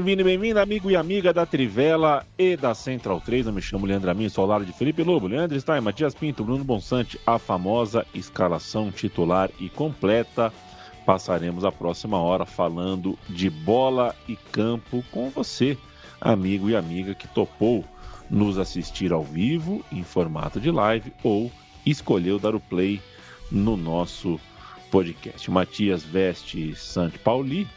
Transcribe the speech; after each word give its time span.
Bem-vindo, 0.00 0.24
bem-vindo, 0.24 0.58
amigo 0.58 0.90
e 0.90 0.96
amiga 0.96 1.30
da 1.30 1.44
Trivela 1.44 2.26
e 2.38 2.56
da 2.56 2.74
Central 2.74 3.20
3. 3.20 3.48
Eu 3.48 3.52
me 3.52 3.60
chamo 3.60 3.84
Leandro 3.84 4.10
Amin, 4.10 4.30
sou 4.30 4.40
ao 4.40 4.48
lado 4.48 4.64
de 4.64 4.72
Felipe 4.72 5.02
Lobo, 5.02 5.26
Leandro 5.26 5.60
Stein, 5.60 5.82
Matias 5.82 6.14
Pinto, 6.14 6.42
Bruno 6.42 6.64
Bonsante, 6.64 7.20
a 7.26 7.38
famosa 7.38 8.06
escalação 8.14 8.90
titular 8.90 9.50
e 9.60 9.68
completa. 9.68 10.50
Passaremos 11.04 11.66
a 11.66 11.70
próxima 11.70 12.18
hora 12.18 12.46
falando 12.46 13.18
de 13.28 13.50
bola 13.50 14.16
e 14.26 14.36
campo 14.36 15.04
com 15.12 15.28
você, 15.28 15.76
amigo 16.18 16.70
e 16.70 16.74
amiga 16.74 17.14
que 17.14 17.28
topou 17.28 17.84
nos 18.30 18.56
assistir 18.56 19.12
ao 19.12 19.22
vivo 19.22 19.84
em 19.92 20.02
formato 20.02 20.58
de 20.58 20.70
live 20.70 21.12
ou 21.22 21.52
escolheu 21.84 22.38
dar 22.38 22.54
o 22.54 22.60
play 22.60 23.02
no 23.52 23.76
nosso 23.76 24.40
podcast. 24.90 25.50
Matias 25.50 26.02
veste 26.02 26.74
Santi 26.74 27.18
Pauli 27.18 27.68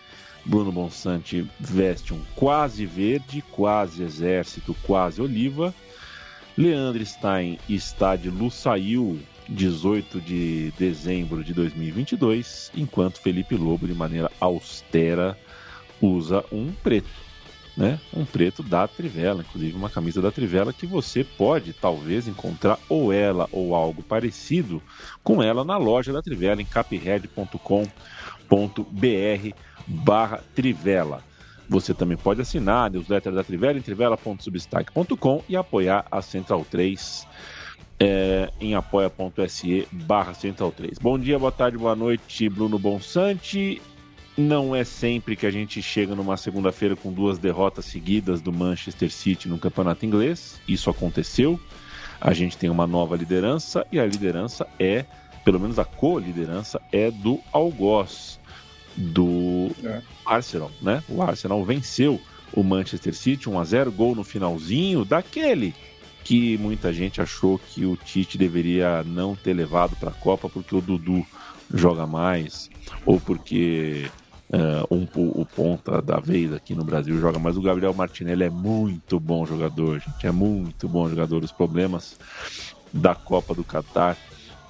Bruno 0.45 0.71
Bonsante 0.71 1.47
veste 1.59 2.13
um 2.13 2.21
quase 2.35 2.85
verde, 2.85 3.43
quase 3.51 4.03
exército, 4.03 4.75
quase 4.83 5.21
oliva. 5.21 5.73
Leandro 6.57 7.03
Stein 7.05 7.57
está 7.67 8.15
de 8.15 8.29
Lusail, 8.29 9.19
18 9.49 10.21
de 10.21 10.71
dezembro 10.77 11.43
de 11.43 11.53
2022, 11.53 12.71
enquanto 12.75 13.19
Felipe 13.19 13.55
Lobo, 13.55 13.87
de 13.87 13.93
maneira 13.93 14.29
austera, 14.39 15.37
usa 16.01 16.43
um 16.51 16.71
preto, 16.71 17.09
né? 17.75 17.99
Um 18.13 18.23
preto 18.25 18.61
da 18.61 18.87
Trivela, 18.87 19.41
inclusive 19.41 19.75
uma 19.75 19.89
camisa 19.89 20.21
da 20.21 20.31
Trivela 20.31 20.71
que 20.71 20.85
você 20.85 21.23
pode 21.23 21.73
talvez 21.73 22.27
encontrar 22.27 22.77
ou 22.87 23.11
ela 23.11 23.47
ou 23.51 23.73
algo 23.73 24.03
parecido 24.03 24.81
com 25.23 25.41
ela 25.41 25.63
na 25.63 25.77
loja 25.77 26.13
da 26.13 26.21
Trivela 26.21 26.61
em 26.61 26.65
capred.com.br 26.65 27.87
barra 29.87 30.41
Trivela. 30.55 31.23
Você 31.69 31.93
também 31.93 32.17
pode 32.17 32.41
assinar 32.41 32.87
a 32.87 32.89
newsletter 32.89 33.33
da 33.33 33.43
Trivela 33.43 33.77
em 33.77 33.81
trivela.substack.com 33.81 35.43
e 35.47 35.55
apoiar 35.55 36.05
a 36.11 36.21
Central 36.21 36.65
3 36.69 37.25
é, 37.99 38.51
em 38.59 38.75
apoia.se 38.75 39.87
barra 39.91 40.33
Central 40.33 40.71
3. 40.71 40.97
Bom 40.99 41.17
dia, 41.17 41.39
boa 41.39 41.51
tarde, 41.51 41.77
boa 41.77 41.95
noite, 41.95 42.49
Bruno 42.49 42.77
Bonsante. 42.77 43.81
Não 44.35 44.75
é 44.75 44.83
sempre 44.83 45.35
que 45.35 45.45
a 45.45 45.51
gente 45.51 45.81
chega 45.81 46.15
numa 46.15 46.35
segunda-feira 46.35 46.95
com 46.95 47.13
duas 47.13 47.37
derrotas 47.37 47.85
seguidas 47.85 48.41
do 48.41 48.51
Manchester 48.51 49.11
City 49.11 49.47
no 49.47 49.59
campeonato 49.59 50.05
inglês. 50.05 50.59
Isso 50.67 50.89
aconteceu. 50.89 51.59
A 52.19 52.33
gente 52.33 52.57
tem 52.57 52.69
uma 52.69 52.87
nova 52.87 53.15
liderança 53.15 53.85
e 53.91 53.99
a 53.99 54.05
liderança 54.05 54.67
é, 54.79 55.05
pelo 55.45 55.59
menos 55.59 55.77
a 55.77 55.85
co-liderança, 55.85 56.81
é 56.91 57.11
do 57.11 57.39
Algoz 57.51 58.39
do 58.95 59.52
é. 59.83 60.01
Arsenal, 60.25 60.71
né? 60.81 61.03
O 61.07 61.21
Arsenal 61.21 61.63
venceu 61.63 62.19
o 62.53 62.63
Manchester 62.63 63.15
City 63.15 63.49
1 63.49 63.59
a 63.59 63.63
0, 63.63 63.91
gol 63.91 64.15
no 64.15 64.23
finalzinho 64.23 65.03
daquele 65.03 65.73
que 66.23 66.57
muita 66.57 66.93
gente 66.93 67.21
achou 67.21 67.59
que 67.59 67.85
o 67.85 67.97
Tite 67.97 68.37
deveria 68.37 69.03
não 69.03 69.35
ter 69.35 69.53
levado 69.53 69.95
para 69.97 70.09
a 70.09 70.13
Copa 70.13 70.47
porque 70.47 70.75
o 70.75 70.81
Dudu 70.81 71.25
joga 71.73 72.07
mais 72.07 72.69
ou 73.05 73.19
porque 73.19 74.09
uh, 74.49 74.95
um, 74.95 75.07
o 75.15 75.45
ponta 75.45 76.01
da 76.01 76.19
vez 76.19 76.53
aqui 76.53 76.73
no 76.73 76.83
Brasil 76.83 77.19
joga 77.19 77.39
mais. 77.39 77.57
O 77.57 77.61
Gabriel 77.61 77.93
Martinelli 77.93 78.43
é 78.43 78.49
muito 78.49 79.19
bom 79.19 79.45
jogador, 79.45 79.99
gente, 79.99 80.25
é 80.25 80.31
muito 80.31 80.87
bom 80.87 81.09
jogador. 81.09 81.43
Os 81.43 81.51
problemas 81.51 82.17
da 82.93 83.13
Copa 83.13 83.53
do 83.53 83.63
Catar 83.63 84.17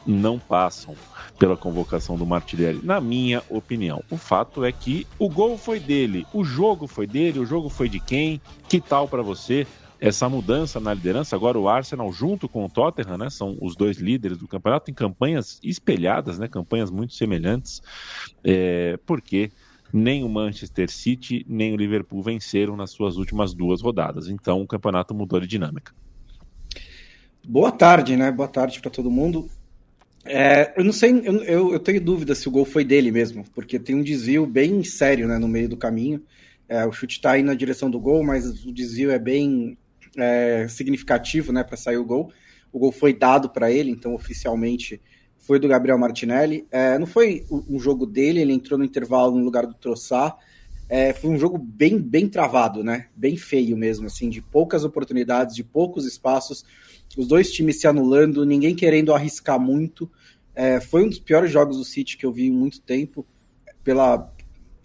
não 0.06 0.40
passam 0.40 0.96
pela 1.38 1.58
convocação 1.58 2.18
do 2.18 2.26
Martinelli, 2.26 2.82
na 2.84 3.02
minha 3.02 3.42
opinião. 3.50 4.04
O 4.10 4.18
fato 4.18 4.64
é 4.64 4.72
que 4.72 5.08
o 5.18 5.30
gol 5.30 5.58
foi 5.58 5.80
dele, 5.80 6.26
o 6.34 6.44
jogo 6.44 6.88
foi 6.88 7.08
dele, 7.08 7.40
o 7.40 7.46
jogo 7.46 7.70
foi 7.70 7.90
de 7.90 8.00
quem? 8.00 8.42
Que 8.68 8.80
tal 8.80 9.08
para 9.08 9.22
você 9.22 9.66
essa 10.00 10.28
mudança 10.28 10.80
na 10.80 10.94
liderança? 10.94 11.36
Agora 11.36 11.58
o 11.58 11.68
Arsenal 11.68 12.12
junto 12.12 12.48
com 12.48 12.66
o 12.66 12.70
Tottenham, 12.70 13.18
né, 13.18 13.30
são 13.30 13.58
os 13.62 13.76
dois 13.76 13.98
líderes 13.98 14.38
do 14.38 14.48
campeonato 14.48 14.92
em 14.92 14.94
campanhas 14.94 15.60
espelhadas, 15.64 16.38
né, 16.38 16.48
campanhas 16.48 16.92
muito 16.92 17.14
semelhantes, 17.14 17.82
é, 18.44 18.98
porque 19.06 19.52
nem 19.94 20.24
o 20.24 20.30
Manchester 20.30 20.90
City 20.90 21.46
nem 21.48 21.74
o 21.74 21.78
Liverpool 21.78 22.22
venceram 22.22 22.76
nas 22.76 22.92
suas 22.92 23.16
últimas 23.16 23.54
duas 23.54 23.82
rodadas. 23.82 24.28
Então 24.28 24.62
o 24.62 24.68
campeonato 24.68 25.14
mudou 25.14 25.40
de 25.40 25.48
dinâmica. 25.48 25.94
Boa 27.46 27.72
tarde, 27.72 28.16
né? 28.16 28.32
Boa 28.32 28.48
tarde 28.48 28.80
para 28.80 28.90
todo 28.90 29.12
mundo. 29.12 29.50
É, 30.26 30.74
eu 30.78 30.84
não 30.86 30.94
sei, 30.94 31.12
eu, 31.24 31.44
eu, 31.44 31.74
eu, 31.74 31.80
tenho 31.80 32.00
dúvida 32.00 32.34
se 32.34 32.48
o 32.48 32.52
gol 32.52 32.64
foi 32.64 32.86
dele 32.86 33.12
mesmo, 33.12 33.44
porque 33.54 33.78
tem 33.78 33.96
um 33.96 34.02
desvio 34.02 34.46
bem 34.46 34.84
sério 34.84 35.28
né, 35.28 35.38
no 35.38 35.48
meio 35.48 35.68
do 35.68 35.76
caminho. 35.76 36.24
É, 36.68 36.86
o 36.86 36.92
chute 36.92 37.18
está 37.18 37.38
indo 37.38 37.48
na 37.48 37.54
direção 37.54 37.90
do 37.90 38.00
gol, 38.00 38.24
mas 38.24 38.66
o 38.66 38.72
desvio 38.72 39.12
é 39.12 39.20
bem 39.20 39.78
é, 40.18 40.66
significativo 40.70 41.52
né, 41.52 41.64
para 41.64 41.76
sair 41.76 41.98
o 41.98 42.06
gol. 42.06 42.32
O 42.72 42.80
gol 42.80 42.92
foi 42.92 43.14
dado 43.14 43.50
para 43.50 43.70
ele, 43.70 43.92
então 43.92 44.16
oficialmente 44.16 45.02
foi 45.38 45.60
do 45.60 45.68
Gabriel 45.68 45.98
Martinelli. 45.98 46.66
É, 46.72 46.98
não 46.98 47.06
foi 47.06 47.46
um 47.52 47.78
jogo 47.78 48.06
dele, 48.06 48.40
ele 48.40 48.54
entrou 48.54 48.80
no 48.80 48.86
intervalo 48.86 49.38
no 49.38 49.44
lugar 49.44 49.68
do 49.68 49.74
Troçar. 49.74 50.38
É, 50.90 51.14
foi 51.14 51.30
um 51.30 51.38
jogo 51.40 51.58
bem, 51.58 51.98
bem 51.98 52.28
travado, 52.28 52.84
né? 52.84 53.08
Bem 53.16 53.38
feio 53.38 53.76
mesmo, 53.76 54.08
assim, 54.08 54.30
de 54.30 54.42
poucas 54.42 54.84
oportunidades, 54.84 55.56
de 55.56 55.64
poucos 55.64 56.06
espaços 56.06 56.66
os 57.18 57.28
dois 57.28 57.52
times 57.52 57.80
se 57.80 57.88
anulando, 57.88 58.46
ninguém 58.46 58.76
querendo 58.76 59.14
arriscar 59.14 59.60
muito. 59.60 60.12
É, 60.56 60.80
foi 60.80 61.04
um 61.04 61.10
dos 61.10 61.20
piores 61.20 61.52
jogos 61.52 61.78
do 61.78 61.86
City 61.86 62.18
que 62.18 62.26
eu 62.26 62.32
vi 62.32 62.48
em 62.48 62.52
muito 62.52 62.82
tempo, 62.82 63.26
pela, 63.84 64.32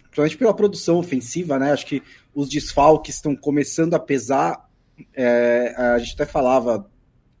principalmente 0.03 0.37
pela 0.37 0.53
produção 0.53 0.97
ofensiva, 0.97 1.57
né? 1.57 1.71
Acho 1.71 1.85
que 1.85 2.03
os 2.33 2.49
desfalques 2.49 3.15
estão 3.15 3.35
começando 3.35 3.93
a 3.93 3.99
pesar. 3.99 4.69
É, 5.13 5.73
a 5.75 5.97
gente 5.99 6.13
até 6.13 6.25
falava 6.25 6.89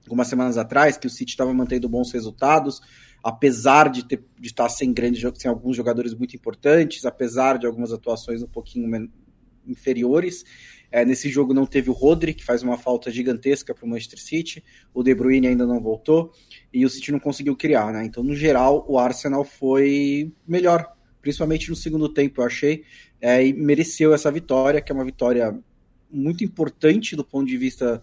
algumas 0.05 0.27
semanas 0.27 0.57
atrás 0.57 0.97
que 0.97 1.07
o 1.07 1.09
City 1.09 1.31
estava 1.31 1.53
mantendo 1.53 1.87
bons 1.87 2.11
resultados, 2.11 2.81
apesar 3.23 3.89
de, 3.89 4.05
ter, 4.05 4.23
de 4.39 4.47
estar 4.47 4.69
sem 4.69 4.93
grandes 4.93 5.21
sem 5.35 5.49
alguns 5.49 5.75
jogadores 5.75 6.13
muito 6.13 6.35
importantes, 6.35 7.05
apesar 7.05 7.57
de 7.57 7.65
algumas 7.65 7.91
atuações 7.91 8.41
um 8.41 8.47
pouquinho 8.47 9.09
inferiores. 9.67 10.43
É, 10.91 11.05
nesse 11.05 11.29
jogo 11.29 11.53
não 11.53 11.67
teve 11.67 11.89
o 11.89 11.93
Rodri, 11.93 12.33
que 12.33 12.43
faz 12.43 12.63
uma 12.63 12.77
falta 12.77 13.11
gigantesca 13.11 13.75
para 13.75 13.85
o 13.85 13.87
Manchester 13.87 14.19
City, 14.19 14.63
o 14.91 15.03
De 15.03 15.13
Bruyne 15.13 15.47
ainda 15.47 15.65
não 15.65 15.79
voltou, 15.79 16.31
e 16.73 16.83
o 16.83 16.89
City 16.89 17.11
não 17.11 17.19
conseguiu 17.19 17.55
criar, 17.55 17.93
né? 17.93 18.03
Então, 18.03 18.23
no 18.23 18.35
geral, 18.35 18.85
o 18.87 18.97
Arsenal 18.97 19.43
foi 19.43 20.33
melhor, 20.47 20.91
principalmente 21.21 21.69
no 21.69 21.75
segundo 21.75 22.09
tempo, 22.09 22.41
eu 22.41 22.45
achei, 22.45 22.83
é, 23.21 23.45
e 23.45 23.53
mereceu 23.53 24.15
essa 24.15 24.31
vitória, 24.31 24.81
que 24.81 24.91
é 24.91 24.95
uma 24.95 25.05
vitória 25.05 25.55
muito 26.09 26.43
importante 26.43 27.15
do 27.15 27.23
ponto 27.23 27.47
de 27.47 27.57
vista 27.57 28.01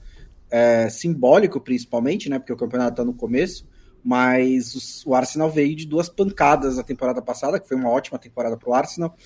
é, 0.49 0.89
simbólico, 0.89 1.61
principalmente, 1.61 2.29
né? 2.29 2.39
Porque 2.39 2.53
o 2.53 2.57
campeonato 2.57 2.93
está 2.93 3.05
no 3.05 3.15
começo, 3.15 3.67
mas 4.07 4.77
os, 4.77 5.05
o 5.05 5.17
Arsenal 5.17 5.51
veio 5.51 5.75
de 5.75 5.85
duas 5.85 6.09
pancadas 6.09 6.77
na 6.77 6.85
temporada 6.85 7.21
passada, 7.21 7.59
que 7.59 7.67
foi 7.67 7.77
uma 7.77 7.91
ótima 7.91 8.21
temporada 8.21 8.57
para 8.57 8.71
o 8.71 8.73
Arsenal, 8.73 9.17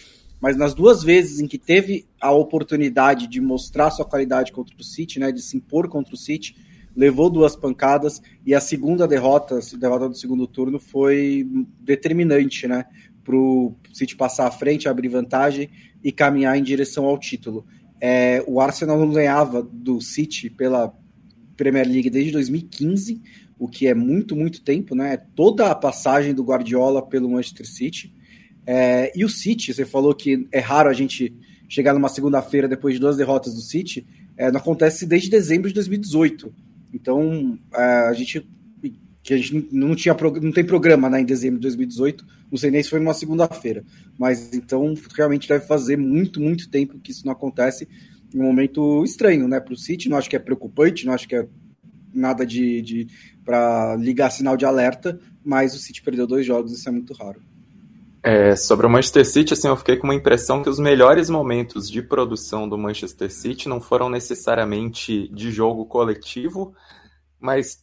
mas 0.41 0.57
nas 0.57 0.73
duas 0.73 1.03
vezes 1.03 1.39
em 1.39 1.47
que 1.47 1.59
teve 1.59 2.07
a 2.19 2.33
oportunidade 2.33 3.27
de 3.27 3.43
mostrar 3.43 3.91
sua 3.91 4.07
qualidade 4.07 4.53
contra 4.53 4.75
o 4.75 4.83
City, 4.83 5.21
né, 5.21 5.31
de 5.31 5.43
se 5.43 5.55
impor 5.55 5.87
contra 5.87 6.15
o 6.15 6.17
City, 6.17 6.57
levou 6.97 7.29
duas 7.29 7.55
pancadas 7.55 8.23
e 8.45 8.55
a 8.55 8.61
segunda 8.61 9.07
derrota, 9.07 9.59
a 9.59 9.77
derrota 9.77 10.09
do 10.09 10.17
segundo 10.17 10.47
turno 10.47 10.81
foi 10.81 11.47
determinante, 11.79 12.67
né, 12.67 12.87
para 13.23 13.37
o 13.37 13.77
City 13.93 14.17
passar 14.17 14.47
à 14.47 14.51
frente, 14.51 14.89
abrir 14.89 15.09
vantagem 15.09 15.69
e 16.03 16.11
caminhar 16.11 16.57
em 16.57 16.63
direção 16.63 17.05
ao 17.05 17.19
título. 17.19 17.67
É, 18.01 18.43
o 18.47 18.63
Arsenal 18.63 18.99
não 18.99 19.11
ganhava 19.11 19.63
do 19.63 20.01
City 20.01 20.49
pela 20.49 20.91
Premier 21.55 21.87
League 21.87 22.09
desde 22.09 22.33
2015, 22.33 23.21
o 23.61 23.69
que 23.69 23.87
é 23.87 23.95
muito, 23.95 24.35
muito 24.35 24.63
tempo, 24.63 24.95
né? 24.95 25.19
Toda 25.37 25.71
a 25.71 25.75
passagem 25.75 26.33
do 26.33 26.43
Guardiola 26.43 27.07
pelo 27.07 27.29
Manchester 27.29 27.69
City. 27.69 28.11
É, 28.67 29.13
e 29.15 29.23
o 29.23 29.29
City, 29.29 29.75
você 29.75 29.85
falou 29.85 30.15
que 30.15 30.49
é 30.51 30.59
raro 30.59 30.89
a 30.89 30.95
gente 30.95 31.37
chegar 31.69 31.93
numa 31.93 32.09
segunda-feira 32.09 32.67
depois 32.67 32.95
de 32.95 33.01
duas 33.01 33.19
derrotas 33.19 33.55
do 33.55 33.61
City. 33.61 34.07
é, 34.35 34.51
não 34.51 34.59
acontece 34.59 35.05
desde 35.05 35.29
dezembro 35.29 35.69
de 35.69 35.75
2018. 35.75 36.51
Então, 36.95 37.59
é, 37.75 38.09
a 38.09 38.15
gente 38.15 38.49
que 39.23 39.35
a 39.35 39.37
gente 39.37 39.69
não 39.71 39.95
tinha 39.95 40.17
não 40.41 40.51
tem 40.51 40.65
programa 40.65 41.11
né, 41.11 41.21
em 41.21 41.27
dezembro 41.27 41.57
de 41.61 41.65
2018, 41.65 42.25
não 42.51 42.57
sei 42.57 42.71
nem 42.71 42.83
se 42.83 42.89
foi 42.89 42.99
numa 42.99 43.13
segunda-feira, 43.13 43.85
mas 44.19 44.55
então 44.55 44.95
realmente 45.15 45.47
deve 45.47 45.67
fazer 45.67 45.99
muito, 45.99 46.41
muito 46.41 46.71
tempo 46.71 46.99
que 46.99 47.11
isso 47.11 47.27
não 47.27 47.33
acontece, 47.33 47.87
um 48.35 48.43
momento 48.43 49.05
estranho, 49.05 49.47
né, 49.47 49.61
para 49.61 49.75
o 49.75 49.77
City, 49.77 50.09
não 50.09 50.17
acho 50.17 50.31
que 50.31 50.37
é 50.37 50.39
preocupante, 50.39 51.05
não 51.05 51.13
acho 51.13 51.29
que 51.29 51.37
é 51.37 51.47
nada 52.13 52.47
de, 52.47 52.83
de 52.83 53.07
para 53.45 53.97
ligar 53.97 54.31
sinal 54.31 54.57
de 54.57 54.65
alerta, 54.65 55.19
mas 55.45 55.75
o 55.75 55.79
City 55.79 56.03
perdeu 56.03 56.27
dois 56.27 56.47
jogos, 56.47 56.73
isso 56.73 56.89
é 56.89 56.93
muito 56.93 57.13
raro. 57.15 57.41
É, 58.23 58.55
sobre 58.55 58.87
o 58.87 58.91
Manchester 58.91 59.27
City, 59.27 59.55
assim, 59.55 59.69
eu 59.69 59.77
fiquei 59.77 59.97
com 59.97 60.07
uma 60.07 60.15
impressão 60.15 60.63
que 60.63 60.69
os 60.69 60.79
melhores 60.79 61.31
momentos 61.31 61.89
de 61.89 62.03
produção 62.03 62.69
do 62.69 62.77
Manchester 62.77 63.33
City 63.33 63.69
não 63.69 63.81
foram 63.81 64.11
necessariamente 64.11 65.27
de 65.29 65.51
jogo 65.51 65.87
coletivo, 65.87 66.75
mas 67.41 67.83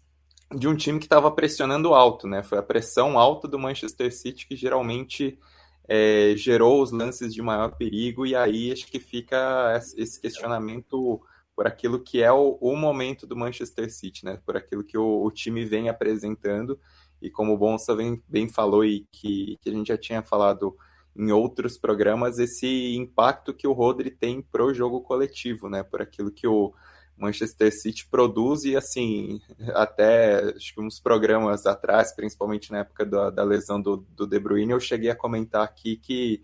de 0.56 0.68
um 0.68 0.76
time 0.76 1.00
que 1.00 1.06
estava 1.06 1.32
pressionando 1.32 1.94
alto, 1.94 2.28
né? 2.28 2.44
Foi 2.44 2.58
a 2.60 2.64
pressão 2.64 3.18
alta 3.18 3.48
do 3.48 3.58
Manchester 3.58 4.14
City 4.14 4.48
que 4.48 4.56
geralmente 4.56 5.40
é, 5.88 6.34
gerou 6.38 6.84
os 6.84 6.92
lances 6.92 7.34
de 7.34 7.42
maior 7.42 7.76
perigo, 7.76 8.26
e 8.26 8.36
aí 8.36 8.72
acho 8.72 8.86
que 8.88 9.00
fica 9.00 9.82
esse 9.98 10.22
questionamento 10.22 11.20
por 11.58 11.66
aquilo 11.66 12.00
que 12.00 12.22
é 12.22 12.32
o, 12.32 12.56
o 12.62 12.76
momento 12.76 13.26
do 13.26 13.36
Manchester 13.36 13.92
City, 13.92 14.24
né? 14.24 14.40
Por 14.46 14.56
aquilo 14.56 14.84
que 14.84 14.96
o, 14.96 15.24
o 15.24 15.32
time 15.32 15.66
vem 15.66 15.90
apresentando 15.90 16.80
e 17.20 17.32
como 17.32 17.54
o 17.54 17.58
Bonsa 17.58 17.96
bem, 17.96 18.22
bem 18.28 18.48
falou 18.48 18.86
e 18.86 19.08
que, 19.12 19.58
que 19.60 19.70
a 19.70 19.74
gente 19.74 19.88
já 19.88 19.98
tinha 19.98 20.22
falado 20.22 20.78
em 21.16 21.32
outros 21.32 21.76
programas, 21.76 22.38
esse 22.38 22.96
impacto 22.96 23.56
que 23.56 23.68
o 23.68 23.74
Rodri 23.74 24.12
tem 24.12 24.40
pro 24.40 24.72
jogo 24.72 25.02
coletivo, 25.02 25.68
né? 25.68 25.82
Por 25.82 26.00
aquilo 26.00 26.30
que 26.30 26.46
o 26.46 26.76
Manchester 27.18 27.72
City 27.74 28.08
produz 28.08 28.64
e 28.64 28.78
assim, 28.78 29.42
até 29.74 30.54
acho 30.56 30.76
que 30.76 30.80
uns 30.80 31.00
programas 31.00 31.66
atrás, 31.66 32.16
principalmente 32.16 32.72
na 32.72 32.82
época 32.82 33.04
da, 33.04 33.32
da 33.32 33.44
lesão 33.44 33.82
do, 33.82 34.06
do 34.16 34.28
De 34.28 34.40
Bruyne, 34.40 34.74
eu 34.74 34.80
cheguei 34.80 35.10
a 35.10 35.16
comentar 35.16 35.64
aqui 35.64 35.98
que 35.98 36.44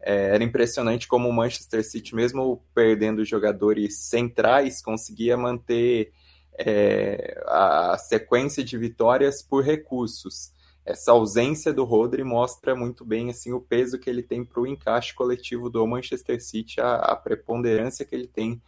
é, 0.00 0.34
era 0.34 0.44
impressionante 0.44 1.08
como 1.08 1.28
o 1.28 1.32
Manchester 1.32 1.84
City, 1.84 2.14
mesmo 2.14 2.62
perdendo 2.74 3.24
jogadores 3.24 3.98
centrais, 4.08 4.82
conseguia 4.82 5.36
manter 5.36 6.12
é, 6.58 7.42
a 7.46 7.96
sequência 7.98 8.62
de 8.62 8.76
vitórias 8.78 9.42
por 9.42 9.64
recursos. 9.64 10.52
Essa 10.84 11.10
ausência 11.10 11.72
do 11.72 11.84
Rodri 11.84 12.22
mostra 12.22 12.76
muito 12.76 13.04
bem 13.04 13.30
assim 13.30 13.52
o 13.52 13.60
peso 13.60 13.98
que 13.98 14.08
ele 14.08 14.22
tem 14.22 14.44
para 14.44 14.60
o 14.60 14.66
encaixe 14.66 15.12
coletivo 15.12 15.68
do 15.68 15.84
Manchester 15.86 16.40
City, 16.40 16.80
a, 16.80 16.94
a 16.94 17.16
preponderância 17.16 18.04
que 18.04 18.14
ele 18.14 18.28
tem 18.28 18.62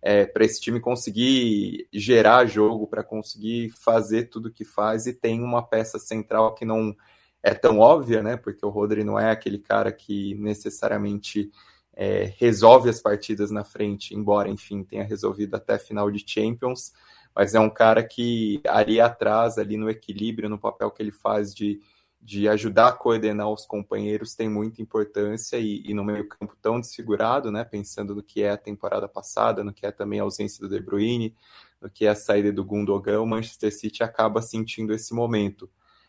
é, 0.00 0.26
para 0.26 0.44
esse 0.44 0.60
time 0.60 0.78
conseguir 0.78 1.88
gerar 1.92 2.44
jogo, 2.44 2.86
para 2.86 3.02
conseguir 3.02 3.70
fazer 3.70 4.24
tudo 4.24 4.52
que 4.52 4.64
faz, 4.64 5.06
e 5.06 5.14
tem 5.14 5.42
uma 5.42 5.62
peça 5.62 5.98
central 5.98 6.54
que 6.54 6.64
não 6.64 6.94
é 7.44 7.54
tão 7.54 7.78
óbvia, 7.78 8.22
né? 8.22 8.36
Porque 8.36 8.64
o 8.64 8.70
Rodri 8.70 9.04
não 9.04 9.18
é 9.18 9.30
aquele 9.30 9.58
cara 9.58 9.92
que 9.92 10.34
necessariamente 10.34 11.50
é, 11.94 12.32
resolve 12.38 12.88
as 12.88 13.00
partidas 13.00 13.50
na 13.50 13.64
frente, 13.64 14.14
embora, 14.14 14.48
enfim, 14.48 14.82
tenha 14.82 15.04
resolvido 15.04 15.54
até 15.54 15.78
final 15.78 16.10
de 16.10 16.24
Champions 16.26 16.92
mas 17.34 17.54
é 17.54 17.60
um 17.60 17.70
cara 17.70 18.02
que 18.02 18.62
ali 18.66 19.00
atrás, 19.00 19.58
ali 19.58 19.76
no 19.76 19.90
equilíbrio, 19.90 20.48
no 20.48 20.58
papel 20.58 20.90
que 20.90 21.02
ele 21.02 21.10
faz 21.10 21.52
de, 21.52 21.80
de 22.20 22.48
ajudar 22.48 22.88
a 22.88 22.92
coordenar 22.92 23.50
os 23.50 23.66
companheiros, 23.66 24.36
tem 24.36 24.48
muita 24.48 24.80
importância 24.80 25.56
e, 25.56 25.82
e, 25.84 25.92
no 25.92 26.04
meio 26.04 26.28
campo 26.28 26.56
tão 26.62 26.80
desfigurado, 26.80 27.50
né, 27.50 27.64
pensando 27.64 28.14
no 28.14 28.22
que 28.22 28.42
é 28.42 28.50
a 28.50 28.56
temporada 28.56 29.08
passada, 29.08 29.64
no 29.64 29.72
que 29.72 29.84
é 29.84 29.90
também 29.90 30.20
a 30.20 30.22
ausência 30.22 30.60
do 30.60 30.72
De 30.72 30.80
Bruyne, 30.80 31.34
no 31.80 31.90
que 31.90 32.06
é 32.06 32.10
a 32.10 32.14
saída 32.14 32.52
do 32.52 32.64
Gundogan, 32.64 33.20
o 33.20 33.26
Manchester 33.26 33.74
City 33.76 34.04
acaba 34.04 34.40
sentindo 34.40 34.94
esse 34.94 35.12
momento. 35.12 35.68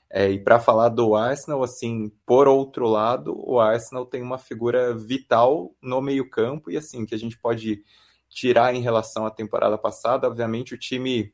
É, 0.09 0.29
e 0.29 0.39
para 0.39 0.59
falar 0.59 0.89
do 0.89 1.15
Arsenal, 1.15 1.63
assim, 1.63 2.11
por 2.25 2.47
outro 2.47 2.87
lado, 2.87 3.33
o 3.37 3.59
Arsenal 3.59 4.05
tem 4.05 4.21
uma 4.21 4.37
figura 4.37 4.95
vital 4.95 5.75
no 5.81 6.01
meio 6.01 6.29
campo 6.29 6.71
e 6.71 6.77
assim, 6.77 7.05
que 7.05 7.15
a 7.15 7.17
gente 7.17 7.37
pode 7.37 7.83
tirar 8.29 8.73
em 8.73 8.81
relação 8.81 9.25
à 9.25 9.31
temporada 9.31 9.77
passada. 9.77 10.27
Obviamente, 10.27 10.73
o 10.73 10.77
time 10.77 11.33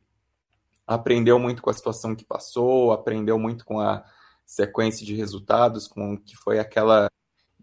aprendeu 0.88 1.38
muito 1.40 1.62
com 1.62 1.70
a 1.70 1.74
situação 1.74 2.16
que 2.16 2.26
passou, 2.26 2.92
aprendeu 2.92 3.38
muito 3.38 3.66
com 3.66 3.80
a 3.80 4.04
sequência 4.46 5.06
de 5.06 5.16
resultados, 5.16 5.88
com 5.88 6.18
que 6.18 6.36
foi 6.36 6.60
aquela 6.60 7.10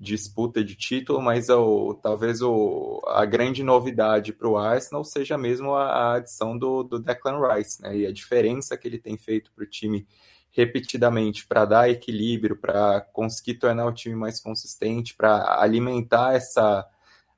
disputa 0.00 0.62
de 0.62 0.76
título, 0.76 1.20
mas 1.20 1.48
o, 1.48 1.94
talvez 1.94 2.40
o, 2.40 3.02
a 3.08 3.24
grande 3.24 3.62
novidade 3.64 4.32
para 4.32 4.48
o 4.48 4.56
Arsenal 4.56 5.04
seja 5.04 5.36
mesmo 5.36 5.74
a, 5.74 5.86
a 5.86 6.14
adição 6.14 6.56
do, 6.56 6.84
do, 6.84 7.00
Declan 7.00 7.40
Rice, 7.52 7.82
né? 7.82 7.96
E 7.96 8.06
a 8.06 8.12
diferença 8.12 8.76
que 8.76 8.86
ele 8.86 8.98
tem 8.98 9.16
feito 9.16 9.50
para 9.52 9.64
o 9.64 9.66
time 9.68 10.06
repetidamente 10.50 11.46
para 11.46 11.64
dar 11.64 11.90
equilíbrio, 11.90 12.56
para 12.56 13.00
conseguir 13.12 13.54
tornar 13.54 13.86
o 13.86 13.92
time 13.92 14.14
mais 14.14 14.40
consistente, 14.40 15.14
para 15.14 15.60
alimentar 15.60 16.34
essa 16.34 16.86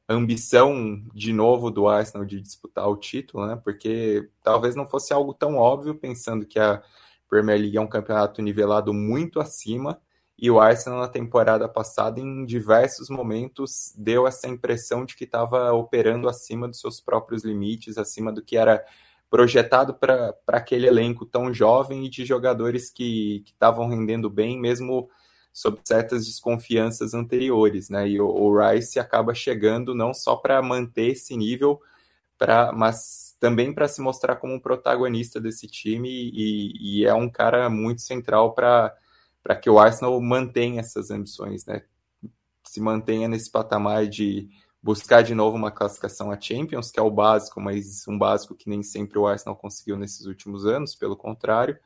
ambição 0.09 1.03
de 1.15 1.33
novo 1.33 1.71
do 1.71 1.89
Arsenal 1.89 2.27
de 2.27 2.41
disputar 2.41 2.89
o 2.89 2.97
título, 2.97 3.47
né? 3.47 3.61
Porque 3.63 4.29
talvez 4.43 4.75
não 4.75 4.87
fosse 4.87 5.13
algo 5.13 5.33
tão 5.33 5.57
óbvio, 5.57 5.95
pensando 5.95 6.47
que 6.47 6.59
a 6.59 6.83
Premier 7.29 7.61
League 7.61 7.77
é 7.77 7.81
um 7.81 7.87
campeonato 7.87 8.43
nivelado 8.43 8.93
muito 8.93 9.39
acima 9.39 10.01
e 10.41 10.51
o 10.51 10.59
Arsenal 10.59 11.01
na 11.01 11.09
temporada 11.09 11.69
passada 11.69 12.19
em 12.19 12.47
diversos 12.47 13.11
momentos 13.11 13.93
deu 13.97 14.27
essa 14.27 14.49
impressão 14.49 15.05
de 15.05 15.15
que 15.15 15.25
estava 15.25 15.71
operando 15.73 16.29
acima 16.29 16.67
dos 16.67 16.81
seus 16.81 16.99
próprios 16.99 17.45
limites, 17.45 17.99
acima 17.99 18.33
do 18.33 18.43
que 18.43 18.57
era 18.57 18.83
projetado 19.31 19.95
para 19.95 20.35
aquele 20.49 20.89
elenco 20.89 21.25
tão 21.25 21.55
jovem 21.55 22.05
e 22.05 22.11
de 22.11 22.25
jogadores 22.27 22.91
que 22.91 23.45
estavam 23.47 23.89
rendendo 23.89 24.29
bem, 24.29 24.61
mesmo 24.61 25.09
sobre 25.53 25.81
certas 25.85 26.27
desconfianças 26.27 27.15
anteriores, 27.15 27.89
né? 27.89 28.09
E 28.09 28.21
o, 28.21 28.27
o 28.27 28.59
Rice 28.59 28.99
acaba 28.99 29.33
chegando 29.33 29.95
não 29.95 30.13
só 30.13 30.35
para 30.35 30.61
manter 30.61 31.13
esse 31.13 31.37
nível, 31.37 31.81
pra, 32.37 32.73
mas 32.73 33.37
também 33.39 33.73
para 33.73 33.87
se 33.87 34.01
mostrar 34.01 34.37
como 34.37 34.55
um 34.55 34.61
protagonista 34.61 35.41
desse 35.41 35.69
time 35.69 36.09
e, 36.11 37.01
e 37.01 37.07
é 37.07 37.15
um 37.15 37.31
cara 37.31 37.71
muito 37.71 38.03
central 38.03 38.53
para 38.53 38.93
que 39.63 39.71
o 39.71 39.79
Arsenal 39.79 40.21
mantenha 40.21 40.81
essas 40.81 41.11
ambições, 41.11 41.65
né? 41.67 41.83
Se 42.65 42.81
mantenha 42.81 43.29
nesse 43.29 43.51
patamar 43.51 44.07
de 44.07 44.49
buscar 44.83 45.23
de 45.23 45.35
novo 45.35 45.57
uma 45.57 45.71
classificação 45.71 46.31
a 46.31 46.41
Champions, 46.41 46.91
que 46.91 46.99
é 46.99 47.03
o 47.03 47.11
básico, 47.11 47.61
mas 47.61 48.07
um 48.09 48.19
básico 48.19 48.55
que 48.55 48.69
nem 48.69 48.83
sempre 48.83 49.19
o 49.19 49.27
Arsenal 49.27 49.57
conseguiu 49.57 49.97
nesses 49.97 50.27
últimos 50.27 50.65
anos, 50.67 50.95
pelo 50.95 51.17
contrário 51.17 51.79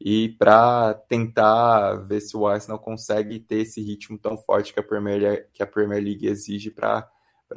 e 0.00 0.30
para 0.30 0.94
tentar 0.94 1.96
ver 1.96 2.20
se 2.20 2.34
o 2.34 2.46
Arsenal 2.46 2.78
consegue 2.78 3.38
ter 3.38 3.60
esse 3.60 3.82
ritmo 3.82 4.18
tão 4.18 4.36
forte 4.38 4.72
que 4.72 4.80
a 4.80 4.82
Premier, 4.82 5.48
que 5.52 5.62
a 5.62 5.66
Premier 5.66 6.02
League 6.02 6.26
exige 6.26 6.70
para 6.70 7.06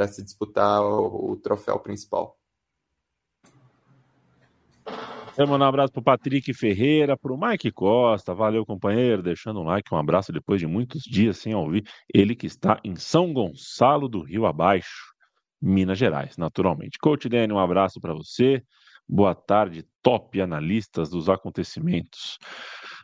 se 0.09 0.21
disputar 0.21 0.81
o, 0.81 1.31
o, 1.31 1.37
troféu 1.37 1.79
principal. 1.79 2.37
Eu 5.37 5.47
mandar 5.47 5.65
um 5.65 5.69
abraço 5.69 5.91
para 5.91 5.99
o 5.99 6.03
Patrick 6.03 6.53
Ferreira, 6.53 7.17
para 7.17 7.33
o 7.33 7.37
Mike 7.37 7.71
Costa, 7.71 8.33
valeu 8.33 8.65
companheiro, 8.65 9.23
deixando 9.23 9.61
um 9.61 9.63
like, 9.63 9.93
um 9.93 9.97
abraço 9.97 10.31
depois 10.31 10.59
de 10.59 10.67
muitos 10.67 11.01
dias 11.03 11.37
sem 11.37 11.55
ouvir, 11.55 11.83
ele 12.13 12.35
que 12.35 12.45
está 12.45 12.79
em 12.83 12.95
São 12.95 13.33
Gonçalo 13.33 14.07
do 14.07 14.21
Rio 14.21 14.45
Abaixo, 14.45 15.11
Minas 15.61 15.97
Gerais, 15.97 16.37
naturalmente. 16.37 16.99
Coach 16.99 17.27
Dani, 17.27 17.51
um 17.51 17.59
abraço 17.59 17.99
para 17.99 18.13
você, 18.13 18.63
Boa 19.07 19.35
tarde, 19.35 19.85
top 20.01 20.39
analistas 20.41 21.09
dos 21.09 21.27
acontecimentos. 21.29 22.37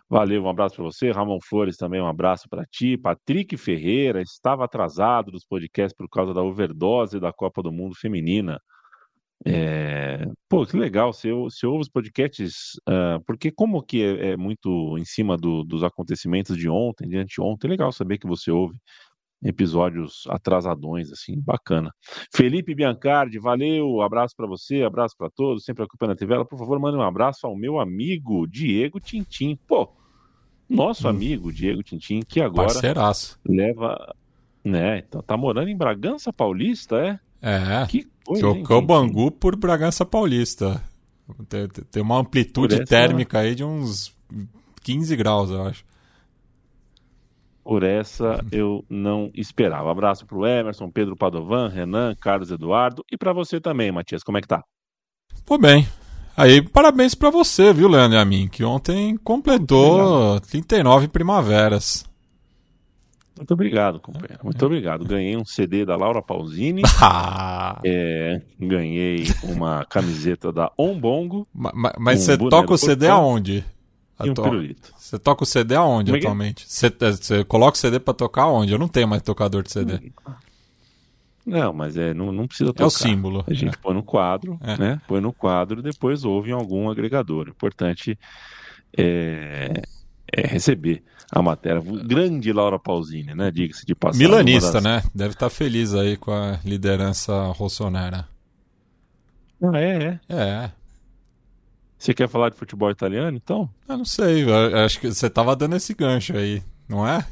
Valeu, 0.09 0.43
um 0.43 0.49
abraço 0.49 0.75
para 0.75 0.85
você. 0.85 1.11
Ramon 1.11 1.39
Flores 1.41 1.75
também 1.75 2.01
um 2.01 2.07
abraço 2.07 2.47
para 2.49 2.65
ti. 2.65 2.97
Patrick 2.97 3.55
Ferreira 3.57 4.21
estava 4.21 4.63
atrasado 4.63 5.29
dos 5.29 5.45
podcasts 5.45 5.95
por 5.95 6.09
causa 6.09 6.33
da 6.33 6.41
overdose 6.41 7.19
da 7.19 7.33
Copa 7.33 7.61
do 7.61 7.71
Mundo 7.71 7.95
Feminina. 7.95 8.59
É... 9.45 10.25
Pô, 10.49 10.65
que 10.65 10.75
legal, 10.75 11.13
você, 11.13 11.31
você 11.31 11.65
ouve 11.65 11.81
os 11.81 11.89
podcasts, 11.89 12.73
uh, 12.87 13.23
porque 13.25 13.51
como 13.51 13.81
que 13.81 14.03
é, 14.03 14.31
é 14.31 14.37
muito 14.37 14.97
em 14.97 15.05
cima 15.05 15.37
do, 15.37 15.63
dos 15.63 15.83
acontecimentos 15.83 16.57
de 16.57 16.67
ontem, 16.69 17.07
de 17.07 17.17
anteontem, 17.17 17.67
é 17.67 17.71
legal 17.71 17.91
saber 17.91 18.17
que 18.17 18.27
você 18.27 18.51
ouve 18.51 18.77
episódios 19.43 20.23
atrasadões, 20.27 21.11
assim, 21.11 21.39
bacana. 21.39 21.91
Felipe 22.33 22.75
Biancardi, 22.75 23.39
valeu, 23.39 24.01
abraço 24.01 24.35
para 24.35 24.47
você, 24.47 24.83
abraço 24.83 25.15
para 25.17 25.29
todos, 25.29 25.63
sempre 25.63 25.83
acompanhando 25.83 26.13
a 26.13 26.17
TV. 26.17 26.45
Por 26.45 26.59
favor, 26.59 26.79
mande 26.79 26.97
um 26.97 27.01
abraço 27.01 27.47
ao 27.47 27.55
meu 27.55 27.79
amigo 27.79 28.45
Diego 28.47 28.99
Tintim. 28.99 29.57
Pô, 29.67 29.89
nosso 30.69 31.07
hum. 31.07 31.11
amigo 31.11 31.53
Diego 31.53 31.81
Tintim, 31.81 32.19
que 32.19 32.41
agora 32.41 32.67
Parceiraço. 32.67 33.39
leva, 33.47 34.13
né, 34.63 34.99
então 34.99 35.21
tá 35.21 35.37
morando 35.37 35.69
em 35.69 35.77
Bragança 35.77 36.33
Paulista, 36.33 36.97
é? 36.97 37.19
É, 37.41 37.87
que 37.87 38.05
coisa, 38.29 38.41
trocou 38.41 38.81
Bangu 38.81 39.31
por 39.31 39.55
Bragança 39.55 40.05
Paulista. 40.05 40.81
Tem, 41.47 41.67
tem 41.67 42.01
uma 42.01 42.19
amplitude 42.19 42.75
essa... 42.75 42.85
térmica 42.85 43.39
aí 43.39 43.55
de 43.55 43.63
uns 43.63 44.13
15 44.81 45.15
graus, 45.15 45.49
eu 45.49 45.63
acho. 45.63 45.83
Por 47.63 47.83
essa 47.83 48.43
eu 48.51 48.83
não 48.89 49.31
esperava. 49.35 49.91
Abraço 49.91 50.25
para 50.25 50.37
o 50.37 50.45
Emerson, 50.45 50.89
Pedro 50.89 51.15
Padovan, 51.15 51.67
Renan, 51.67 52.15
Carlos 52.15 52.49
Eduardo 52.49 53.03
e 53.11 53.17
para 53.17 53.33
você 53.33 53.59
também, 53.59 53.91
Matias. 53.91 54.23
Como 54.23 54.37
é 54.37 54.41
que 54.41 54.47
tá? 54.47 54.63
Pô, 55.45 55.57
bem. 55.57 55.87
Aí, 56.35 56.61
parabéns 56.61 57.13
para 57.13 57.29
você, 57.29 57.73
viu, 57.73 57.89
Leandro 57.89 58.17
e 58.17 58.21
a 58.21 58.25
mim, 58.25 58.47
que 58.47 58.63
ontem 58.63 59.17
completou 59.17 60.39
39 60.39 61.09
primaveras. 61.09 62.08
Muito 63.39 63.53
obrigado, 63.53 64.01
companheiro. 64.01 64.39
Muito 64.43 64.65
obrigado. 64.65 65.05
Ganhei 65.05 65.37
um 65.37 65.45
CD 65.45 65.85
da 65.85 65.95
Laura 65.95 66.21
Pausini. 66.21 66.81
Ah. 67.01 67.79
É, 67.85 68.41
ganhei 68.59 69.25
uma 69.43 69.85
camiseta 69.85 70.51
da 70.51 70.69
Ombongo. 70.77 71.47
Mas, 71.53 71.93
mas 71.97 72.21
um 72.21 72.25
você 72.25 72.37
toca 72.37 72.73
o 72.73 72.77
CD 72.77 73.07
aonde? 73.07 73.63
E 74.21 74.29
um 74.29 74.33
pirulito. 74.33 74.93
Você 74.97 75.17
toca 75.17 75.43
o 75.43 75.45
CD 75.45 75.75
aonde 75.75 76.11
Como 76.11 76.17
é 76.17 76.19
é? 76.19 76.23
atualmente? 76.23 76.65
Você, 76.67 76.89
você 76.89 77.43
coloca 77.45 77.77
o 77.77 77.79
CD 77.79 77.99
para 77.99 78.13
tocar 78.13 78.43
aonde? 78.43 78.73
Eu 78.73 78.79
não 78.79 78.89
tenho 78.89 79.07
mais 79.07 79.21
tocador 79.21 79.63
de 79.63 79.71
CD. 79.71 80.11
Não, 81.45 81.71
mas 81.71 81.95
é, 81.95 82.13
não, 82.13 82.31
não 82.31 82.47
precisa 82.47 82.73
tocar. 82.73 82.83
É 82.83 82.87
o 82.87 82.89
símbolo. 82.89 83.45
A 83.47 83.53
gente 83.53 83.75
é. 83.75 83.81
põe 83.81 83.93
no 83.93 84.03
quadro, 84.03 84.59
é. 84.61 84.77
né? 84.77 85.01
Põe 85.07 85.21
no 85.21 85.31
quadro, 85.31 85.81
depois 85.81 86.25
ouve 86.25 86.49
em 86.49 86.53
algum 86.53 86.89
agregador. 86.89 87.47
O 87.47 87.51
importante 87.51 88.19
é, 88.97 89.81
é 90.39 90.47
receber 90.47 91.03
a 91.31 91.41
matéria. 91.41 91.81
Grande 91.81 92.51
Laura 92.51 92.79
Pausini, 92.79 93.33
né? 93.35 93.51
Diga-se 93.51 93.85
de 93.85 93.95
passagem. 93.95 94.27
Milanista, 94.27 94.73
das... 94.73 94.83
né? 94.83 95.03
Deve 95.13 95.33
estar 95.33 95.49
feliz 95.49 95.93
aí 95.93 96.17
com 96.17 96.31
a 96.31 96.59
liderança 96.65 97.33
rossonera. 97.51 98.27
Ah, 99.61 99.79
é, 99.79 100.19
é. 100.29 100.35
É. 100.35 100.71
Você 101.97 102.13
quer 102.13 102.29
falar 102.29 102.49
de 102.49 102.55
futebol 102.55 102.89
italiano, 102.89 103.35
então? 103.35 103.69
Eu 103.87 103.97
não 103.97 104.05
sei, 104.05 104.45
eu 104.45 104.77
acho 104.77 105.01
que 105.01 105.07
você 105.11 105.27
estava 105.27 105.53
dando 105.53 105.75
esse 105.75 105.93
gancho 105.93 106.35
aí, 106.35 106.63
não 106.87 107.05
é? 107.05 107.25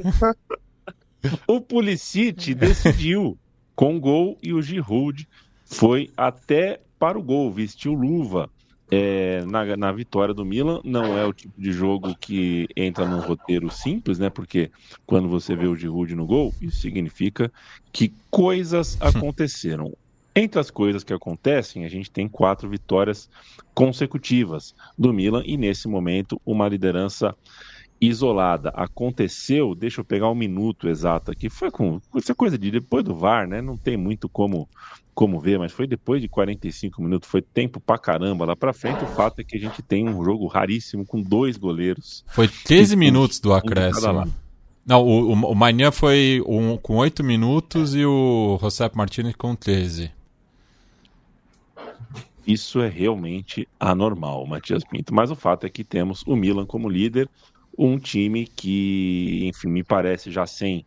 o 1.48 1.62
Pulisic 1.62 2.54
decidiu 2.54 3.38
com 3.74 3.98
gol 3.98 4.38
e 4.44 4.54
o 4.54 4.62
Giroud 4.62 5.26
foi 5.64 6.12
até 6.18 6.82
para 7.00 7.18
o 7.18 7.24
gol, 7.24 7.50
vestiu 7.50 7.94
luva 7.94 8.50
é, 8.92 9.44
na, 9.46 9.78
na 9.78 9.92
vitória 9.92 10.34
do 10.34 10.46
Milan. 10.46 10.82
Não 10.84 11.18
é 11.18 11.26
o 11.26 11.34
tipo 11.34 11.60
de 11.60 11.72
jogo 11.72 12.16
que 12.16 12.68
entra 12.76 13.06
num 13.06 13.20
roteiro 13.20 13.70
simples, 13.70 14.20
né? 14.20 14.30
Porque 14.30 14.72
quando 15.06 15.28
você 15.28 15.56
vê 15.56 15.68
o 15.68 15.76
Giroud 15.76 16.14
no 16.16 16.26
gol, 16.26 16.54
isso 16.62 16.82
significa 16.82 17.52
que 17.92 18.14
coisas 18.30 18.98
aconteceram. 19.02 19.94
Entre 20.36 20.60
as 20.60 20.70
coisas 20.70 21.04
que 21.04 21.14
acontecem, 21.14 21.84
a 21.84 21.90
gente 21.90 22.12
tem 22.12 22.28
quatro 22.28 22.70
vitórias 22.70 23.28
consecutivas 23.74 24.76
do 24.98 25.12
Milan 25.12 25.42
e 25.44 25.58
nesse 25.58 25.88
momento 25.88 26.40
uma 26.46 26.68
liderança 26.68 27.36
isolada. 28.00 28.70
Aconteceu, 28.70 29.74
deixa 29.74 30.02
eu 30.02 30.06
pegar 30.06 30.30
um 30.30 30.36
minuto 30.36 30.88
exato 30.88 31.32
aqui, 31.32 31.50
foi 31.50 31.72
com 31.72 32.00
essa 32.16 32.36
coisa 32.36 32.56
de 32.56 32.70
depois 32.70 33.04
do 33.04 33.16
VAR, 33.16 33.48
né? 33.48 33.62
Não 33.62 33.76
tem 33.76 33.98
muito 33.98 34.30
como 34.30 34.70
como 35.18 35.40
ver, 35.40 35.58
mas 35.58 35.72
foi 35.72 35.88
depois 35.88 36.22
de 36.22 36.28
45 36.28 37.02
minutos, 37.02 37.28
foi 37.28 37.42
tempo 37.42 37.80
pra 37.80 37.98
caramba 37.98 38.46
lá 38.46 38.56
pra 38.56 38.72
frente. 38.72 39.04
O 39.04 39.08
fato 39.08 39.42
é 39.42 39.44
que 39.44 39.58
a 39.58 39.60
gente 39.60 39.82
tem 39.82 40.08
um 40.08 40.24
jogo 40.24 40.46
raríssimo 40.46 41.04
com 41.04 41.20
dois 41.20 41.58
goleiros. 41.58 42.24
Foi 42.28 42.48
13 42.48 42.96
minutos 42.96 43.40
do 43.40 43.52
acréscimo. 43.52 44.32
Não, 44.86 45.04
o, 45.04 45.30
o, 45.30 45.34
o 45.34 45.56
Manhã 45.56 45.92
foi 45.92 46.40
um, 46.46 46.78
com 46.78 46.98
8 46.98 47.24
minutos 47.24 47.96
e 47.96 48.06
o 48.06 48.60
José 48.62 48.92
Martinez 48.94 49.36
com 49.36 49.56
13. 49.56 50.12
Isso 52.46 52.80
é 52.80 52.88
realmente 52.88 53.68
anormal, 53.80 54.46
Matias 54.46 54.84
Pinto. 54.84 55.16
Mas 55.16 55.32
o 55.32 55.36
fato 55.36 55.66
é 55.66 55.70
que 55.70 55.84
temos 55.84 56.22
o 56.28 56.36
Milan 56.36 56.68
como 56.68 56.88
líder, 56.88 57.28
um 57.76 57.98
time 57.98 58.46
que, 58.46 59.48
enfim, 59.48 59.70
me 59.70 59.84
parece 59.84 60.30
já 60.30 60.46
sem 60.46 60.86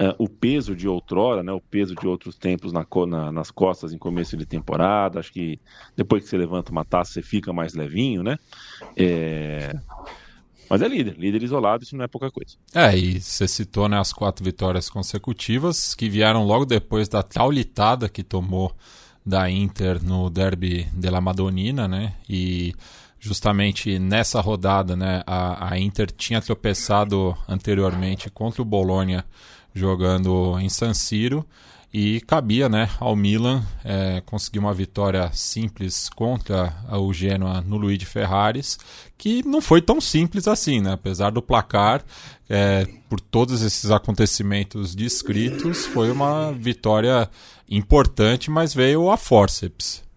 uh, 0.00 0.14
o 0.18 0.28
peso 0.28 0.74
de 0.74 0.88
outrora, 0.88 1.42
né, 1.42 1.52
o 1.52 1.60
peso 1.60 1.94
de 1.94 2.06
outros 2.06 2.36
tempos 2.36 2.72
na, 2.72 2.86
na, 3.06 3.30
nas 3.30 3.50
costas 3.50 3.92
em 3.92 3.98
começo 3.98 4.36
de 4.36 4.46
temporada. 4.46 5.20
Acho 5.20 5.32
que 5.32 5.60
depois 5.94 6.24
que 6.24 6.30
você 6.30 6.38
levanta 6.38 6.72
uma 6.72 6.84
taça, 6.84 7.12
você 7.12 7.22
fica 7.22 7.52
mais 7.52 7.74
levinho, 7.74 8.22
né? 8.22 8.38
É... 8.96 9.72
Mas 10.68 10.82
é 10.82 10.88
líder, 10.88 11.16
líder 11.18 11.42
isolado, 11.42 11.82
isso 11.82 11.96
não 11.96 12.04
é 12.04 12.08
pouca 12.08 12.30
coisa. 12.30 12.54
É, 12.72 12.96
e 12.96 13.20
você 13.20 13.48
citou 13.48 13.88
né, 13.88 13.98
as 13.98 14.12
quatro 14.12 14.44
vitórias 14.44 14.88
consecutivas 14.88 15.96
que 15.96 16.08
vieram 16.08 16.44
logo 16.44 16.64
depois 16.64 17.08
da 17.08 17.24
traulitada 17.24 18.08
que 18.08 18.22
tomou 18.22 18.72
da 19.26 19.50
Inter 19.50 20.02
no 20.02 20.30
derby 20.30 20.84
della 20.94 21.20
Madonnina, 21.20 21.88
né? 21.88 22.14
E 22.28 22.72
justamente 23.18 23.98
nessa 23.98 24.40
rodada, 24.40 24.96
né, 24.96 25.22
a, 25.26 25.72
a 25.72 25.78
Inter 25.78 26.10
tinha 26.10 26.40
tropeçado 26.40 27.36
anteriormente 27.48 28.30
contra 28.30 28.62
o 28.62 28.64
Bologna 28.64 29.26
jogando 29.74 30.58
em 30.58 30.68
San 30.68 30.94
Siro 30.94 31.46
e 31.92 32.20
cabia 32.20 32.68
né, 32.68 32.88
ao 33.00 33.16
Milan 33.16 33.64
é, 33.84 34.22
conseguir 34.24 34.60
uma 34.60 34.72
vitória 34.72 35.28
simples 35.32 36.08
contra 36.08 36.72
o 36.92 37.12
Genoa 37.12 37.60
no 37.60 37.76
Luigi 37.76 38.06
Ferraris, 38.06 38.78
que 39.18 39.44
não 39.44 39.60
foi 39.60 39.82
tão 39.82 40.00
simples 40.00 40.46
assim, 40.46 40.80
né? 40.80 40.92
apesar 40.92 41.30
do 41.30 41.42
placar, 41.42 42.04
é, 42.48 42.86
por 43.08 43.20
todos 43.20 43.62
esses 43.62 43.90
acontecimentos 43.90 44.94
descritos, 44.94 45.84
foi 45.86 46.10
uma 46.10 46.52
vitória 46.52 47.28
importante, 47.68 48.50
mas 48.50 48.72
veio 48.72 49.10
a 49.10 49.16
forceps 49.16 50.08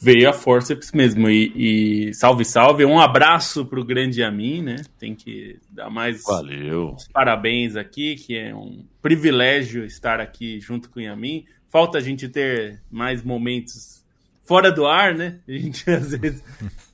veio 0.00 0.28
a 0.28 0.32
forceps 0.32 0.92
mesmo. 0.92 1.28
E, 1.28 2.08
e, 2.08 2.14
salve, 2.14 2.44
salve. 2.44 2.84
Um 2.84 2.98
abraço 2.98 3.64
para 3.66 3.78
o 3.78 3.84
grande 3.84 4.20
Yamin, 4.20 4.62
né? 4.62 4.76
Tem 4.98 5.14
que 5.14 5.58
dar 5.70 5.90
mais 5.90 6.22
Valeu. 6.24 6.96
parabéns 7.12 7.76
aqui, 7.76 8.16
que 8.16 8.36
é 8.36 8.54
um 8.54 8.84
privilégio 9.02 9.84
estar 9.84 10.20
aqui 10.20 10.58
junto 10.60 10.88
com 10.88 10.98
o 10.98 11.02
Yamin. 11.02 11.44
Falta 11.68 11.98
a 11.98 12.00
gente 12.00 12.28
ter 12.28 12.82
mais 12.90 13.22
momentos 13.22 14.04
fora 14.42 14.72
do 14.72 14.86
ar, 14.86 15.14
né? 15.14 15.38
A 15.46 15.52
gente 15.52 15.88
às 15.90 16.10
vezes 16.10 16.42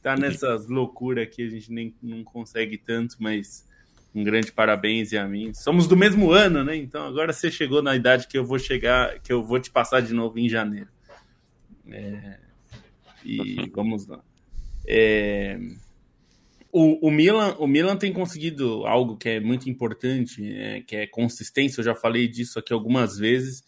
tá 0.02 0.16
nessas 0.16 0.68
loucuras 0.68 1.24
aqui, 1.24 1.46
a 1.46 1.48
gente 1.48 1.72
nem 1.72 1.94
não 2.02 2.24
consegue 2.24 2.76
tanto, 2.76 3.16
mas 3.20 3.64
um 4.14 4.24
grande 4.24 4.50
parabéns, 4.50 5.12
Yamin. 5.12 5.54
Somos 5.54 5.86
do 5.86 5.96
mesmo 5.96 6.30
ano, 6.32 6.64
né? 6.64 6.74
Então 6.74 7.06
agora 7.06 7.32
você 7.32 7.50
chegou 7.50 7.82
na 7.82 7.94
idade 7.94 8.26
que 8.26 8.36
eu 8.36 8.44
vou 8.44 8.58
chegar, 8.58 9.20
que 9.20 9.32
eu 9.32 9.44
vou 9.44 9.60
te 9.60 9.70
passar 9.70 10.00
de 10.00 10.12
novo 10.12 10.38
em 10.38 10.48
janeiro. 10.48 10.88
É, 11.88 12.38
e 13.26 13.70
vamos 13.70 14.06
lá. 14.06 14.22
É... 14.86 15.58
O, 16.72 17.08
o, 17.08 17.10
Milan, 17.10 17.56
o 17.58 17.66
Milan 17.66 17.96
tem 17.96 18.12
conseguido 18.12 18.86
algo 18.86 19.16
que 19.16 19.30
é 19.30 19.40
muito 19.40 19.70
importante, 19.70 20.46
é, 20.52 20.82
que 20.82 20.94
é 20.94 21.06
consistência. 21.06 21.80
Eu 21.80 21.84
já 21.84 21.94
falei 21.94 22.28
disso 22.28 22.58
aqui 22.58 22.72
algumas 22.72 23.16
vezes. 23.16 23.64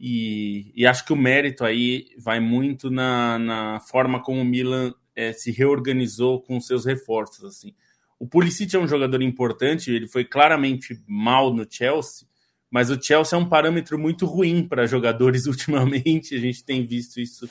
E, 0.00 0.72
e 0.74 0.86
acho 0.86 1.04
que 1.04 1.12
o 1.12 1.16
mérito 1.16 1.64
aí 1.64 2.08
vai 2.18 2.40
muito 2.40 2.90
na, 2.90 3.38
na 3.38 3.80
forma 3.80 4.20
como 4.20 4.40
o 4.40 4.44
Milan 4.44 4.92
é, 5.14 5.32
se 5.32 5.52
reorganizou 5.52 6.40
com 6.40 6.60
seus 6.60 6.84
reforços. 6.84 7.44
Assim. 7.44 7.74
O 8.18 8.26
Pulisic 8.26 8.74
é 8.74 8.78
um 8.78 8.88
jogador 8.88 9.22
importante, 9.22 9.92
ele 9.92 10.08
foi 10.08 10.24
claramente 10.24 10.98
mal 11.06 11.54
no 11.54 11.66
Chelsea, 11.68 12.26
mas 12.70 12.90
o 12.90 13.00
Chelsea 13.00 13.38
é 13.38 13.40
um 13.40 13.48
parâmetro 13.48 13.98
muito 13.98 14.24
ruim 14.26 14.66
para 14.66 14.86
jogadores 14.86 15.44
ultimamente. 15.48 16.34
A 16.34 16.38
gente 16.38 16.64
tem 16.64 16.86
visto 16.86 17.20
isso 17.20 17.48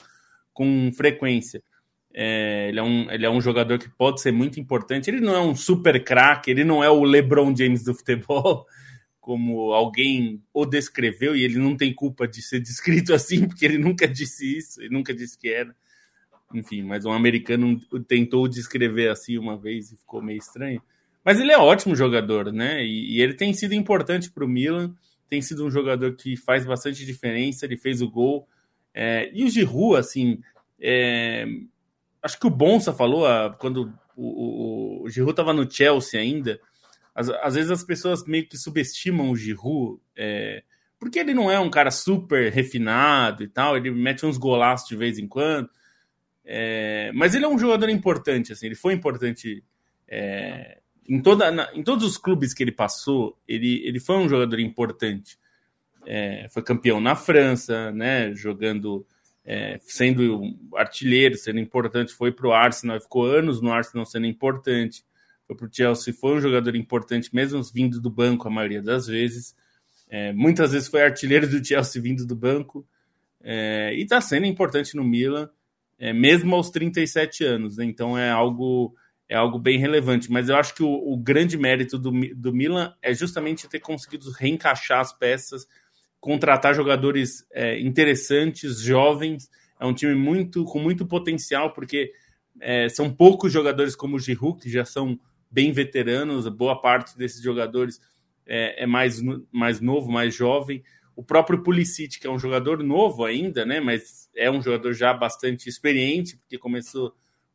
com 0.59 0.91
frequência. 0.91 1.63
É, 2.13 2.67
ele, 2.67 2.81
é 2.81 2.83
um, 2.83 3.09
ele 3.09 3.25
é 3.25 3.29
um 3.29 3.39
jogador 3.39 3.79
que 3.79 3.87
pode 3.87 4.19
ser 4.19 4.33
muito 4.33 4.59
importante. 4.59 5.09
Ele 5.09 5.21
não 5.21 5.33
é 5.33 5.39
um 5.39 5.55
super 5.55 6.03
craque, 6.03 6.51
ele 6.51 6.65
não 6.65 6.83
é 6.83 6.89
o 6.89 7.01
LeBron 7.01 7.55
James 7.55 7.81
do 7.81 7.93
futebol, 7.93 8.65
como 9.21 9.71
alguém 9.71 10.43
o 10.53 10.65
descreveu, 10.65 11.33
e 11.33 11.45
ele 11.45 11.57
não 11.57 11.77
tem 11.77 11.93
culpa 11.93 12.27
de 12.27 12.41
ser 12.41 12.59
descrito 12.59 13.13
assim, 13.15 13.47
porque 13.47 13.63
ele 13.63 13.77
nunca 13.77 14.05
disse 14.05 14.57
isso, 14.57 14.81
ele 14.81 14.93
nunca 14.93 15.13
disse 15.13 15.39
que 15.39 15.47
era. 15.47 15.73
Enfim, 16.53 16.83
mas 16.83 17.05
um 17.05 17.13
americano 17.13 17.79
tentou 18.05 18.45
descrever 18.49 19.09
assim 19.09 19.37
uma 19.37 19.57
vez 19.57 19.93
e 19.93 19.95
ficou 19.95 20.21
meio 20.21 20.39
estranho. 20.39 20.81
Mas 21.23 21.39
ele 21.39 21.53
é 21.53 21.57
ótimo 21.57 21.95
jogador, 21.95 22.51
né? 22.51 22.83
E, 22.83 23.15
e 23.15 23.21
ele 23.21 23.33
tem 23.33 23.53
sido 23.53 23.73
importante 23.73 24.29
para 24.29 24.43
o 24.43 24.47
Milan, 24.47 24.93
tem 25.29 25.41
sido 25.41 25.65
um 25.65 25.71
jogador 25.71 26.17
que 26.17 26.35
faz 26.35 26.65
bastante 26.65 27.05
diferença. 27.05 27.65
Ele 27.65 27.77
fez 27.77 28.01
o 28.01 28.11
gol 28.11 28.45
é, 28.93 29.29
e 29.33 29.43
o 29.43 29.49
Giroud, 29.49 29.97
assim, 29.97 30.41
é, 30.79 31.45
acho 32.21 32.39
que 32.39 32.47
o 32.47 32.51
Bonsa 32.51 32.93
falou 32.93 33.25
ah, 33.25 33.55
quando 33.59 33.93
o, 34.15 35.01
o, 35.01 35.03
o 35.03 35.09
Giroud 35.09 35.31
estava 35.31 35.53
no 35.53 35.69
Chelsea 35.69 36.19
ainda. 36.19 36.59
Às, 37.13 37.29
às, 37.29 37.55
vezes 37.55 37.71
as 37.71 37.83
pessoas 37.83 38.25
meio 38.25 38.47
que 38.47 38.57
subestimam 38.57 39.29
o 39.29 39.35
Giroud, 39.35 39.99
é, 40.15 40.63
porque 40.99 41.19
ele 41.19 41.33
não 41.33 41.49
é 41.49 41.59
um 41.59 41.69
cara 41.69 41.91
super 41.91 42.51
refinado 42.51 43.43
e 43.43 43.47
tal. 43.47 43.77
Ele 43.77 43.91
mete 43.91 44.25
uns 44.25 44.37
golaços 44.37 44.87
de 44.87 44.95
vez 44.95 45.17
em 45.17 45.27
quando, 45.27 45.69
é, 46.43 47.11
mas 47.13 47.35
ele 47.35 47.45
é 47.45 47.47
um 47.47 47.59
jogador 47.59 47.89
importante. 47.89 48.51
Assim, 48.51 48.65
ele 48.65 48.75
foi 48.75 48.93
importante 48.93 49.63
é, 50.07 50.79
em, 51.07 51.21
toda, 51.21 51.51
na, 51.51 51.69
em 51.73 51.83
todos 51.83 52.05
os 52.05 52.17
clubes 52.17 52.53
que 52.53 52.63
ele 52.63 52.71
passou. 52.71 53.37
Ele, 53.47 53.81
ele 53.85 53.99
foi 53.99 54.17
um 54.17 54.27
jogador 54.27 54.59
importante 54.59 55.37
é, 56.05 56.47
foi 56.49 56.63
campeão 56.63 56.99
na 56.99 57.15
França, 57.15 57.91
né, 57.91 58.33
jogando, 58.33 59.05
é, 59.45 59.79
sendo 59.83 60.55
artilheiro, 60.75 61.35
sendo 61.37 61.59
importante, 61.59 62.13
foi 62.13 62.31
para 62.31 62.47
o 62.47 62.53
Arsenal, 62.53 62.99
ficou 62.99 63.25
anos 63.25 63.61
no 63.61 63.71
Arsenal 63.71 64.05
sendo 64.05 64.25
importante, 64.25 65.03
foi 65.45 65.55
para 65.55 65.65
o 65.65 65.69
Chelsea, 65.71 66.13
foi 66.13 66.35
um 66.35 66.41
jogador 66.41 66.75
importante, 66.75 67.33
mesmo 67.33 67.61
vindo 67.63 67.99
do 67.99 68.09
banco 68.09 68.47
a 68.47 68.51
maioria 68.51 68.81
das 68.81 69.07
vezes, 69.07 69.55
é, 70.09 70.33
muitas 70.33 70.71
vezes 70.71 70.87
foi 70.87 71.03
artilheiro 71.03 71.47
do 71.47 71.63
Chelsea 71.63 72.01
vindo 72.01 72.25
do 72.25 72.35
banco, 72.35 72.85
é, 73.41 73.93
e 73.93 74.03
está 74.03 74.19
sendo 74.19 74.45
importante 74.45 74.95
no 74.95 75.03
Milan, 75.03 75.49
é, 75.97 76.13
mesmo 76.13 76.55
aos 76.55 76.69
37 76.69 77.43
anos. 77.43 77.77
Né? 77.77 77.85
Então 77.85 78.17
é 78.17 78.29
algo 78.29 78.95
é 79.27 79.35
algo 79.35 79.59
bem 79.59 79.77
relevante. 79.77 80.31
Mas 80.31 80.49
eu 80.49 80.55
acho 80.55 80.73
que 80.73 80.81
o, 80.81 80.89
o 80.89 81.15
grande 81.15 81.55
mérito 81.55 81.99
do, 81.99 82.11
do 82.35 82.51
Milan 82.51 82.95
é 82.99 83.13
justamente 83.13 83.69
ter 83.69 83.79
conseguido 83.79 84.31
reencaixar 84.31 84.99
as 84.99 85.13
peças, 85.13 85.67
contratar 86.19 86.75
jogadores 86.75 87.45
é, 87.51 87.79
interessantes, 87.79 88.79
jovens. 88.81 89.49
É 89.79 89.85
um 89.85 89.93
time 89.93 90.15
muito 90.15 90.65
com 90.65 90.79
muito 90.79 91.05
potencial, 91.05 91.73
porque 91.73 92.11
é, 92.59 92.89
são 92.89 93.13
poucos 93.13 93.51
jogadores 93.51 93.95
como 93.95 94.17
o 94.17 94.19
Giroud, 94.19 94.61
que 94.61 94.69
já 94.69 94.83
são 94.83 95.19
bem 95.49 95.71
veteranos, 95.71 96.47
boa 96.47 96.79
parte 96.79 97.17
desses 97.17 97.41
jogadores 97.41 97.99
é, 98.45 98.83
é 98.83 98.85
mais, 98.85 99.21
mais 99.51 99.79
novo, 99.79 100.11
mais 100.11 100.35
jovem. 100.35 100.83
O 101.15 101.23
próprio 101.23 101.61
Pulisic, 101.63 102.19
que 102.19 102.27
é 102.27 102.29
um 102.29 102.39
jogador 102.39 102.81
novo 102.83 103.25
ainda, 103.25 103.65
né? 103.65 103.79
Mas 103.79 104.29
é 104.35 104.49
um 104.49 104.61
jogador 104.61 104.93
já 104.93 105.13
bastante 105.13 105.67
experiente, 105.67 106.37
porque 106.37 106.57
começou 106.57 107.13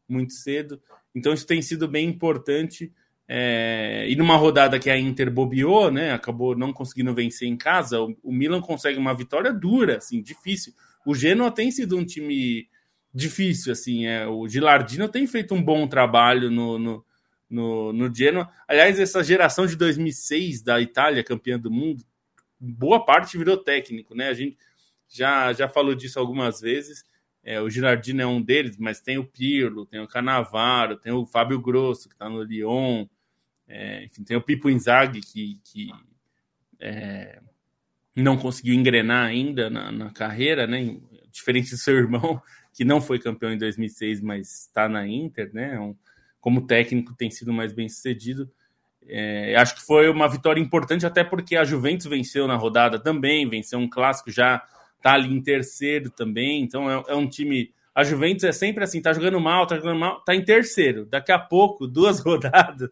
muito 0.08 0.34
cedo. 0.34 0.80
Então 1.14 1.32
isso 1.32 1.46
tem 1.46 1.62
sido 1.62 1.88
bem 1.88 2.08
importante. 2.08 2.92
É... 3.28 4.06
E 4.08 4.16
numa 4.16 4.36
rodada 4.36 4.78
que 4.78 4.90
a 4.90 4.98
Inter 4.98 5.30
bobeou, 5.30 5.90
né? 5.90 6.12
Acabou 6.12 6.56
não 6.56 6.72
conseguindo 6.72 7.14
vencer 7.14 7.48
em 7.48 7.56
casa, 7.56 8.00
o, 8.00 8.16
o 8.22 8.32
Milan 8.32 8.60
consegue 8.60 8.98
uma 8.98 9.14
vitória 9.14 9.52
dura, 9.52 9.98
assim, 9.98 10.20
difícil. 10.22 10.72
O 11.06 11.14
Genoa 11.14 11.50
tem 11.50 11.70
sido 11.70 11.96
um 11.96 12.04
time 12.04 12.68
difícil, 13.14 13.72
assim. 13.72 14.06
É, 14.06 14.26
o 14.26 14.48
Gilardino 14.48 15.08
tem 15.08 15.26
feito 15.26 15.54
um 15.54 15.62
bom 15.62 15.86
trabalho 15.86 16.50
no, 16.50 16.78
no, 16.78 17.04
no, 17.48 17.92
no 17.92 18.14
Genoa. 18.14 18.50
Aliás, 18.66 18.98
essa 18.98 19.22
geração 19.22 19.66
de 19.66 19.76
2006 19.76 20.62
da 20.62 20.80
Itália, 20.80 21.22
campeã 21.22 21.58
do 21.58 21.70
mundo, 21.70 22.04
boa 22.58 23.04
parte 23.04 23.38
virou 23.38 23.56
técnico, 23.56 24.14
né? 24.14 24.28
A 24.28 24.34
gente 24.34 24.56
já, 25.08 25.52
já 25.52 25.68
falou 25.68 25.94
disso 25.94 26.18
algumas 26.18 26.60
vezes. 26.60 27.04
É, 27.42 27.60
o 27.60 27.68
Gilardino 27.68 28.22
é 28.22 28.26
um 28.26 28.40
deles, 28.40 28.78
mas 28.78 29.00
tem 29.00 29.18
o 29.18 29.24
Pirlo, 29.24 29.84
tem 29.86 30.00
o 30.00 30.08
Canavaro, 30.08 30.96
tem 30.96 31.12
o 31.12 31.26
Fábio 31.26 31.60
Grosso, 31.60 32.08
que 32.08 32.14
está 32.14 32.28
no 32.28 32.42
Lyon. 32.42 33.06
É, 33.66 34.04
enfim, 34.04 34.24
tem 34.24 34.36
o 34.36 34.42
Pipo 34.42 34.68
Inzaghi, 34.68 35.20
que, 35.20 35.60
que 35.64 35.90
é, 36.80 37.40
não 38.14 38.36
conseguiu 38.36 38.74
engrenar 38.74 39.26
ainda 39.26 39.68
na, 39.68 39.90
na 39.90 40.10
carreira, 40.10 40.66
né? 40.66 40.96
Diferente 41.30 41.70
do 41.70 41.76
seu 41.76 41.96
irmão, 41.96 42.40
que 42.72 42.84
não 42.84 43.00
foi 43.00 43.18
campeão 43.18 43.52
em 43.52 43.58
2006, 43.58 44.20
mas 44.20 44.62
está 44.62 44.88
na 44.88 45.06
Inter, 45.06 45.50
né? 45.52 45.78
Um, 45.78 45.96
como 46.40 46.66
técnico 46.66 47.14
tem 47.14 47.30
sido 47.30 47.52
mais 47.52 47.72
bem 47.72 47.88
sucedido. 47.88 48.50
É, 49.06 49.54
acho 49.56 49.74
que 49.74 49.82
foi 49.82 50.08
uma 50.08 50.28
vitória 50.28 50.60
importante, 50.60 51.04
até 51.04 51.22
porque 51.22 51.56
a 51.56 51.64
Juventus 51.64 52.06
venceu 52.06 52.46
na 52.46 52.56
rodada 52.56 52.98
também, 52.98 53.48
venceu 53.48 53.78
um 53.78 53.88
clássico, 53.88 54.30
já 54.30 54.62
tá 55.02 55.12
ali 55.12 55.34
em 55.34 55.42
terceiro 55.42 56.10
também. 56.10 56.62
Então 56.62 56.90
é, 56.90 57.02
é, 57.08 57.14
um 57.14 57.28
time. 57.28 57.72
A 57.94 58.02
Juventus 58.02 58.44
é 58.44 58.52
sempre 58.52 58.82
assim, 58.82 59.00
tá 59.00 59.12
jogando 59.12 59.38
mal, 59.38 59.66
tá 59.66 59.76
jogando 59.76 59.98
mal, 59.98 60.20
tá 60.22 60.34
em 60.34 60.44
terceiro. 60.44 61.06
Daqui 61.06 61.30
a 61.30 61.38
pouco, 61.38 61.86
duas 61.86 62.20
rodadas, 62.24 62.88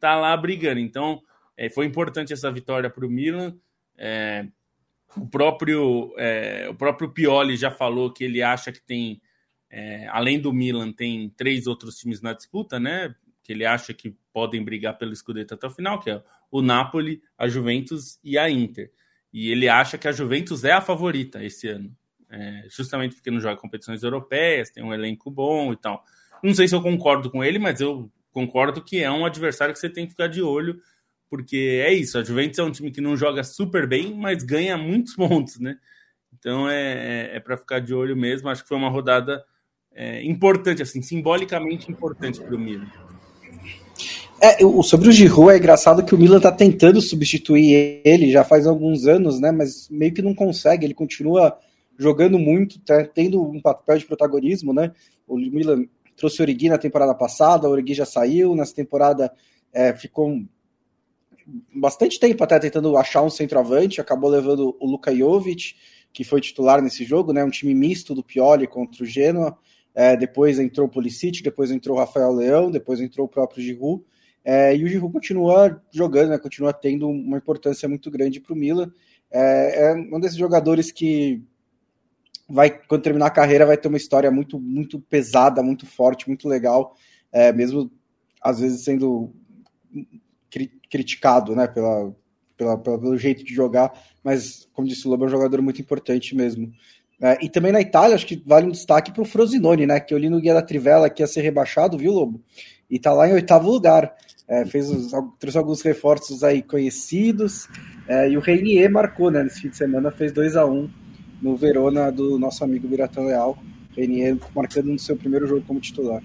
tá 0.00 0.16
lá 0.16 0.36
brigando. 0.36 0.80
Então 0.80 1.22
é, 1.56 1.70
foi 1.70 1.86
importante 1.86 2.32
essa 2.32 2.50
vitória 2.50 2.90
para 2.90 3.06
o 3.06 3.10
Milan. 3.10 3.56
É, 3.96 4.46
o 5.16 5.26
próprio, 5.26 6.14
é, 6.18 6.66
o 6.68 6.74
próprio 6.74 7.10
Pioli 7.10 7.56
já 7.56 7.70
falou 7.70 8.12
que 8.12 8.24
ele 8.24 8.42
acha 8.42 8.70
que 8.70 8.82
tem, 8.82 9.20
é, 9.70 10.06
além 10.08 10.38
do 10.38 10.52
Milan, 10.52 10.92
tem 10.92 11.30
três 11.30 11.66
outros 11.66 11.96
times 11.96 12.20
na 12.20 12.34
disputa, 12.34 12.78
né? 12.78 13.14
Que 13.42 13.52
ele 13.52 13.64
acha 13.64 13.94
que 13.94 14.14
podem 14.32 14.62
brigar 14.62 14.98
pelo 14.98 15.14
Scudetto 15.14 15.54
até 15.54 15.66
o 15.66 15.70
final, 15.70 15.98
que 16.00 16.10
é 16.10 16.22
o 16.50 16.60
Napoli, 16.60 17.22
a 17.38 17.48
Juventus 17.48 18.18
e 18.22 18.36
a 18.36 18.50
Inter. 18.50 18.92
E 19.32 19.50
ele 19.50 19.68
acha 19.68 19.96
que 19.96 20.08
a 20.08 20.12
Juventus 20.12 20.64
é 20.64 20.72
a 20.72 20.80
favorita 20.80 21.42
esse 21.42 21.68
ano, 21.68 21.94
é, 22.28 22.64
justamente 22.68 23.14
porque 23.14 23.30
não 23.30 23.40
joga 23.40 23.60
competições 23.60 24.02
europeias, 24.02 24.70
tem 24.70 24.84
um 24.84 24.92
elenco 24.92 25.30
bom 25.30 25.72
e 25.72 25.76
tal. 25.76 26.04
Não 26.42 26.54
sei 26.54 26.68
se 26.68 26.74
eu 26.74 26.82
concordo 26.82 27.30
com 27.30 27.42
ele, 27.42 27.58
mas 27.58 27.80
eu 27.80 28.10
concordo 28.36 28.82
que 28.82 29.02
é 29.02 29.10
um 29.10 29.24
adversário 29.24 29.72
que 29.72 29.80
você 29.80 29.88
tem 29.88 30.04
que 30.04 30.10
ficar 30.10 30.26
de 30.26 30.42
olho 30.42 30.78
porque 31.28 31.82
é 31.84 31.92
isso, 31.92 32.18
a 32.18 32.24
Juventus 32.24 32.58
é 32.58 32.62
um 32.62 32.70
time 32.70 32.90
que 32.90 33.00
não 33.00 33.16
joga 33.16 33.42
super 33.42 33.86
bem, 33.86 34.14
mas 34.14 34.42
ganha 34.42 34.76
muitos 34.76 35.14
pontos, 35.16 35.58
né? 35.58 35.76
Então 36.38 36.68
é, 36.68 37.32
é, 37.32 37.36
é 37.36 37.40
para 37.40 37.56
ficar 37.56 37.80
de 37.80 37.94
olho 37.94 38.16
mesmo. 38.16 38.48
Acho 38.48 38.62
que 38.62 38.68
foi 38.68 38.76
uma 38.76 38.90
rodada 38.90 39.42
é, 39.92 40.22
importante, 40.24 40.82
assim, 40.82 41.02
simbolicamente 41.02 41.90
importante 41.90 42.40
para 42.40 42.54
o 42.54 42.58
Milan. 42.58 42.86
É, 44.40 44.58
sobre 44.82 45.08
o 45.08 45.12
Giroud 45.12 45.50
é 45.50 45.56
engraçado 45.56 46.04
que 46.04 46.14
o 46.14 46.18
Milan 46.18 46.36
está 46.36 46.52
tentando 46.52 47.00
substituir 47.00 48.02
ele 48.04 48.30
já 48.30 48.44
faz 48.44 48.66
alguns 48.66 49.06
anos, 49.06 49.40
né? 49.40 49.50
Mas 49.50 49.88
meio 49.90 50.12
que 50.12 50.22
não 50.22 50.34
consegue. 50.34 50.84
Ele 50.84 50.94
continua 50.94 51.58
jogando 51.98 52.38
muito, 52.38 52.78
tá 52.80 53.02
tendo 53.04 53.42
um 53.42 53.60
papel 53.60 53.98
de 53.98 54.04
protagonismo, 54.04 54.74
né? 54.74 54.92
O 55.26 55.36
Milan 55.36 55.86
trouxe 56.16 56.40
o 56.40 56.42
Origi 56.42 56.68
na 56.68 56.78
temporada 56.78 57.14
passada, 57.14 57.68
o 57.68 57.72
Origi 57.72 57.94
já 57.94 58.06
saiu, 58.06 58.54
nessa 58.54 58.74
temporada 58.74 59.32
é, 59.72 59.94
ficou 59.94 60.40
bastante 61.74 62.18
tempo 62.18 62.42
até 62.42 62.58
tentando 62.58 62.96
achar 62.96 63.22
um 63.22 63.30
centroavante, 63.30 64.00
acabou 64.00 64.28
levando 64.28 64.76
o 64.80 64.86
Luka 64.86 65.14
Jovic, 65.14 65.74
que 66.12 66.24
foi 66.24 66.40
titular 66.40 66.82
nesse 66.82 67.04
jogo, 67.04 67.32
né? 67.32 67.44
Um 67.44 67.50
time 67.50 67.74
misto 67.74 68.14
do 68.14 68.24
Pioli 68.24 68.66
contra 68.66 69.02
o 69.04 69.06
Genoa. 69.06 69.56
É, 69.94 70.16
depois 70.16 70.58
entrou 70.58 70.86
o 70.86 70.90
Pulisic, 70.90 71.42
depois 71.42 71.70
entrou 71.70 71.96
o 71.96 72.00
Rafael 72.00 72.32
Leão, 72.32 72.70
depois 72.70 73.00
entrou 73.00 73.26
o 73.26 73.28
próprio 73.28 73.62
Giroud. 73.62 74.02
É, 74.44 74.76
e 74.76 74.84
o 74.84 74.88
Giroud 74.88 75.12
continua 75.12 75.82
jogando, 75.90 76.30
né? 76.30 76.38
Continua 76.38 76.72
tendo 76.72 77.08
uma 77.08 77.36
importância 77.36 77.88
muito 77.88 78.10
grande 78.10 78.40
para 78.40 78.52
o 78.52 78.56
Milan. 78.56 78.90
É, 79.30 79.90
é 79.90 79.94
um 79.94 80.18
desses 80.18 80.38
jogadores 80.38 80.90
que 80.90 81.42
vai, 82.48 82.70
quando 82.70 83.02
terminar 83.02 83.26
a 83.26 83.30
carreira, 83.30 83.66
vai 83.66 83.76
ter 83.76 83.88
uma 83.88 83.96
história 83.96 84.30
muito, 84.30 84.58
muito 84.60 85.00
pesada, 85.00 85.62
muito 85.62 85.86
forte, 85.86 86.28
muito 86.28 86.48
legal, 86.48 86.94
é, 87.32 87.52
mesmo 87.52 87.90
às 88.42 88.60
vezes 88.60 88.84
sendo 88.84 89.32
criticado 90.88 91.56
né, 91.56 91.66
pela, 91.66 92.14
pela, 92.56 92.78
pelo 92.78 93.18
jeito 93.18 93.44
de 93.44 93.52
jogar, 93.52 93.92
mas, 94.22 94.68
como 94.72 94.88
disse 94.88 95.06
o 95.06 95.10
Lobo, 95.10 95.24
é 95.24 95.26
um 95.26 95.30
jogador 95.30 95.60
muito 95.60 95.80
importante 95.80 96.34
mesmo. 96.34 96.72
É, 97.20 97.38
e 97.44 97.48
também 97.48 97.72
na 97.72 97.80
Itália, 97.80 98.14
acho 98.14 98.26
que 98.26 98.42
vale 98.44 98.66
um 98.66 98.70
destaque 98.70 99.12
para 99.12 99.22
o 99.22 99.26
Frosinone, 99.26 99.86
né? 99.86 99.98
Que 100.00 100.12
eu 100.12 100.18
li 100.18 100.28
no 100.28 100.40
Guia 100.40 100.54
da 100.54 100.62
Trivela 100.62 101.08
que 101.08 101.22
ia 101.22 101.26
ser 101.26 101.40
rebaixado, 101.40 101.96
viu, 101.96 102.12
Lobo? 102.12 102.42
E 102.90 102.98
tá 102.98 103.12
lá 103.12 103.28
em 103.28 103.32
oitavo 103.32 103.70
lugar. 103.70 104.14
É, 104.48 104.64
fez 104.64 104.90
os, 104.90 105.10
trouxe 105.38 105.58
alguns 105.58 105.80
reforços 105.80 106.44
aí 106.44 106.62
conhecidos. 106.62 107.68
É, 108.06 108.28
e 108.28 108.36
o 108.36 108.40
Reinier 108.40 108.90
marcou, 108.90 109.30
né? 109.30 109.42
Nesse 109.42 109.62
fim 109.62 109.70
de 109.70 109.76
semana, 109.76 110.10
fez 110.10 110.30
2 110.32 110.56
a 110.56 110.66
1 110.66 110.74
um 110.74 110.90
no 111.40 111.56
Verona 111.56 112.10
do 112.10 112.38
nosso 112.38 112.64
amigo 112.64 112.88
Biratão 112.88 113.26
Leal. 113.26 113.58
Reinier 113.96 114.36
marcando 114.54 114.86
no 114.86 114.98
seu 114.98 115.16
primeiro 115.16 115.46
jogo 115.46 115.64
como 115.66 115.80
titular. 115.80 116.22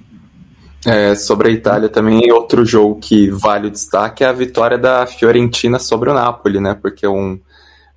É, 0.85 1.13
sobre 1.13 1.49
a 1.49 1.51
Itália 1.51 1.87
também, 1.87 2.31
outro 2.31 2.65
jogo 2.65 2.99
que 2.99 3.29
vale 3.29 3.67
o 3.67 3.71
destaque 3.71 4.23
é 4.23 4.27
a 4.27 4.33
vitória 4.33 4.77
da 4.77 5.05
Fiorentina 5.05 5.77
sobre 5.77 6.09
o 6.09 6.13
Napoli, 6.13 6.59
né? 6.59 6.73
Porque 6.73 7.05
é 7.05 7.09
um 7.09 7.39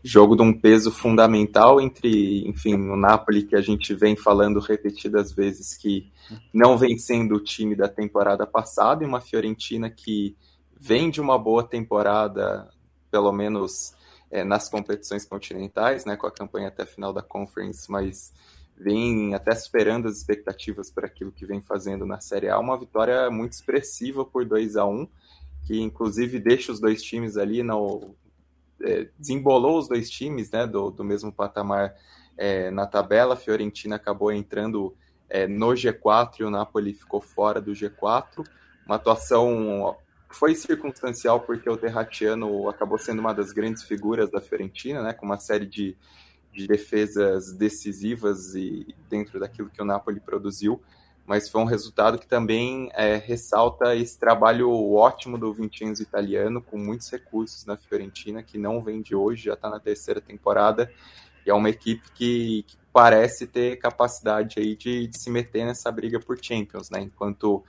jogo 0.02 0.36
de 0.36 0.42
um 0.42 0.52
peso 0.52 0.90
fundamental 0.90 1.80
entre, 1.80 2.46
enfim, 2.46 2.74
o 2.74 2.94
Napoli 2.94 3.42
que 3.42 3.56
a 3.56 3.62
gente 3.62 3.94
vem 3.94 4.14
falando 4.14 4.60
repetidas 4.60 5.32
vezes 5.32 5.78
que 5.78 6.12
não 6.52 6.76
vem 6.76 6.98
sendo 6.98 7.36
o 7.36 7.42
time 7.42 7.74
da 7.74 7.88
temporada 7.88 8.46
passada 8.46 9.02
e 9.02 9.06
uma 9.06 9.22
Fiorentina 9.22 9.88
que 9.88 10.36
vem 10.78 11.10
de 11.10 11.22
uma 11.22 11.38
boa 11.38 11.62
temporada, 11.62 12.68
pelo 13.10 13.32
menos 13.32 13.93
é, 14.34 14.42
nas 14.42 14.68
competições 14.68 15.24
continentais, 15.24 16.04
né? 16.04 16.16
Com 16.16 16.26
a 16.26 16.32
campanha 16.32 16.66
até 16.66 16.82
a 16.82 16.86
final 16.86 17.12
da 17.12 17.22
Conference, 17.22 17.88
mas 17.88 18.32
vem 18.76 19.32
até 19.32 19.54
superando 19.54 20.08
as 20.08 20.16
expectativas 20.16 20.90
para 20.90 21.06
aquilo 21.06 21.30
que 21.30 21.46
vem 21.46 21.60
fazendo 21.60 22.04
na 22.04 22.18
Série 22.18 22.48
A. 22.48 22.58
Uma 22.58 22.76
vitória 22.76 23.30
muito 23.30 23.52
expressiva 23.52 24.24
por 24.24 24.44
2 24.44 24.76
a 24.76 24.84
1 24.84 25.06
que 25.64 25.80
inclusive 25.80 26.40
deixa 26.40 26.72
os 26.72 26.80
dois 26.80 27.00
times 27.00 27.36
ali, 27.36 27.62
no, 27.62 28.14
é, 28.82 29.08
desembolou 29.16 29.78
os 29.78 29.88
dois 29.88 30.10
times 30.10 30.50
né, 30.50 30.66
do, 30.66 30.90
do 30.90 31.04
mesmo 31.04 31.32
patamar 31.32 31.94
é, 32.36 32.72
na 32.72 32.86
tabela. 32.86 33.34
A 33.34 33.36
Fiorentina 33.36 33.94
acabou 33.94 34.32
entrando 34.32 34.94
é, 35.30 35.46
no 35.46 35.68
G4 35.68 36.40
e 36.40 36.44
o 36.44 36.50
Napoli 36.50 36.92
ficou 36.92 37.20
fora 37.20 37.60
do 37.60 37.70
G4. 37.70 38.44
Uma 38.84 38.96
atuação 38.96 39.96
foi 40.34 40.54
circunstancial 40.54 41.40
porque 41.40 41.68
o 41.68 41.76
Terratiano 41.76 42.68
acabou 42.68 42.98
sendo 42.98 43.20
uma 43.20 43.32
das 43.32 43.52
grandes 43.52 43.82
figuras 43.82 44.30
da 44.30 44.40
Fiorentina, 44.40 45.02
né, 45.02 45.12
com 45.12 45.26
uma 45.26 45.38
série 45.38 45.66
de 45.66 45.96
de 46.54 46.68
defesas 46.68 47.52
decisivas 47.52 48.54
e 48.54 48.94
dentro 49.10 49.40
daquilo 49.40 49.68
que 49.68 49.82
o 49.82 49.84
Napoli 49.84 50.20
produziu, 50.20 50.80
mas 51.26 51.48
foi 51.48 51.60
um 51.60 51.66
resultado 51.66 52.18
que 52.18 52.26
também 52.26 52.90
é, 52.94 53.16
ressalta 53.16 53.96
esse 53.96 54.18
trabalho 54.18 54.70
ótimo 54.92 55.36
do 55.36 55.52
Vincenzo 55.52 56.02
italiano, 56.02 56.62
com 56.62 56.78
muitos 56.78 57.10
recursos 57.10 57.66
na 57.66 57.76
Fiorentina, 57.76 58.42
que 58.42 58.56
não 58.56 58.80
vem 58.80 59.02
de 59.02 59.16
hoje, 59.16 59.46
já 59.46 59.54
está 59.54 59.68
na 59.68 59.80
terceira 59.80 60.20
temporada, 60.20 60.90
e 61.44 61.50
é 61.50 61.54
uma 61.54 61.68
equipe 61.68 62.10
que, 62.12 62.62
que 62.66 62.76
parece 62.92 63.46
ter 63.46 63.76
capacidade 63.76 64.60
aí 64.60 64.76
de, 64.76 65.08
de, 65.08 65.18
se 65.18 65.30
meter 65.30 65.64
nessa 65.66 65.90
briga 65.90 66.20
por 66.20 66.38
Champions, 66.40 66.88
né? 66.88 67.00
Enquanto 67.00 67.64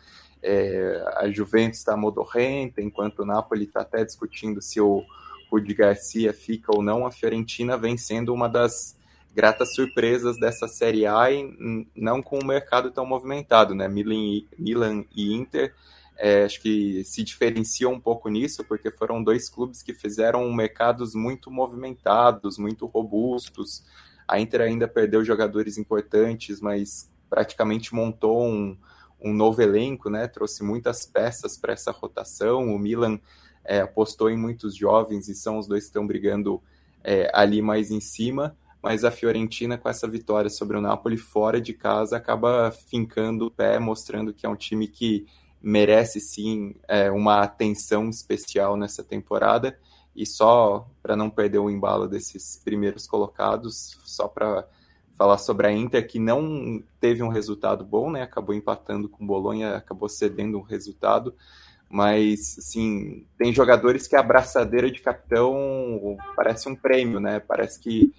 é, 0.45 1.03
a 1.17 1.29
Juventus 1.29 1.79
está 1.79 1.97
modorrenta, 1.97 2.81
enquanto 2.81 3.19
o 3.19 3.25
Napoli 3.25 3.65
está 3.65 3.81
até 3.81 4.05
discutindo 4.05 4.61
se 4.61 4.79
o 4.79 5.03
Rudi 5.51 5.73
Garcia 5.73 6.33
fica 6.33 6.71
ou 6.71 6.83
não, 6.83 7.05
a 7.05 7.11
Fiorentina 7.11 7.77
vem 7.77 7.97
sendo 7.97 8.33
uma 8.33 8.47
das 8.47 8.95
gratas 9.33 9.73
surpresas 9.73 10.39
dessa 10.39 10.67
Série 10.67 11.05
A 11.05 11.31
e 11.31 11.87
não 11.95 12.21
com 12.21 12.39
o 12.39 12.45
mercado 12.45 12.91
tão 12.91 13.05
movimentado, 13.05 13.73
né? 13.73 13.87
Milan, 13.87 14.45
Milan 14.57 15.03
e 15.13 15.33
Inter 15.33 15.73
é, 16.17 16.43
acho 16.45 16.61
que 16.61 17.03
se 17.03 17.23
diferenciam 17.23 17.93
um 17.93 17.99
pouco 17.99 18.29
nisso, 18.29 18.63
porque 18.63 18.89
foram 18.89 19.21
dois 19.21 19.49
clubes 19.49 19.83
que 19.83 19.93
fizeram 19.93 20.51
mercados 20.53 21.13
muito 21.13 21.51
movimentados, 21.51 22.57
muito 22.57 22.85
robustos. 22.85 23.83
A 24.27 24.39
Inter 24.39 24.61
ainda 24.61 24.87
perdeu 24.87 25.25
jogadores 25.25 25.77
importantes, 25.77 26.61
mas 26.61 27.11
praticamente 27.29 27.93
montou 27.93 28.47
um, 28.47 28.77
um 29.25 29.33
novo 29.33 29.61
elenco, 29.61 30.07
né? 30.07 30.27
Trouxe 30.27 30.63
muitas 30.63 31.05
peças 31.05 31.57
para 31.57 31.73
essa 31.73 31.91
rotação. 31.91 32.73
O 32.73 32.77
Milan 32.77 33.19
é, 33.63 33.81
apostou 33.81 34.29
em 34.29 34.37
muitos 34.37 34.75
jovens 34.75 35.27
e 35.27 35.33
são 35.33 35.57
os 35.57 35.67
dois 35.67 35.85
que 35.85 35.89
estão 35.89 36.05
brigando 36.05 36.61
é, 37.03 37.29
ali 37.33 37.61
mais 37.61 37.89
em 37.89 37.99
cima. 37.99 38.55
Mas 38.83 39.03
a 39.03 39.09
Fiorentina, 39.09 39.79
com 39.79 39.89
essa 39.89 40.07
vitória 40.07 40.49
sobre 40.49 40.77
o 40.77 40.81
Napoli 40.81 41.17
fora 41.17 41.59
de 41.59 41.73
casa, 41.73 42.17
acaba 42.17 42.69
fincando 42.71 43.47
o 43.47 43.51
pé, 43.51 43.79
mostrando 43.79 44.31
que 44.31 44.45
é 44.45 44.49
um 44.49 44.55
time 44.55 44.87
que 44.87 45.25
merece 45.59 46.19
sim 46.19 46.75
é, 46.87 47.09
uma 47.09 47.41
atenção 47.41 48.07
especial 48.09 48.77
nessa 48.77 49.03
temporada. 49.03 49.75
E 50.15 50.23
só 50.23 50.87
para 51.01 51.15
não 51.15 51.31
perder 51.31 51.57
o 51.57 51.69
embalo 51.69 52.07
desses 52.07 52.61
primeiros 52.63 53.07
colocados, 53.07 53.97
só 54.05 54.27
para 54.27 54.67
falar 55.17 55.37
sobre 55.37 55.67
a 55.67 55.71
Inter, 55.71 56.05
que 56.07 56.19
não 56.19 56.83
teve 56.99 57.23
um 57.23 57.29
resultado 57.29 57.83
bom, 57.83 58.11
né? 58.11 58.21
Acabou 58.21 58.53
empatando 58.53 59.09
com 59.09 59.23
o 59.23 59.27
Bolonha, 59.27 59.75
acabou 59.75 60.09
cedendo 60.09 60.57
um 60.57 60.61
resultado. 60.61 61.33
Mas, 61.89 62.57
assim, 62.57 63.25
tem 63.37 63.53
jogadores 63.53 64.07
que 64.07 64.15
a 64.15 64.19
abraçadeira 64.19 64.91
de 64.91 65.01
capitão 65.01 66.17
parece 66.35 66.67
um 66.67 66.75
prêmio, 66.75 67.19
né? 67.19 67.39
Parece 67.39 67.79
que, 67.79 68.13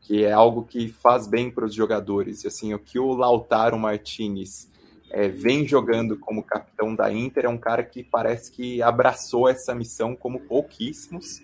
que 0.00 0.24
é 0.24 0.32
algo 0.32 0.64
que 0.64 0.88
faz 0.88 1.26
bem 1.26 1.50
para 1.50 1.64
os 1.64 1.74
jogadores. 1.74 2.44
E, 2.44 2.48
assim, 2.48 2.74
o 2.74 2.78
que 2.78 2.98
o 2.98 3.14
Lautaro 3.14 3.78
Martinez 3.78 4.70
é, 5.10 5.28
vem 5.28 5.66
jogando 5.66 6.18
como 6.18 6.42
capitão 6.42 6.94
da 6.94 7.10
Inter, 7.12 7.46
é 7.46 7.48
um 7.48 7.58
cara 7.58 7.82
que 7.82 8.02
parece 8.02 8.50
que 8.50 8.82
abraçou 8.82 9.48
essa 9.48 9.74
missão 9.74 10.14
como 10.14 10.40
pouquíssimos. 10.40 11.40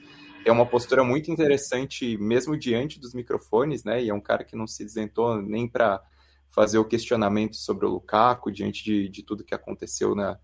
É 0.48 0.52
uma 0.52 0.64
postura 0.64 1.04
muito 1.04 1.30
interessante, 1.30 2.16
mesmo 2.16 2.56
diante 2.56 2.98
dos 2.98 3.12
microfones, 3.12 3.84
né? 3.84 4.02
E 4.02 4.08
é 4.08 4.14
um 4.14 4.20
cara 4.20 4.42
que 4.44 4.56
não 4.56 4.66
se 4.66 4.82
isentou 4.82 5.42
nem 5.42 5.68
para 5.68 6.02
fazer 6.48 6.78
o 6.78 6.84
questionamento 6.84 7.54
sobre 7.54 7.84
o 7.84 7.90
Lukaku, 7.90 8.50
diante 8.50 8.82
de, 8.82 9.08
de 9.11 9.22
tudo 9.22 9.44
que 9.44 9.54
aconteceu 9.54 10.14
na, 10.14 10.38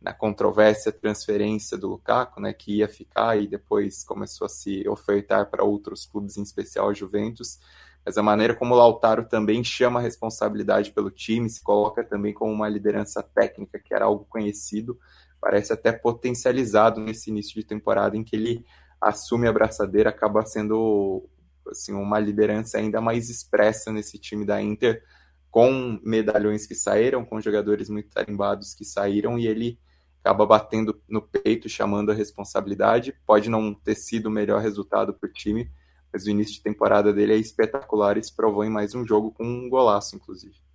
na 0.00 0.12
controvérsia 0.12 0.92
transferência 0.92 1.76
do 1.76 1.88
Lukaku, 1.88 2.40
né? 2.40 2.52
Que 2.52 2.76
ia 2.76 2.88
ficar 2.88 3.36
e 3.36 3.48
depois 3.48 4.04
começou 4.04 4.44
a 4.44 4.48
se 4.48 4.88
ofertar 4.88 5.50
para 5.50 5.64
outros 5.64 6.06
clubes, 6.06 6.36
em 6.36 6.42
especial 6.42 6.88
a 6.88 6.94
Juventus 6.94 7.58
mas 8.06 8.16
a 8.16 8.22
maneira 8.22 8.54
como 8.54 8.74
o 8.74 8.78
Lautaro 8.78 9.26
também 9.26 9.62
chama 9.62 10.00
a 10.00 10.02
responsabilidade 10.02 10.92
pelo 10.92 11.10
time, 11.10 11.50
se 11.50 11.62
coloca 11.62 12.02
também 12.02 12.32
como 12.32 12.50
uma 12.50 12.66
liderança 12.66 13.22
técnica, 13.22 13.78
que 13.78 13.92
era 13.92 14.06
algo 14.06 14.24
conhecido, 14.30 14.98
parece 15.38 15.74
até 15.74 15.92
potencializado 15.92 17.02
nesse 17.02 17.28
início 17.28 17.54
de 17.54 17.64
temporada 17.64 18.16
em 18.16 18.24
que 18.24 18.34
ele 18.34 18.64
assume 19.00 19.46
a 19.46 19.52
braçadeira, 19.52 20.10
acaba 20.10 20.44
sendo 20.44 21.28
assim, 21.70 21.92
uma 21.92 22.18
liderança 22.18 22.78
ainda 22.78 23.00
mais 23.00 23.28
expressa 23.28 23.92
nesse 23.92 24.18
time 24.18 24.44
da 24.44 24.60
Inter, 24.60 25.02
com 25.50 25.98
medalhões 26.04 26.66
que 26.66 26.74
saíram, 26.74 27.24
com 27.24 27.40
jogadores 27.40 27.88
muito 27.88 28.10
tarimbados 28.10 28.74
que 28.74 28.84
saíram, 28.84 29.38
e 29.38 29.46
ele 29.46 29.78
acaba 30.22 30.46
batendo 30.46 31.00
no 31.08 31.22
peito, 31.22 31.68
chamando 31.68 32.10
a 32.10 32.14
responsabilidade. 32.14 33.14
Pode 33.26 33.48
não 33.48 33.74
ter 33.74 33.94
sido 33.94 34.26
o 34.26 34.30
melhor 34.30 34.60
resultado 34.60 35.14
para 35.14 35.28
o 35.28 35.32
time, 35.32 35.70
mas 36.12 36.26
o 36.26 36.30
início 36.30 36.54
de 36.54 36.62
temporada 36.62 37.12
dele 37.12 37.34
é 37.34 37.36
espetacular 37.36 38.18
e 38.18 38.22
se 38.22 38.34
provou 38.34 38.64
em 38.64 38.70
mais 38.70 38.94
um 38.94 39.06
jogo 39.06 39.30
com 39.30 39.44
um 39.44 39.68
golaço, 39.68 40.16
inclusive. 40.16 40.67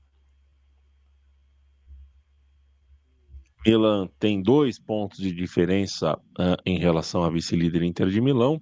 Milan 3.65 4.07
tem 4.19 4.41
dois 4.41 4.77
pontos 4.77 5.19
de 5.19 5.31
diferença 5.31 6.15
uh, 6.37 6.57
em 6.65 6.77
relação 6.77 7.23
à 7.23 7.29
vice-líder 7.29 7.83
Inter 7.83 8.09
de 8.09 8.19
Milão. 8.19 8.61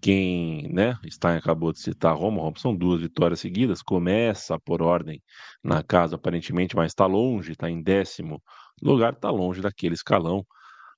Quem, 0.00 0.68
né, 0.72 0.98
Stein 1.08 1.36
acabou 1.36 1.72
de 1.72 1.80
citar 1.80 2.16
Roma, 2.16 2.42
Roma 2.42 2.58
são 2.58 2.74
duas 2.74 3.00
vitórias 3.00 3.38
seguidas, 3.38 3.82
começa 3.82 4.58
por 4.58 4.82
ordem 4.82 5.22
na 5.62 5.80
casa 5.82 6.16
aparentemente, 6.16 6.74
mas 6.74 6.90
está 6.90 7.06
longe, 7.06 7.52
está 7.52 7.70
em 7.70 7.80
décimo 7.80 8.42
lugar, 8.82 9.12
está 9.12 9.30
longe 9.30 9.60
daquele 9.60 9.94
escalão 9.94 10.44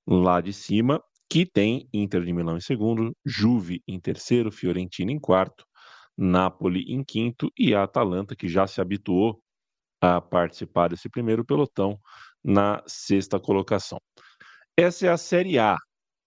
lá 0.06 0.40
de 0.40 0.54
cima 0.54 1.02
que 1.28 1.44
tem 1.44 1.86
Inter 1.92 2.24
de 2.24 2.32
Milão 2.32 2.56
em 2.56 2.60
segundo, 2.60 3.14
Juve 3.26 3.82
em 3.86 4.00
terceiro, 4.00 4.50
Fiorentina 4.50 5.12
em 5.12 5.18
quarto, 5.18 5.66
Napoli 6.16 6.84
em 6.88 7.02
quinto 7.04 7.50
e 7.58 7.74
a 7.74 7.82
Atalanta, 7.82 8.34
que 8.34 8.48
já 8.48 8.66
se 8.66 8.80
habituou 8.80 9.38
a 10.00 10.20
participar 10.20 10.88
desse 10.88 11.08
primeiro 11.08 11.44
pelotão, 11.44 11.98
na 12.44 12.82
sexta 12.86 13.40
colocação. 13.40 13.98
Essa 14.76 15.06
é 15.06 15.08
a 15.08 15.16
Série 15.16 15.58
A. 15.58 15.76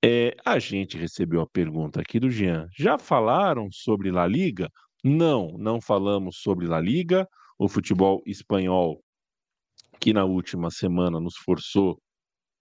É, 0.03 0.35
a 0.45 0.59
gente 0.59 0.97
recebeu 0.97 1.41
a 1.41 1.47
pergunta 1.47 2.01
aqui 2.01 2.19
do 2.19 2.29
Jean. 2.29 2.67
Já 2.77 2.97
falaram 2.97 3.67
sobre 3.71 4.11
La 4.11 4.27
Liga? 4.27 4.69
Não, 5.03 5.53
não 5.57 5.81
falamos 5.81 6.37
sobre 6.39 6.67
La 6.67 6.79
Liga. 6.79 7.27
O 7.59 7.67
futebol 7.67 8.21
espanhol, 8.25 9.01
que 9.99 10.13
na 10.13 10.23
última 10.25 10.69
semana 10.69 11.19
nos 11.19 11.35
forçou 11.37 11.99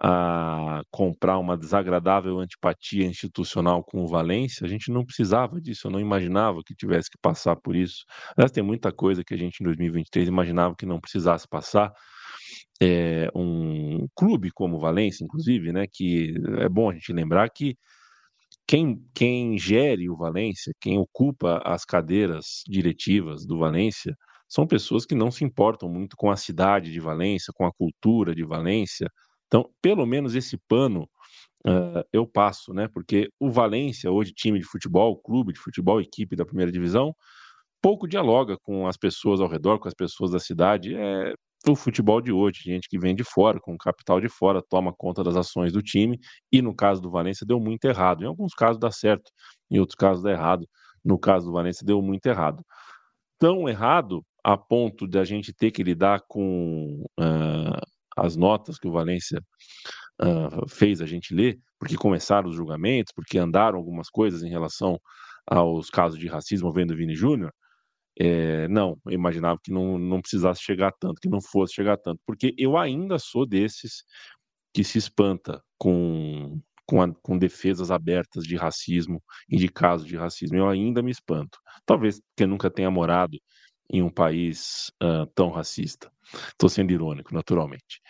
a 0.00 0.82
comprar 0.90 1.38
uma 1.38 1.56
desagradável 1.56 2.38
antipatia 2.38 3.06
institucional 3.06 3.82
com 3.82 4.02
o 4.02 4.06
Valência, 4.06 4.66
a 4.66 4.68
gente 4.68 4.90
não 4.90 5.04
precisava 5.04 5.60
disso, 5.60 5.86
eu 5.86 5.90
não 5.90 6.00
imaginava 6.00 6.60
que 6.64 6.74
tivesse 6.74 7.10
que 7.10 7.18
passar 7.20 7.56
por 7.56 7.74
isso. 7.74 8.04
Aliás, 8.36 8.52
tem 8.52 8.62
muita 8.62 8.92
coisa 8.92 9.24
que 9.24 9.34
a 9.34 9.38
gente 9.38 9.60
em 9.60 9.64
2023 9.64 10.28
imaginava 10.28 10.74
que 10.76 10.84
não 10.84 11.00
precisasse 11.00 11.46
passar. 11.48 11.92
É, 12.80 13.30
um 13.34 14.06
clube 14.14 14.50
como 14.50 14.76
o 14.76 14.80
Valência, 14.80 15.24
inclusive, 15.24 15.72
né, 15.72 15.86
que 15.90 16.34
é 16.58 16.68
bom 16.68 16.90
a 16.90 16.94
gente 16.94 17.12
lembrar 17.12 17.48
que 17.50 17.76
quem, 18.66 19.02
quem 19.14 19.58
gere 19.58 20.10
o 20.10 20.16
Valência, 20.16 20.74
quem 20.80 20.98
ocupa 20.98 21.62
as 21.64 21.84
cadeiras 21.84 22.62
diretivas 22.68 23.46
do 23.46 23.58
Valência, 23.58 24.14
são 24.48 24.66
pessoas 24.66 25.06
que 25.06 25.14
não 25.14 25.30
se 25.30 25.44
importam 25.44 25.88
muito 25.88 26.16
com 26.16 26.30
a 26.30 26.36
cidade 26.36 26.92
de 26.92 27.00
Valência, 27.00 27.52
com 27.54 27.64
a 27.64 27.72
cultura 27.72 28.34
de 28.34 28.44
Valência, 28.44 29.08
então, 29.46 29.70
pelo 29.80 30.04
menos 30.06 30.34
esse 30.34 30.58
pano 30.68 31.08
uh, 31.66 32.04
eu 32.12 32.26
passo, 32.26 32.72
né? 32.72 32.88
Porque 32.88 33.28
o 33.40 33.50
Valência, 33.50 34.10
hoje 34.10 34.32
time 34.32 34.58
de 34.58 34.66
futebol, 34.66 35.16
clube 35.16 35.52
de 35.52 35.60
futebol, 35.60 36.00
equipe 36.00 36.36
da 36.36 36.44
primeira 36.44 36.72
divisão, 36.72 37.14
pouco 37.82 38.08
dialoga 38.08 38.56
com 38.58 38.86
as 38.86 38.96
pessoas 38.96 39.40
ao 39.40 39.48
redor, 39.48 39.78
com 39.78 39.88
as 39.88 39.94
pessoas 39.94 40.32
da 40.32 40.38
cidade. 40.40 40.94
É 40.96 41.34
o 41.68 41.74
futebol 41.74 42.20
de 42.20 42.32
hoje, 42.32 42.60
gente 42.64 42.88
que 42.88 42.98
vem 42.98 43.14
de 43.14 43.24
fora, 43.24 43.58
com 43.60 43.76
capital 43.76 44.20
de 44.20 44.28
fora, 44.28 44.62
toma 44.62 44.92
conta 44.92 45.24
das 45.24 45.36
ações 45.36 45.72
do 45.72 45.82
time, 45.82 46.18
e 46.52 46.62
no 46.62 46.74
caso 46.74 47.00
do 47.00 47.10
Valência 47.10 47.46
deu 47.46 47.58
muito 47.58 47.84
errado. 47.86 48.22
Em 48.22 48.26
alguns 48.26 48.54
casos 48.54 48.78
dá 48.78 48.90
certo, 48.90 49.30
em 49.70 49.78
outros 49.78 49.96
casos 49.96 50.22
dá 50.22 50.30
errado. 50.30 50.66
No 51.04 51.18
caso 51.18 51.46
do 51.46 51.52
Valência 51.52 51.84
deu 51.84 52.00
muito 52.00 52.26
errado. 52.26 52.62
Tão 53.38 53.68
errado 53.68 54.24
a 54.44 54.56
ponto 54.56 55.06
de 55.08 55.18
a 55.18 55.24
gente 55.24 55.52
ter 55.52 55.70
que 55.70 55.82
lidar 55.82 56.22
com 56.28 57.04
uh, 57.18 57.80
as 58.16 58.36
notas 58.36 58.78
que 58.78 58.88
o 58.88 58.92
Valência 58.92 59.40
uh, 60.22 60.68
fez 60.68 61.00
a 61.00 61.06
gente 61.06 61.34
ler, 61.34 61.58
porque 61.78 61.96
começaram 61.96 62.48
os 62.48 62.56
julgamentos, 62.56 63.12
porque 63.14 63.38
andaram 63.38 63.76
algumas 63.76 64.08
coisas 64.08 64.42
em 64.42 64.48
relação 64.48 64.98
aos 65.46 65.90
casos 65.90 66.18
de 66.18 66.28
racismo 66.28 66.72
vendo 66.72 66.96
Vini 66.96 67.14
Júnior, 67.14 67.52
é, 68.18 68.66
não, 68.68 68.98
eu 69.06 69.12
imaginava 69.12 69.58
que 69.62 69.70
não, 69.70 69.98
não 69.98 70.20
precisasse 70.20 70.62
chegar 70.62 70.92
tanto, 70.98 71.20
que 71.20 71.28
não 71.28 71.40
fosse 71.40 71.74
chegar 71.74 71.98
tanto, 71.98 72.20
porque 72.26 72.54
eu 72.56 72.76
ainda 72.78 73.18
sou 73.18 73.46
desses 73.46 74.04
que 74.72 74.82
se 74.82 74.98
espanta 74.98 75.62
com, 75.78 76.60
com, 76.86 77.02
a, 77.02 77.14
com 77.14 77.38
defesas 77.38 77.90
abertas 77.90 78.44
de 78.44 78.56
racismo 78.56 79.22
e 79.48 79.56
de 79.56 79.68
casos 79.68 80.06
de 80.06 80.16
racismo. 80.16 80.56
Eu 80.56 80.68
ainda 80.68 81.02
me 81.02 81.10
espanto. 81.10 81.58
Talvez 81.84 82.20
porque 82.20 82.46
nunca 82.46 82.70
tenha 82.70 82.90
morado 82.90 83.38
em 83.90 84.02
um 84.02 84.10
país 84.10 84.90
uh, 85.02 85.26
tão 85.34 85.50
racista. 85.50 86.10
Estou 86.48 86.68
sendo 86.68 86.92
irônico, 86.92 87.32
naturalmente. 87.34 88.00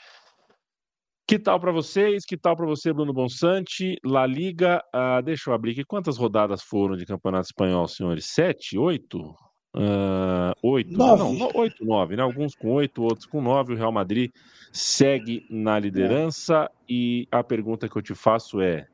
Que 1.28 1.38
tal 1.40 1.58
para 1.58 1.72
vocês? 1.72 2.24
Que 2.24 2.36
tal 2.36 2.56
para 2.56 2.66
você, 2.66 2.92
Bruno 2.92 3.12
Bonsante? 3.12 3.98
La 4.04 4.24
Liga, 4.26 4.80
uh, 4.94 5.20
deixa 5.22 5.50
eu 5.50 5.54
abrir 5.54 5.72
aqui. 5.72 5.84
Quantas 5.84 6.16
rodadas 6.16 6.62
foram 6.62 6.96
de 6.96 7.04
Campeonato 7.04 7.46
Espanhol, 7.46 7.88
senhores? 7.88 8.26
Sete? 8.26 8.78
Oito? 8.78 9.34
Uh, 9.76 10.56
oito? 10.62 10.96
Nove. 10.96 11.38
Não, 11.38 11.50
oito, 11.54 11.84
nove, 11.84 12.16
né? 12.16 12.22
Alguns 12.22 12.54
com 12.54 12.72
oito, 12.72 13.02
outros 13.02 13.26
com 13.26 13.42
nove. 13.42 13.74
O 13.74 13.76
Real 13.76 13.92
Madrid 13.92 14.30
segue 14.72 15.44
na 15.50 15.78
liderança. 15.78 16.70
E 16.88 17.28
a 17.30 17.44
pergunta 17.44 17.86
que 17.86 17.96
eu 17.96 18.02
te 18.02 18.14
faço 18.14 18.62
é: 18.62 18.86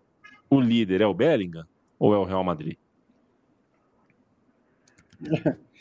o 0.50 0.60
líder 0.60 1.00
é 1.00 1.06
o 1.06 1.14
Bellingham 1.14 1.64
ou 2.00 2.12
é 2.12 2.18
o 2.18 2.24
Real 2.24 2.42
Madrid? 2.42 2.76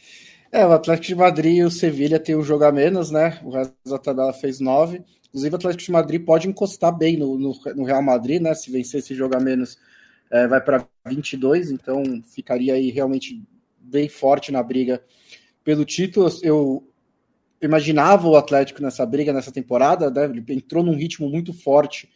É, 0.54 0.66
o 0.66 0.74
Atlético 0.74 1.08
de 1.08 1.16
Madrid 1.16 1.58
e 1.60 1.64
o 1.64 1.72
Sevilha 1.72 2.20
tem 2.20 2.36
um 2.36 2.44
jogo 2.44 2.66
a 2.66 2.74
menos, 2.74 3.10
né? 3.10 3.40
O 3.42 3.52
resto 3.52 3.74
da 3.86 3.98
tabela 3.98 4.34
fez 4.34 4.60
nove. 4.60 5.02
Inclusive, 5.30 5.54
o 5.54 5.56
Atlético 5.56 5.84
de 5.86 5.92
Madrid 5.94 6.26
pode 6.26 6.46
encostar 6.46 6.92
bem 6.94 7.16
no, 7.16 7.38
no, 7.38 7.54
no 7.74 7.86
Real 7.86 8.02
Madrid, 8.02 8.42
né? 8.42 8.54
Se 8.54 8.70
vencer 8.70 9.00
esse 9.00 9.16
jogo 9.16 9.34
a 9.34 9.40
menos, 9.40 9.78
é, 10.30 10.46
vai 10.48 10.60
para 10.60 10.86
22, 11.06 11.72
então 11.72 12.04
ficaria 12.26 12.74
aí 12.74 12.92
realmente 12.92 13.42
bem 13.82 14.08
forte 14.08 14.52
na 14.52 14.62
briga 14.62 15.04
pelo 15.64 15.86
título. 15.86 16.30
Eu 16.42 16.88
imaginava 17.62 18.28
o 18.28 18.36
Atlético 18.36 18.82
nessa 18.82 19.06
briga, 19.06 19.34
nessa 19.34 19.52
temporada, 19.52 20.10
né? 20.10 20.26
ele 20.26 20.44
entrou 20.50 20.84
num 20.84 20.96
ritmo 20.96 21.30
muito 21.30 21.54
forte 21.54 22.10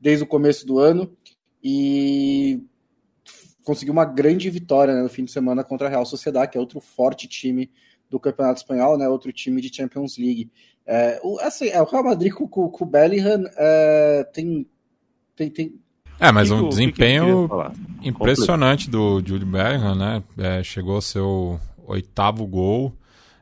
desde 0.00 0.24
o 0.24 0.26
começo 0.26 0.66
do 0.66 0.78
ano 0.78 1.16
e 1.62 2.62
conseguiu 3.64 3.92
uma 3.92 4.04
grande 4.04 4.50
vitória 4.50 4.94
né, 4.94 5.02
no 5.02 5.08
fim 5.08 5.24
de 5.24 5.30
semana 5.30 5.62
contra 5.62 5.86
a 5.86 5.90
Real 5.90 6.04
Sociedade, 6.04 6.50
que 6.50 6.58
é 6.58 6.60
outro 6.60 6.80
forte 6.80 7.28
time 7.28 7.70
do 8.10 8.18
Campeonato 8.20 8.60
Espanhol, 8.60 8.98
né, 8.98 9.08
outro 9.08 9.32
time 9.32 9.60
de 9.60 9.74
Champions 9.74 10.18
League. 10.18 10.50
É, 10.84 11.20
o, 11.22 11.38
assim, 11.40 11.68
é, 11.68 11.80
o 11.80 11.84
Real 11.84 12.04
Madrid 12.04 12.32
com, 12.32 12.48
com, 12.48 12.84
o 12.84 12.86
Bellingham 12.86 13.44
é, 13.56 14.24
tem, 14.32 14.68
tem, 15.36 15.50
tem, 15.50 15.80
É, 16.22 16.30
mas 16.30 16.52
um 16.52 16.68
desempenho 16.68 17.48
que 18.00 18.08
impressionante 18.08 18.88
do 18.88 19.20
Jude 19.26 19.44
Bellingham, 19.44 19.96
né? 19.96 20.22
É, 20.38 20.62
chegou 20.62 20.94
ao 20.94 21.02
seu 21.02 21.58
oitavo 21.84 22.46
gol 22.46 22.96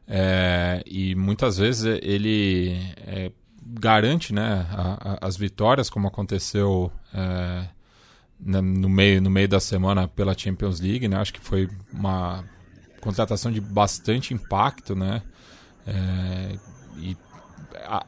é, 0.08 0.82
e 0.86 1.14
muitas 1.14 1.58
vezes 1.58 1.84
ele 2.02 2.74
é, 3.06 3.30
garante 3.64 4.32
né, 4.32 4.66
a, 4.70 5.12
a, 5.12 5.26
as 5.26 5.36
vitórias, 5.36 5.90
como 5.90 6.08
aconteceu 6.08 6.90
é, 7.14 7.66
no, 8.40 8.88
meio, 8.88 9.20
no 9.20 9.28
meio 9.28 9.46
da 9.46 9.60
semana 9.60 10.08
pela 10.08 10.36
Champions 10.36 10.80
League. 10.80 11.06
Né? 11.06 11.18
Acho 11.18 11.34
que 11.34 11.40
foi 11.40 11.68
uma 11.92 12.42
contratação 13.02 13.52
de 13.52 13.60
bastante 13.60 14.32
impacto, 14.32 14.96
né? 14.96 15.22
É, 15.86 16.56
e 16.96 17.16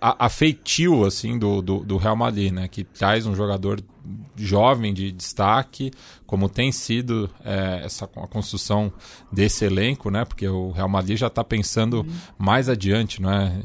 afetiu 0.01 1.05
assim 1.05 1.39
do, 1.39 1.61
do, 1.63 1.81
do, 1.81 1.97
Real 1.99 2.17
Madrid, 2.17 2.53
né? 2.53 2.69
Que 2.69 2.85
traz 2.85 3.27
um 3.27 3.35
jogador 3.35 3.83
jovem 4.37 4.93
de 4.93 5.13
destaque, 5.13 5.91
como 6.27 6.49
tem 6.49 6.73
sido 6.73 7.31
é, 7.45 7.83
essa 7.85 8.05
a 8.05 8.27
construção 8.27 8.93
desse 9.31 9.65
elenco, 9.65 10.11
né? 10.11 10.25
Porque 10.25 10.47
o 10.49 10.71
Real 10.71 10.89
Madrid 10.89 11.19
já 11.19 11.27
está 11.27 11.45
pensando 11.45 12.01
uhum. 12.01 12.13
mais 12.39 12.69
adiante, 12.69 13.21
né? 13.21 13.61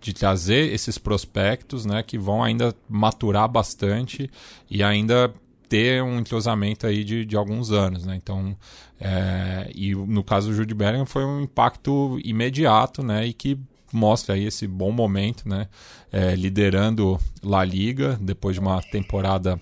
De 0.00 0.12
trazer 0.12 0.72
esses 0.72 0.98
prospectos, 0.98 1.84
né? 1.84 2.02
Que 2.02 2.18
vão 2.18 2.42
ainda 2.42 2.74
maturar 2.88 3.48
bastante 3.48 4.30
e 4.70 4.82
ainda 4.82 5.32
ter 5.68 6.02
um 6.02 6.18
entrosamento 6.18 6.86
aí 6.86 7.04
de, 7.04 7.24
de 7.24 7.36
alguns 7.36 7.70
anos, 7.72 8.04
né? 8.04 8.16
Então, 8.16 8.56
é, 9.00 9.70
e 9.74 9.94
no 9.94 10.22
caso 10.22 10.48
do 10.48 10.54
Jude 10.54 10.74
Bellingham 10.74 11.06
foi 11.06 11.24
um 11.24 11.42
impacto 11.42 12.18
imediato, 12.24 13.02
né? 13.02 13.26
E 13.26 13.32
que 13.32 13.58
mostra 13.96 14.34
aí 14.34 14.44
esse 14.44 14.66
bom 14.66 14.92
momento, 14.92 15.48
né? 15.48 15.68
É, 16.12 16.34
liderando 16.34 17.18
La 17.42 17.64
Liga 17.64 18.18
depois 18.20 18.54
de 18.54 18.60
uma 18.60 18.80
temporada 18.80 19.60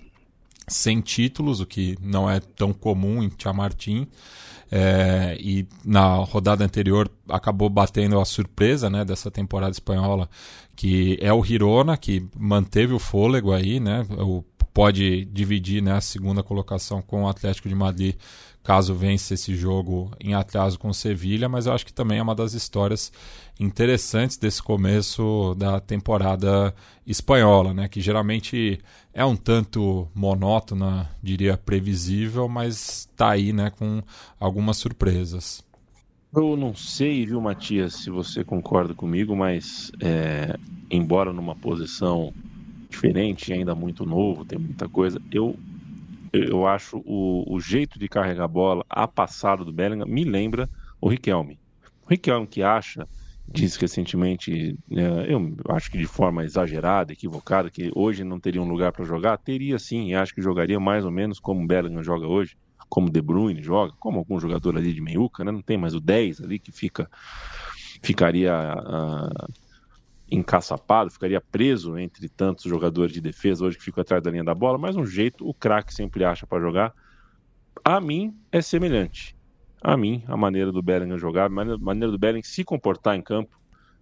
sem 0.67 1.01
títulos, 1.01 1.59
o 1.59 1.65
que 1.65 1.97
não 2.01 2.29
é 2.29 2.39
tão 2.39 2.73
comum 2.73 3.23
em 3.23 3.31
Chamartin. 3.37 4.07
É, 4.71 5.37
e 5.39 5.67
na 5.83 6.15
rodada 6.15 6.65
anterior 6.65 7.09
acabou 7.29 7.69
batendo 7.69 8.19
a 8.19 8.25
surpresa 8.25 8.89
né, 8.89 9.05
dessa 9.05 9.29
temporada 9.29 9.71
espanhola, 9.71 10.27
que 10.75 11.19
é 11.21 11.31
o 11.31 11.43
Girona, 11.43 11.95
que 11.95 12.27
manteve 12.35 12.91
o 12.91 12.99
fôlego 12.99 13.53
aí, 13.53 13.79
né? 13.79 14.05
O, 14.17 14.43
pode 14.73 15.23
dividir 15.25 15.81
né, 15.81 15.93
a 15.93 16.01
segunda 16.01 16.43
colocação 16.43 17.01
com 17.01 17.23
o 17.23 17.29
Atlético 17.29 17.69
de 17.69 17.75
Madrid 17.75 18.15
caso 18.61 18.95
vença 18.95 19.35
esse 19.35 19.55
jogo 19.55 20.11
em 20.19 20.33
atraso 20.33 20.77
com 20.79 20.89
o 20.89 20.93
Sevilha, 20.93 21.47
mas 21.47 21.67
eu 21.67 21.73
acho 21.73 21.85
que 21.85 21.93
também 21.93 22.17
é 22.17 22.21
uma 22.21 22.33
das 22.33 22.53
histórias 22.53 23.13
interessantes 23.59 24.37
desse 24.37 24.61
começo 24.61 25.55
da 25.55 25.79
temporada 25.79 26.73
espanhola, 27.05 27.73
né? 27.73 27.87
Que 27.87 28.01
geralmente 28.01 28.79
é 29.13 29.23
um 29.23 29.35
tanto 29.35 30.07
monótona, 30.13 31.09
diria 31.21 31.57
previsível, 31.57 32.49
mas 32.49 33.07
está 33.11 33.31
aí, 33.31 33.53
né, 33.53 33.69
com 33.69 34.01
algumas 34.39 34.77
surpresas. 34.77 35.63
Eu 36.35 36.57
não 36.57 36.75
sei, 36.75 37.25
viu, 37.25 37.39
Matias, 37.39 37.93
se 37.93 38.09
você 38.09 38.43
concorda 38.43 38.93
comigo, 38.93 39.35
mas 39.35 39.89
é, 40.01 40.57
embora 40.91 41.31
numa 41.31 41.55
posição 41.55 42.33
diferente, 42.89 43.53
ainda 43.53 43.73
muito 43.73 44.05
novo, 44.05 44.43
tem 44.43 44.59
muita 44.59 44.89
coisa, 44.89 45.21
eu 45.31 45.57
eu 46.33 46.67
acho 46.67 47.01
o, 47.05 47.45
o 47.47 47.59
jeito 47.61 47.97
de 47.97 48.09
carregar 48.09 48.43
a 48.43 48.47
bola, 48.47 48.85
a 48.89 49.07
passada 49.07 49.63
do 49.63 49.71
Bellingham, 49.71 50.05
me 50.05 50.25
lembra 50.25 50.69
o 50.99 51.07
Riquelme. 51.07 51.57
O 52.05 52.09
Riquelme 52.09 52.45
que 52.45 52.61
acha, 52.61 53.07
disse 53.47 53.79
recentemente, 53.79 54.75
é, 54.91 55.33
eu 55.33 55.55
acho 55.69 55.89
que 55.89 55.97
de 55.97 56.07
forma 56.07 56.43
exagerada, 56.43 57.13
equivocada, 57.13 57.69
que 57.69 57.91
hoje 57.95 58.23
não 58.23 58.39
teria 58.39 58.61
um 58.61 58.67
lugar 58.67 58.91
para 58.91 59.05
jogar, 59.05 59.37
teria 59.37 59.77
sim, 59.77 60.13
acho 60.13 60.33
que 60.33 60.41
jogaria 60.41 60.79
mais 60.79 61.05
ou 61.05 61.11
menos 61.11 61.39
como 61.39 61.63
o 61.63 61.67
Bellingham 61.67 62.03
joga 62.03 62.27
hoje, 62.27 62.55
como 62.89 63.07
o 63.07 63.09
De 63.09 63.21
Bruyne 63.21 63.61
joga, 63.61 63.93
como 63.99 64.19
algum 64.19 64.39
jogador 64.39 64.77
ali 64.77 64.93
de 64.93 65.01
meiuca, 65.01 65.43
né? 65.43 65.51
não 65.51 65.61
tem 65.61 65.77
mais 65.77 65.93
o 65.95 65.99
10 65.99 66.41
ali 66.41 66.59
que 66.59 66.71
fica 66.71 67.07
ficaria 68.03 68.53
uh, 68.53 69.47
encaçapado, 70.29 71.11
ficaria 71.11 71.41
preso 71.51 71.97
entre 71.97 72.29
tantos 72.29 72.65
jogadores 72.65 73.13
de 73.13 73.21
defesa 73.21 73.65
hoje 73.65 73.77
que 73.77 73.83
ficam 73.83 74.01
atrás 74.01 74.21
da 74.21 74.31
linha 74.31 74.43
da 74.43 74.55
bola, 74.55 74.77
mas 74.77 74.95
um 74.95 75.05
jeito 75.05 75.47
o 75.47 75.53
craque 75.53 75.93
sempre 75.93 76.23
acha 76.23 76.45
para 76.47 76.61
jogar. 76.61 76.93
A 77.83 77.99
mim 77.99 78.33
é 78.51 78.61
semelhante. 78.61 79.35
A 79.87 79.95
mim, 79.95 80.23
a 80.27 80.35
maneira 80.35 80.71
do 80.71 80.81
Bellingham 80.81 81.19
jogar, 81.19 81.45
a 81.45 81.49
maneira 81.49 82.11
do 82.11 82.17
Bellingham 82.17 82.41
se 82.43 82.63
comportar 82.63 83.15
em 83.15 83.21
campo, 83.21 83.55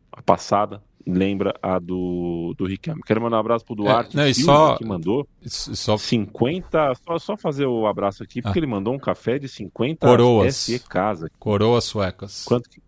a 0.09 0.21
passada, 0.21 0.81
lembra 1.05 1.53
a 1.61 1.77
do, 1.77 2.53
do 2.57 2.65
Riquelme. 2.65 3.01
Quero 3.03 3.21
mandar 3.21 3.35
um 3.35 3.39
abraço 3.41 3.65
pro 3.65 3.75
Duarte, 3.75 4.17
é, 4.17 4.27
não, 4.27 4.33
só, 4.33 4.77
que 4.77 4.85
mandou 4.85 5.27
só... 5.45 5.97
50, 5.97 6.93
só, 7.05 7.19
só 7.19 7.35
fazer 7.35 7.65
o 7.65 7.85
abraço 7.85 8.23
aqui, 8.23 8.41
porque 8.41 8.59
ah. 8.59 8.61
ele 8.61 8.67
mandou 8.67 8.93
um 8.93 8.99
café 8.99 9.37
de 9.37 9.49
50 9.49 10.07
coroas. 10.07 10.55
SE 10.55 10.79
Casa. 10.79 11.29
Coroas 11.37 11.83
suecas. 11.83 12.45
Quanto 12.45 12.69
que... 12.69 12.81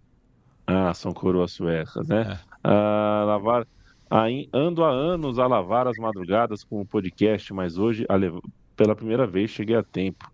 Ah, 0.66 0.94
são 0.94 1.12
coroas 1.12 1.52
suecas, 1.52 2.08
né? 2.08 2.40
É 2.42 2.56
a 2.66 3.24
lavar. 3.26 3.68
Aí, 4.10 4.50
ando 4.54 4.84
há 4.84 4.90
anos 4.90 5.38
a 5.38 5.46
lavar 5.46 5.88
as 5.88 5.98
madrugadas 5.98 6.64
com 6.64 6.82
o 6.82 6.86
podcast, 6.86 7.54
mas 7.54 7.78
hoje, 7.78 8.06
pela 8.76 8.96
primeira 8.96 9.28
vez, 9.28 9.52
cheguei 9.52 9.76
a 9.76 9.84
tempo 9.84 10.32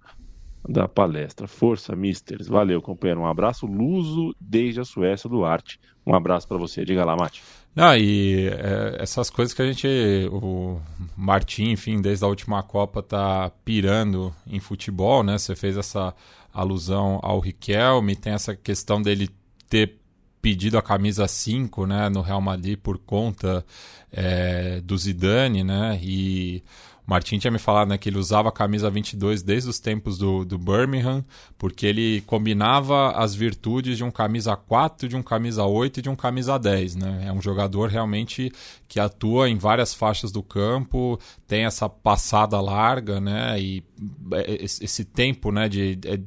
da 0.67 0.87
palestra. 0.87 1.47
Força, 1.47 1.95
misters. 1.95 2.47
Valeu, 2.47 2.81
companheiro. 2.81 3.21
Um 3.21 3.27
abraço 3.27 3.65
luso 3.65 4.35
desde 4.39 4.79
a 4.79 4.85
Suécia 4.85 5.29
do 5.29 5.43
Arte. 5.43 5.79
Um 6.05 6.13
abraço 6.13 6.47
para 6.47 6.57
você. 6.57 6.83
Diga 6.85 7.05
lá, 7.05 7.15
Mate. 7.15 7.41
Não, 7.75 7.95
e 7.95 8.49
é, 8.49 8.97
essas 8.99 9.29
coisas 9.29 9.53
que 9.53 9.61
a 9.61 9.65
gente, 9.65 9.87
o 10.31 10.79
Martim, 11.15 11.71
enfim, 11.71 12.01
desde 12.01 12.25
a 12.25 12.27
última 12.27 12.61
Copa 12.61 13.01
tá 13.01 13.49
pirando 13.63 14.33
em 14.45 14.59
futebol, 14.59 15.23
né? 15.23 15.37
Você 15.37 15.55
fez 15.55 15.77
essa 15.77 16.13
alusão 16.53 17.19
ao 17.23 17.39
Riquelme, 17.39 18.15
tem 18.15 18.33
essa 18.33 18.55
questão 18.55 19.01
dele 19.01 19.29
ter 19.69 20.01
pedido 20.41 20.77
a 20.77 20.81
camisa 20.81 21.27
5 21.27 21.85
né, 21.85 22.09
no 22.09 22.21
Real 22.21 22.41
Madrid 22.41 22.77
por 22.77 22.97
conta 22.97 23.63
é, 24.11 24.81
do 24.81 24.97
Zidane, 24.97 25.63
né? 25.63 25.97
E 26.01 26.63
Martin 27.11 27.37
tinha 27.39 27.51
me 27.51 27.59
falado 27.59 27.89
né, 27.89 27.97
que 27.97 28.07
ele 28.07 28.17
usava 28.17 28.47
a 28.47 28.51
camisa 28.53 28.89
22 28.89 29.43
desde 29.43 29.69
os 29.69 29.79
tempos 29.79 30.17
do, 30.17 30.45
do 30.45 30.57
Birmingham, 30.57 31.25
porque 31.57 31.85
ele 31.85 32.21
combinava 32.21 33.11
as 33.11 33.35
virtudes 33.35 33.97
de 33.97 34.03
um 34.05 34.09
camisa 34.09 34.55
4, 34.55 35.09
de 35.09 35.17
um 35.17 35.21
camisa 35.21 35.65
8 35.65 35.99
e 35.99 36.03
de 36.03 36.09
um 36.09 36.15
camisa 36.15 36.57
10. 36.57 36.95
Né? 36.95 37.25
É 37.27 37.33
um 37.33 37.41
jogador 37.41 37.89
realmente 37.89 38.49
que 38.87 38.97
atua 38.97 39.49
em 39.49 39.57
várias 39.57 39.93
faixas 39.93 40.31
do 40.31 40.41
campo, 40.41 41.19
tem 41.45 41.65
essa 41.65 41.89
passada 41.89 42.59
larga, 42.61 43.19
né? 43.19 43.59
E 43.59 43.83
é, 44.33 44.63
esse 44.63 45.03
tempo 45.05 45.51
né, 45.51 45.67
de, 45.67 45.95
de 45.95 46.19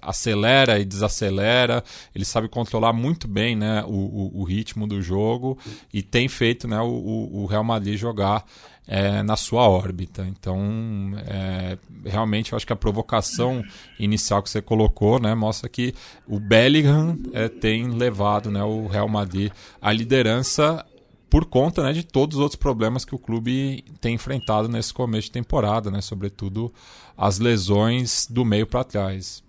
acelera 0.00 0.78
e 0.78 0.84
desacelera, 0.84 1.82
ele 2.14 2.24
sabe 2.24 2.48
controlar 2.48 2.92
muito 2.92 3.26
bem 3.26 3.56
né, 3.56 3.84
o, 3.86 3.90
o, 3.90 4.40
o 4.40 4.44
ritmo 4.44 4.86
do 4.86 5.00
jogo 5.00 5.58
e 5.92 6.02
tem 6.02 6.28
feito 6.28 6.68
né, 6.68 6.80
o, 6.80 7.42
o 7.42 7.46
Real 7.46 7.64
Madrid 7.64 7.96
jogar 7.96 8.44
é, 8.86 9.22
na 9.22 9.36
sua 9.36 9.68
órbita. 9.68 10.26
Então, 10.26 11.12
é, 11.26 11.78
realmente, 12.04 12.52
eu 12.52 12.56
acho 12.56 12.66
que 12.66 12.72
a 12.72 12.76
provocação 12.76 13.62
inicial 13.98 14.42
que 14.42 14.50
você 14.50 14.60
colocou 14.60 15.20
né, 15.20 15.34
mostra 15.34 15.68
que 15.68 15.94
o 16.26 16.40
Bellingham 16.40 17.18
é, 17.32 17.48
tem 17.48 17.88
levado 17.88 18.50
né, 18.50 18.62
o 18.62 18.86
Real 18.86 19.08
Madrid 19.08 19.52
à 19.80 19.92
liderança 19.92 20.84
por 21.30 21.46
conta 21.46 21.82
né, 21.82 21.92
de 21.92 22.02
todos 22.02 22.36
os 22.36 22.42
outros 22.42 22.58
problemas 22.58 23.04
que 23.04 23.14
o 23.14 23.18
clube 23.18 23.84
tem 24.00 24.14
enfrentado 24.14 24.68
nesse 24.68 24.92
começo 24.92 25.28
de 25.28 25.32
temporada, 25.32 25.90
né, 25.90 26.00
sobretudo 26.00 26.72
as 27.16 27.38
lesões 27.38 28.26
do 28.28 28.44
meio 28.44 28.66
para 28.66 28.84
trás. 28.84 29.42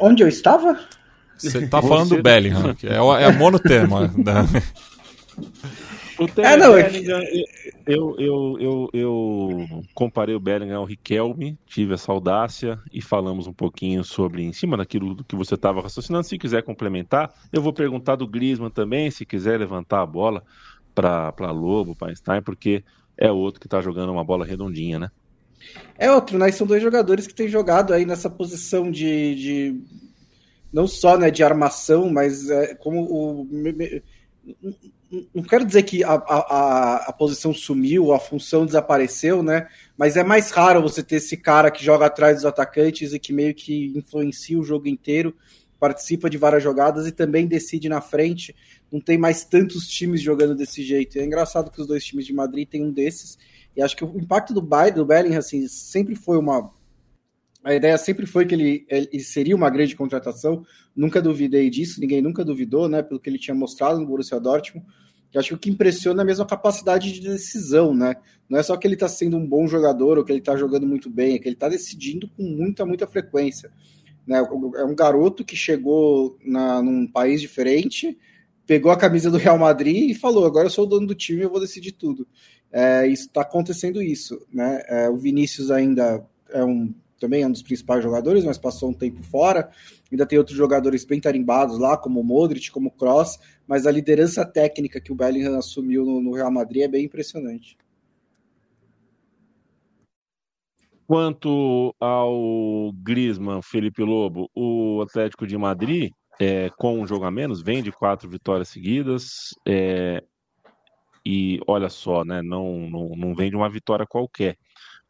Onde 0.00 0.22
eu 0.22 0.28
estava? 0.28 0.78
Você 1.36 1.58
está 1.58 1.82
falando 1.82 2.16
do 2.16 2.22
Bellingham, 2.22 2.74
que 2.74 2.86
é, 2.86 2.94
é 2.94 3.32
monotema. 3.32 4.06
da... 4.16 4.46
O 6.22 6.40
é, 6.40 6.56
não, 6.56 6.76
é 6.76 6.88
Bellingham, 6.88 7.22
eu, 7.86 8.16
eu, 8.18 8.58
eu, 8.60 8.90
eu 8.92 9.84
comparei 9.94 10.34
o 10.34 10.40
Bellingham 10.40 10.78
ao 10.78 10.84
Riquelme, 10.84 11.58
tive 11.66 11.94
essa 11.94 12.12
audácia 12.12 12.78
e 12.92 13.02
falamos 13.02 13.46
um 13.46 13.52
pouquinho 13.52 14.04
sobre, 14.04 14.42
em 14.42 14.52
cima 14.52 14.76
daquilo 14.76 15.22
que 15.24 15.34
você 15.34 15.54
estava 15.54 15.80
raciocinando. 15.80 16.26
Se 16.26 16.38
quiser 16.38 16.62
complementar, 16.62 17.32
eu 17.52 17.60
vou 17.60 17.72
perguntar 17.72 18.16
do 18.16 18.26
Griezmann 18.26 18.70
também, 18.70 19.10
se 19.10 19.26
quiser 19.26 19.58
levantar 19.58 20.02
a 20.02 20.06
bola 20.06 20.42
para 20.94 21.50
Lobo, 21.50 21.96
para 21.96 22.08
Einstein, 22.08 22.42
porque 22.42 22.84
é 23.16 23.30
outro 23.30 23.60
que 23.60 23.66
está 23.66 23.80
jogando 23.80 24.12
uma 24.12 24.24
bola 24.24 24.44
redondinha, 24.44 24.98
né? 24.98 25.10
É 25.98 26.10
outro, 26.10 26.38
né? 26.38 26.50
São 26.50 26.66
dois 26.66 26.82
jogadores 26.82 27.26
que 27.26 27.34
têm 27.34 27.48
jogado 27.48 27.92
aí 27.92 28.04
nessa 28.04 28.28
posição 28.28 28.90
de, 28.90 29.34
de 29.34 29.80
não 30.72 30.86
só 30.86 31.18
né, 31.18 31.30
de 31.30 31.44
armação, 31.44 32.10
mas 32.10 32.48
é, 32.48 32.74
como 32.74 33.02
o. 33.02 33.48
Não 35.34 35.42
quero 35.42 35.66
dizer 35.66 35.82
que 35.82 36.02
a, 36.02 36.12
a, 36.14 36.96
a 37.08 37.12
posição 37.12 37.52
sumiu, 37.52 38.12
a 38.12 38.18
função 38.18 38.64
desapareceu, 38.64 39.42
né? 39.42 39.68
Mas 39.96 40.16
é 40.16 40.24
mais 40.24 40.50
raro 40.50 40.80
você 40.80 41.02
ter 41.02 41.16
esse 41.16 41.36
cara 41.36 41.70
que 41.70 41.84
joga 41.84 42.06
atrás 42.06 42.36
dos 42.36 42.46
atacantes 42.46 43.12
e 43.12 43.18
que 43.18 43.30
meio 43.30 43.54
que 43.54 43.92
influencia 43.94 44.58
o 44.58 44.64
jogo 44.64 44.88
inteiro, 44.88 45.36
participa 45.78 46.30
de 46.30 46.38
várias 46.38 46.62
jogadas 46.62 47.06
e 47.06 47.12
também 47.12 47.46
decide 47.46 47.90
na 47.90 48.00
frente. 48.00 48.56
Não 48.90 49.00
tem 49.00 49.18
mais 49.18 49.44
tantos 49.44 49.86
times 49.86 50.22
jogando 50.22 50.54
desse 50.54 50.82
jeito. 50.82 51.18
É 51.18 51.24
engraçado 51.24 51.70
que 51.70 51.80
os 51.80 51.86
dois 51.86 52.02
times 52.02 52.24
de 52.24 52.32
Madrid 52.32 52.66
têm 52.66 52.82
um 52.82 52.90
desses. 52.90 53.36
E 53.76 53.82
acho 53.82 53.94
que 53.94 54.04
o 54.04 54.18
impacto 54.18 54.54
do, 54.54 54.62
do 54.62 55.04
Bellingham 55.04 55.38
assim, 55.38 55.68
sempre 55.68 56.14
foi 56.14 56.38
uma, 56.38 56.72
a 57.62 57.74
ideia 57.74 57.98
sempre 57.98 58.24
foi 58.24 58.46
que 58.46 58.54
ele, 58.54 58.86
ele, 58.88 59.20
seria 59.20 59.54
uma 59.54 59.68
grande 59.68 59.94
contratação, 59.94 60.64
nunca 60.96 61.20
duvidei 61.20 61.68
disso, 61.68 62.00
ninguém 62.00 62.22
nunca 62.22 62.44
duvidou, 62.44 62.88
né, 62.88 63.02
pelo 63.02 63.20
que 63.20 63.28
ele 63.28 63.38
tinha 63.38 63.54
mostrado 63.54 64.00
no 64.00 64.06
Borussia 64.06 64.40
Dortmund. 64.40 64.86
Eu 65.32 65.40
acho 65.40 65.48
que 65.50 65.54
o 65.54 65.58
que 65.58 65.70
impressiona 65.70 66.22
é 66.22 66.24
mesmo 66.24 66.44
a 66.44 66.46
capacidade 66.46 67.12
de 67.12 67.20
decisão, 67.20 67.94
né? 67.94 68.16
Não 68.48 68.58
é 68.58 68.62
só 68.62 68.76
que 68.76 68.86
ele 68.86 68.94
está 68.94 69.08
sendo 69.08 69.36
um 69.36 69.46
bom 69.46 69.66
jogador 69.66 70.18
ou 70.18 70.24
que 70.24 70.30
ele 70.30 70.40
está 70.40 70.56
jogando 70.56 70.86
muito 70.86 71.08
bem, 71.08 71.34
é 71.34 71.38
que 71.38 71.48
ele 71.48 71.56
está 71.56 71.68
decidindo 71.68 72.28
com 72.36 72.42
muita, 72.42 72.84
muita 72.84 73.06
frequência. 73.06 73.70
Né? 74.26 74.38
É 74.76 74.84
um 74.84 74.94
garoto 74.94 75.44
que 75.44 75.56
chegou 75.56 76.38
na, 76.44 76.82
num 76.82 77.06
país 77.06 77.40
diferente, 77.40 78.16
pegou 78.66 78.92
a 78.92 78.96
camisa 78.96 79.30
do 79.30 79.38
Real 79.38 79.58
Madrid 79.58 80.10
e 80.10 80.14
falou: 80.14 80.44
agora 80.44 80.66
eu 80.66 80.70
sou 80.70 80.84
o 80.84 80.88
dono 80.88 81.06
do 81.06 81.14
time, 81.14 81.42
eu 81.42 81.50
vou 81.50 81.60
decidir 81.60 81.92
tudo. 81.92 82.26
É, 82.70 83.06
está 83.06 83.42
acontecendo 83.42 84.02
isso, 84.02 84.46
né? 84.52 84.82
É, 84.86 85.08
o 85.08 85.16
Vinícius 85.16 85.70
ainda 85.70 86.24
é 86.50 86.64
um 86.64 86.92
também 87.22 87.42
é 87.42 87.46
um 87.46 87.52
dos 87.52 87.62
principais 87.62 88.02
jogadores, 88.02 88.44
mas 88.44 88.58
passou 88.58 88.90
um 88.90 88.92
tempo 88.92 89.22
fora. 89.22 89.70
Ainda 90.10 90.26
tem 90.26 90.36
outros 90.36 90.56
jogadores 90.56 91.04
bem 91.04 91.20
tarimbados 91.20 91.78
lá, 91.78 91.96
como 91.96 92.20
o 92.20 92.24
Modric, 92.24 92.68
como 92.72 92.88
o 92.88 92.90
Kroos, 92.90 93.38
mas 93.72 93.86
a 93.86 93.90
liderança 93.90 94.44
técnica 94.44 95.00
que 95.00 95.10
o 95.10 95.14
Bellingham 95.14 95.56
assumiu 95.56 96.04
no, 96.04 96.20
no 96.20 96.34
Real 96.34 96.52
Madrid 96.52 96.82
é 96.82 96.88
bem 96.88 97.06
impressionante. 97.06 97.74
Quanto 101.06 101.94
ao 101.98 102.92
Griezmann, 102.92 103.62
Felipe 103.62 104.02
Lobo, 104.02 104.50
o 104.54 105.00
Atlético 105.00 105.46
de 105.46 105.56
Madrid, 105.56 106.10
é, 106.38 106.68
com 106.76 107.00
um 107.00 107.06
jogo 107.06 107.24
a 107.24 107.30
menos, 107.30 107.62
vem 107.62 107.82
de 107.82 107.90
quatro 107.90 108.28
vitórias 108.28 108.68
seguidas. 108.68 109.54
É, 109.66 110.22
e 111.24 111.58
olha 111.66 111.88
só, 111.88 112.26
né, 112.26 112.42
não, 112.42 112.90
não, 112.90 113.08
não 113.16 113.34
vem 113.34 113.48
de 113.48 113.56
uma 113.56 113.70
vitória 113.70 114.04
qualquer 114.06 114.58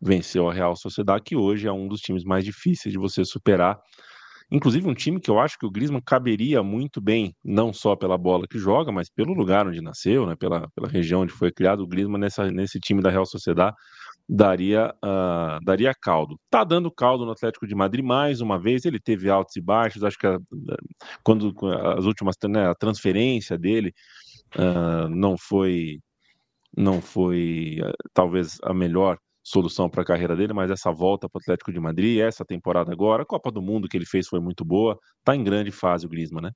venceu 0.00 0.48
a 0.48 0.54
Real 0.54 0.76
Sociedade, 0.76 1.24
que 1.24 1.34
hoje 1.34 1.66
é 1.66 1.72
um 1.72 1.88
dos 1.88 2.00
times 2.00 2.22
mais 2.22 2.44
difíceis 2.44 2.92
de 2.92 2.98
você 2.98 3.24
superar. 3.24 3.80
Inclusive 4.52 4.86
um 4.86 4.92
time 4.92 5.18
que 5.18 5.30
eu 5.30 5.40
acho 5.40 5.58
que 5.58 5.64
o 5.64 5.70
Griezmann 5.70 6.02
caberia 6.04 6.62
muito 6.62 7.00
bem, 7.00 7.34
não 7.42 7.72
só 7.72 7.96
pela 7.96 8.18
bola 8.18 8.46
que 8.46 8.58
joga, 8.58 8.92
mas 8.92 9.08
pelo 9.08 9.32
lugar 9.32 9.66
onde 9.66 9.80
nasceu, 9.80 10.26
né, 10.26 10.36
pela, 10.36 10.68
pela 10.74 10.88
região 10.88 11.22
onde 11.22 11.32
foi 11.32 11.50
criado. 11.50 11.80
O 11.82 11.86
Griezmann 11.86 12.20
nessa, 12.20 12.50
nesse 12.50 12.78
time 12.78 13.00
da 13.00 13.08
Real 13.08 13.24
Sociedade 13.24 13.74
daria, 14.28 14.94
uh, 15.02 15.64
daria 15.64 15.94
caldo. 15.94 16.38
Tá 16.50 16.64
dando 16.64 16.90
caldo 16.90 17.24
no 17.24 17.32
Atlético 17.32 17.66
de 17.66 17.74
Madrid 17.74 18.04
mais 18.04 18.42
uma 18.42 18.58
vez. 18.58 18.84
Ele 18.84 19.00
teve 19.00 19.30
altos 19.30 19.56
e 19.56 19.60
baixos. 19.60 20.04
Acho 20.04 20.18
que 20.18 20.26
a, 20.26 20.38
quando 21.24 21.54
as 21.96 22.04
últimas 22.04 22.36
né, 22.48 22.68
a 22.68 22.74
transferência 22.74 23.56
dele 23.56 23.92
uh, 24.56 25.08
não 25.08 25.36
foi 25.38 25.98
não 26.76 27.00
foi 27.02 27.78
uh, 27.82 27.92
talvez 28.14 28.58
a 28.62 28.74
melhor 28.74 29.18
solução 29.42 29.90
para 29.90 30.02
a 30.02 30.04
carreira 30.04 30.36
dele, 30.36 30.52
mas 30.52 30.70
essa 30.70 30.92
volta 30.92 31.28
para 31.28 31.38
o 31.38 31.42
Atlético 31.42 31.72
de 31.72 31.80
Madrid, 31.80 32.20
essa 32.20 32.44
temporada 32.44 32.92
agora, 32.92 33.22
a 33.22 33.26
Copa 33.26 33.50
do 33.50 33.60
Mundo 33.60 33.88
que 33.88 33.96
ele 33.96 34.06
fez 34.06 34.28
foi 34.28 34.40
muito 34.40 34.64
boa. 34.64 34.98
Tá 35.24 35.34
em 35.34 35.42
grande 35.42 35.70
fase 35.70 36.06
o 36.06 36.08
Griezmann, 36.08 36.44
né? 36.44 36.50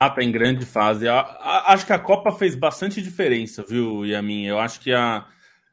Ah, 0.00 0.08
tá 0.08 0.22
em 0.22 0.30
grande 0.30 0.64
fase. 0.64 1.06
acho 1.08 1.84
que 1.84 1.92
a 1.92 1.98
Copa 1.98 2.30
fez 2.30 2.54
bastante 2.54 3.02
diferença, 3.02 3.64
viu, 3.68 4.06
Yamin? 4.06 4.46
Eu 4.46 4.58
acho 4.58 4.80
que 4.80 4.92
a, 4.92 5.26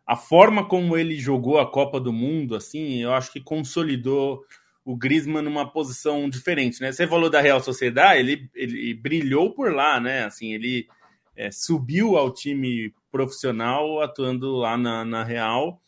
a 0.05 0.15
forma 0.15 0.67
como 0.67 0.97
ele 0.97 1.15
jogou 1.15 1.59
a 1.59 1.69
Copa 1.69 1.99
do 1.99 2.11
Mundo, 2.11 2.55
assim, 2.55 3.01
eu 3.01 3.13
acho 3.13 3.31
que 3.31 3.39
consolidou 3.39 4.43
o 4.83 4.95
Griezmann 4.95 5.43
numa 5.43 5.71
posição 5.71 6.29
diferente, 6.29 6.81
né? 6.81 6.91
Você 6.91 7.07
falou 7.07 7.29
da 7.29 7.39
Real 7.39 7.59
Sociedade, 7.59 8.19
ele, 8.19 8.49
ele 8.55 8.93
brilhou 8.93 9.53
por 9.53 9.71
lá, 9.71 9.99
né? 9.99 10.25
Assim, 10.25 10.53
ele 10.53 10.87
é, 11.35 11.49
subiu 11.51 12.17
ao 12.17 12.33
time 12.33 12.93
profissional 13.11 14.01
atuando 14.01 14.55
lá 14.55 14.75
na, 14.77 15.05
na 15.05 15.23
Real 15.23 15.79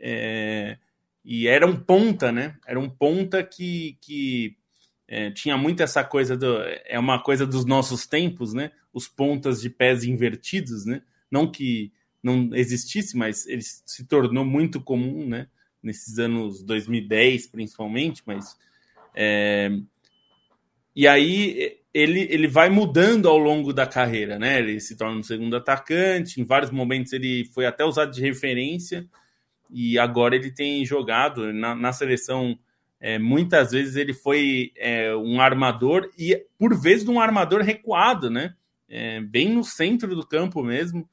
é, 0.00 0.78
e 1.24 1.46
era 1.46 1.66
um 1.66 1.76
ponta, 1.76 2.32
né? 2.32 2.56
Era 2.66 2.80
um 2.80 2.88
ponta 2.88 3.42
que, 3.44 3.98
que 4.00 4.56
é, 5.06 5.30
tinha 5.30 5.56
muito 5.56 5.82
essa 5.82 6.02
coisa 6.02 6.36
do. 6.36 6.58
É 6.86 6.98
uma 6.98 7.22
coisa 7.22 7.46
dos 7.46 7.64
nossos 7.64 8.06
tempos, 8.06 8.54
né? 8.54 8.70
Os 8.92 9.06
pontas 9.06 9.60
de 9.60 9.68
pés 9.68 10.04
invertidos, 10.04 10.86
né? 10.86 11.02
Não 11.30 11.50
que 11.50 11.92
não 12.22 12.50
existisse, 12.54 13.16
mas 13.16 13.46
ele 13.46 13.62
se 13.62 14.04
tornou 14.06 14.44
muito 14.44 14.80
comum, 14.80 15.26
né? 15.26 15.48
Nesses 15.82 16.18
anos 16.18 16.62
2010, 16.62 17.48
principalmente, 17.48 18.22
mas. 18.26 18.56
É... 19.14 19.70
E 20.94 21.06
aí 21.06 21.80
ele, 21.92 22.26
ele 22.30 22.46
vai 22.46 22.70
mudando 22.70 23.28
ao 23.28 23.38
longo 23.38 23.72
da 23.72 23.86
carreira, 23.86 24.38
né? 24.38 24.58
Ele 24.58 24.80
se 24.80 24.96
torna 24.96 25.18
um 25.18 25.22
segundo 25.22 25.56
atacante, 25.56 26.40
em 26.40 26.44
vários 26.44 26.70
momentos 26.70 27.12
ele 27.12 27.44
foi 27.52 27.66
até 27.66 27.84
usado 27.84 28.12
de 28.12 28.20
referência, 28.20 29.08
e 29.72 29.98
agora 29.98 30.34
ele 30.34 30.50
tem 30.50 30.84
jogado 30.84 31.52
na, 31.52 31.74
na 31.74 31.92
seleção. 31.92 32.58
É, 33.00 33.18
muitas 33.18 33.70
vezes 33.70 33.96
ele 33.96 34.12
foi 34.12 34.72
é, 34.76 35.14
um 35.16 35.40
armador 35.40 36.10
e 36.18 36.36
por 36.58 36.78
vezes 36.78 37.08
um 37.08 37.20
armador 37.20 37.62
recuado, 37.62 38.28
né? 38.28 38.54
É, 38.88 39.20
bem 39.20 39.50
no 39.50 39.64
centro 39.64 40.14
do 40.14 40.26
campo 40.26 40.62
mesmo. 40.62 41.08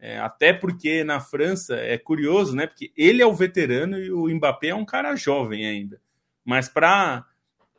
É, 0.00 0.18
até 0.18 0.52
porque 0.52 1.02
na 1.02 1.20
França 1.20 1.74
é 1.74 1.98
curioso, 1.98 2.54
né? 2.54 2.66
Porque 2.66 2.92
ele 2.96 3.20
é 3.20 3.26
o 3.26 3.34
veterano 3.34 3.98
e 3.98 4.10
o 4.10 4.28
Mbappé 4.28 4.68
é 4.68 4.74
um 4.74 4.84
cara 4.84 5.16
jovem 5.16 5.66
ainda. 5.66 6.00
Mas 6.44 6.68
para 6.68 7.26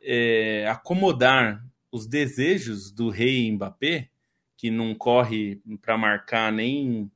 é, 0.02 0.66
acomodar 0.68 1.64
os 1.90 2.06
desejos 2.06 2.92
do 2.92 3.10
rei 3.10 3.50
Mbappé, 3.50 4.08
que 4.56 4.70
não 4.70 4.94
corre 4.94 5.60
para 5.80 5.96
marcar 5.96 6.52
nem 6.52 7.10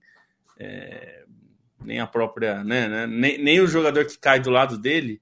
é, 0.59 1.23
nem 1.85 2.01
a 2.01 2.07
própria, 2.07 2.64
né, 2.64 2.88
né, 2.88 3.07
nem, 3.07 3.42
nem 3.42 3.61
o 3.61 3.66
jogador 3.66 4.05
que 4.07 4.18
cai 4.18 4.40
do 4.40 4.51
lado 4.51 4.79
dele, 4.79 5.20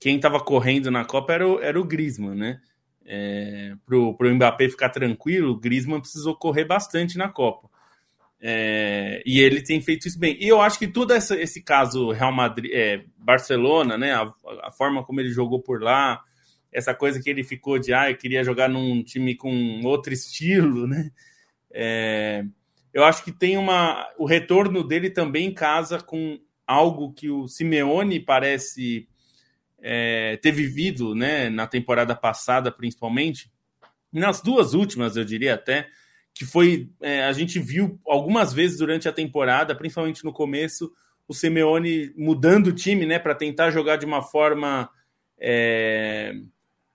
quem 0.00 0.16
estava 0.16 0.40
correndo 0.40 0.90
na 0.90 1.04
Copa 1.04 1.32
era 1.32 1.48
o, 1.48 1.60
era 1.60 1.80
o 1.80 1.84
Griezmann, 1.84 2.34
né? 2.34 2.60
É, 3.04 3.74
pro, 3.84 4.16
pro 4.16 4.32
Mbappé 4.34 4.68
ficar 4.68 4.88
tranquilo, 4.88 5.52
o 5.52 5.58
Griezmann 5.58 6.00
precisou 6.00 6.36
correr 6.36 6.64
bastante 6.64 7.16
na 7.16 7.28
Copa. 7.28 7.68
É, 8.40 9.22
e 9.24 9.38
ele 9.38 9.62
tem 9.62 9.80
feito 9.80 10.08
isso 10.08 10.18
bem. 10.18 10.36
E 10.40 10.48
eu 10.48 10.60
acho 10.60 10.76
que 10.76 10.88
todo 10.88 11.12
essa, 11.12 11.40
esse 11.40 11.62
caso 11.62 12.10
Real 12.10 12.32
Madrid, 12.32 12.72
é, 12.74 13.04
Barcelona, 13.16 13.96
né, 13.96 14.12
a, 14.12 14.32
a, 14.64 14.70
forma 14.72 15.04
como 15.04 15.20
ele 15.20 15.30
jogou 15.30 15.62
por 15.62 15.80
lá, 15.80 16.20
essa 16.72 16.92
coisa 16.92 17.22
que 17.22 17.30
ele 17.30 17.44
ficou 17.44 17.78
de 17.78 17.94
ah, 17.94 18.10
eu 18.10 18.16
queria 18.16 18.42
jogar 18.42 18.68
num 18.68 19.04
time 19.04 19.36
com 19.36 19.80
outro 19.84 20.12
estilo, 20.12 20.88
né? 20.88 21.12
É, 21.70 22.44
eu 22.92 23.04
acho 23.04 23.24
que 23.24 23.32
tem 23.32 23.56
uma. 23.56 24.08
O 24.18 24.26
retorno 24.26 24.86
dele 24.86 25.08
também 25.08 25.52
casa 25.52 26.00
com 26.00 26.38
algo 26.66 27.12
que 27.12 27.30
o 27.30 27.48
Simeone 27.48 28.20
parece 28.20 29.08
é, 29.80 30.36
ter 30.36 30.52
vivido 30.52 31.14
né, 31.14 31.48
na 31.48 31.66
temporada 31.66 32.14
passada, 32.14 32.70
principalmente. 32.70 33.50
Nas 34.12 34.42
duas 34.42 34.74
últimas, 34.74 35.16
eu 35.16 35.24
diria 35.24 35.54
até, 35.54 35.88
que 36.34 36.44
foi. 36.44 36.90
É, 37.00 37.24
a 37.24 37.32
gente 37.32 37.58
viu 37.58 37.98
algumas 38.06 38.52
vezes 38.52 38.78
durante 38.78 39.08
a 39.08 39.12
temporada, 39.12 39.74
principalmente 39.74 40.24
no 40.24 40.32
começo, 40.32 40.92
o 41.26 41.32
Simeone 41.32 42.12
mudando 42.16 42.68
o 42.68 42.72
time 42.72 43.06
né, 43.06 43.18
para 43.18 43.34
tentar 43.34 43.70
jogar 43.70 43.96
de 43.96 44.04
uma 44.04 44.22
forma. 44.22 44.88
É, 45.38 46.34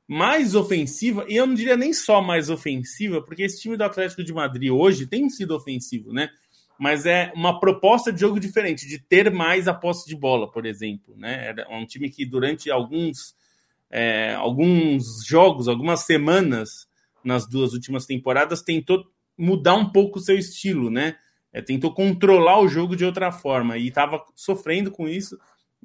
mais 0.07 0.55
ofensiva, 0.55 1.25
e 1.27 1.35
eu 1.35 1.45
não 1.45 1.53
diria 1.53 1.75
nem 1.75 1.91
só 1.91 2.21
mais 2.21 2.49
ofensiva, 2.49 3.21
porque 3.21 3.43
esse 3.43 3.61
time 3.61 3.75
do 3.75 3.83
Atlético 3.83 4.23
de 4.23 4.33
Madrid 4.33 4.71
hoje 4.71 5.05
tem 5.05 5.29
sido 5.29 5.53
ofensivo, 5.53 6.13
né? 6.13 6.29
Mas 6.79 7.05
é 7.05 7.31
uma 7.35 7.59
proposta 7.59 8.13
de 8.13 8.21
jogo 8.21 8.39
diferente, 8.39 8.87
de 8.87 8.99
ter 8.99 9.29
mais 9.31 9.67
a 9.67 9.73
posse 9.73 10.07
de 10.07 10.15
bola, 10.15 10.49
por 10.49 10.65
exemplo, 10.65 11.13
né? 11.17 11.53
É 11.57 11.75
um 11.75 11.85
time 11.85 12.09
que 12.09 12.25
durante 12.25 12.71
alguns, 12.71 13.35
é, 13.91 14.33
alguns 14.35 15.25
jogos, 15.25 15.67
algumas 15.67 16.01
semanas 16.01 16.87
nas 17.21 17.45
duas 17.45 17.73
últimas 17.73 18.05
temporadas 18.05 18.61
tentou 18.61 19.03
mudar 19.37 19.75
um 19.75 19.91
pouco 19.91 20.19
o 20.19 20.21
seu 20.21 20.37
estilo, 20.37 20.89
né? 20.89 21.17
É, 21.51 21.61
tentou 21.61 21.93
controlar 21.93 22.61
o 22.61 22.69
jogo 22.69 22.95
de 22.95 23.03
outra 23.03 23.31
forma 23.31 23.77
e 23.77 23.87
estava 23.87 24.23
sofrendo 24.35 24.89
com 24.89 25.09
isso 25.09 25.37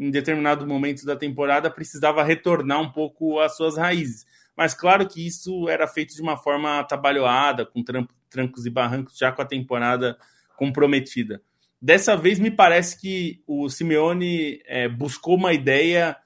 em 0.03 0.11
determinado 0.11 0.67
momento 0.67 1.07
da 1.07 1.15
temporada, 1.15 1.71
precisava 1.71 2.25
retornar 2.25 2.81
um 2.81 2.91
pouco 2.91 3.39
às 3.39 3.57
suas 3.57 3.77
raízes. 3.77 4.27
Mas 4.57 4.75
claro 4.75 5.07
que 5.07 5.25
isso 5.25 5.69
era 5.69 5.87
feito 5.87 6.15
de 6.15 6.21
uma 6.21 6.37
forma 6.37 6.81
atabalhoada, 6.81 7.65
com 7.65 7.83
trancos 8.29 8.67
e 8.67 8.71
barrancos, 8.71 9.17
já 9.17 9.31
com 9.31 9.41
a 9.41 9.47
temporada 9.47 10.19
comprometida. 10.57 11.41
Dessa 11.81 12.17
vez, 12.17 12.39
me 12.39 12.51
parece 12.51 13.01
que 13.01 13.43
o 13.47 13.69
Simeone 13.69 14.61
é, 14.67 14.89
buscou 14.89 15.37
uma 15.37 15.53
ideia 15.53 16.17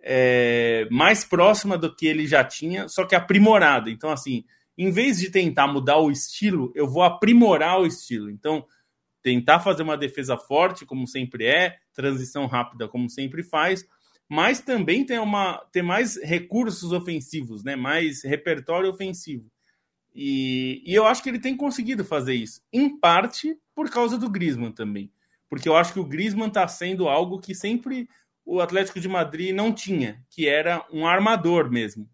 é, 0.00 0.86
mais 0.90 1.24
próxima 1.24 1.76
do 1.76 1.94
que 1.94 2.06
ele 2.06 2.26
já 2.26 2.42
tinha, 2.42 2.88
só 2.88 3.04
que 3.04 3.14
aprimorada. 3.14 3.90
Então, 3.90 4.10
assim, 4.10 4.44
em 4.78 4.90
vez 4.90 5.18
de 5.18 5.30
tentar 5.30 5.66
mudar 5.66 5.98
o 5.98 6.10
estilo, 6.10 6.72
eu 6.74 6.88
vou 6.88 7.02
aprimorar 7.02 7.80
o 7.80 7.86
estilo. 7.86 8.30
Então, 8.30 8.64
tentar 9.22 9.60
fazer 9.60 9.82
uma 9.82 9.96
defesa 9.96 10.36
forte, 10.36 10.86
como 10.86 11.06
sempre 11.06 11.46
é, 11.46 11.76
transição 11.96 12.46
rápida, 12.46 12.86
como 12.86 13.10
sempre 13.10 13.42
faz, 13.42 13.88
mas 14.28 14.60
também 14.60 15.04
ter, 15.04 15.18
uma, 15.18 15.58
ter 15.72 15.82
mais 15.82 16.16
recursos 16.22 16.92
ofensivos, 16.92 17.64
né? 17.64 17.74
mais 17.74 18.22
repertório 18.22 18.90
ofensivo. 18.90 19.50
E, 20.14 20.82
e, 20.86 20.94
eu 20.94 21.06
acho 21.06 21.22
que 21.22 21.28
ele 21.28 21.38
tem 21.38 21.56
conseguido 21.56 22.04
fazer 22.04 22.34
isso, 22.34 22.62
em 22.72 22.98
parte 22.98 23.58
por 23.74 23.90
causa 23.90 24.16
do 24.16 24.30
Griezmann 24.30 24.72
também. 24.72 25.10
Porque 25.48 25.68
eu 25.68 25.76
acho 25.76 25.92
que 25.92 26.00
o 26.00 26.04
Griezmann 26.04 26.48
está 26.48 26.66
sendo 26.66 27.08
algo 27.08 27.38
que 27.38 27.54
sempre 27.54 28.08
o 28.44 28.60
Atlético 28.60 29.00
de 29.00 29.08
Madrid 29.08 29.54
não 29.54 29.72
tinha, 29.72 30.24
que 30.30 30.48
era 30.48 30.84
um 30.92 31.06
armador 31.06 31.70
mesmo. 31.70 32.08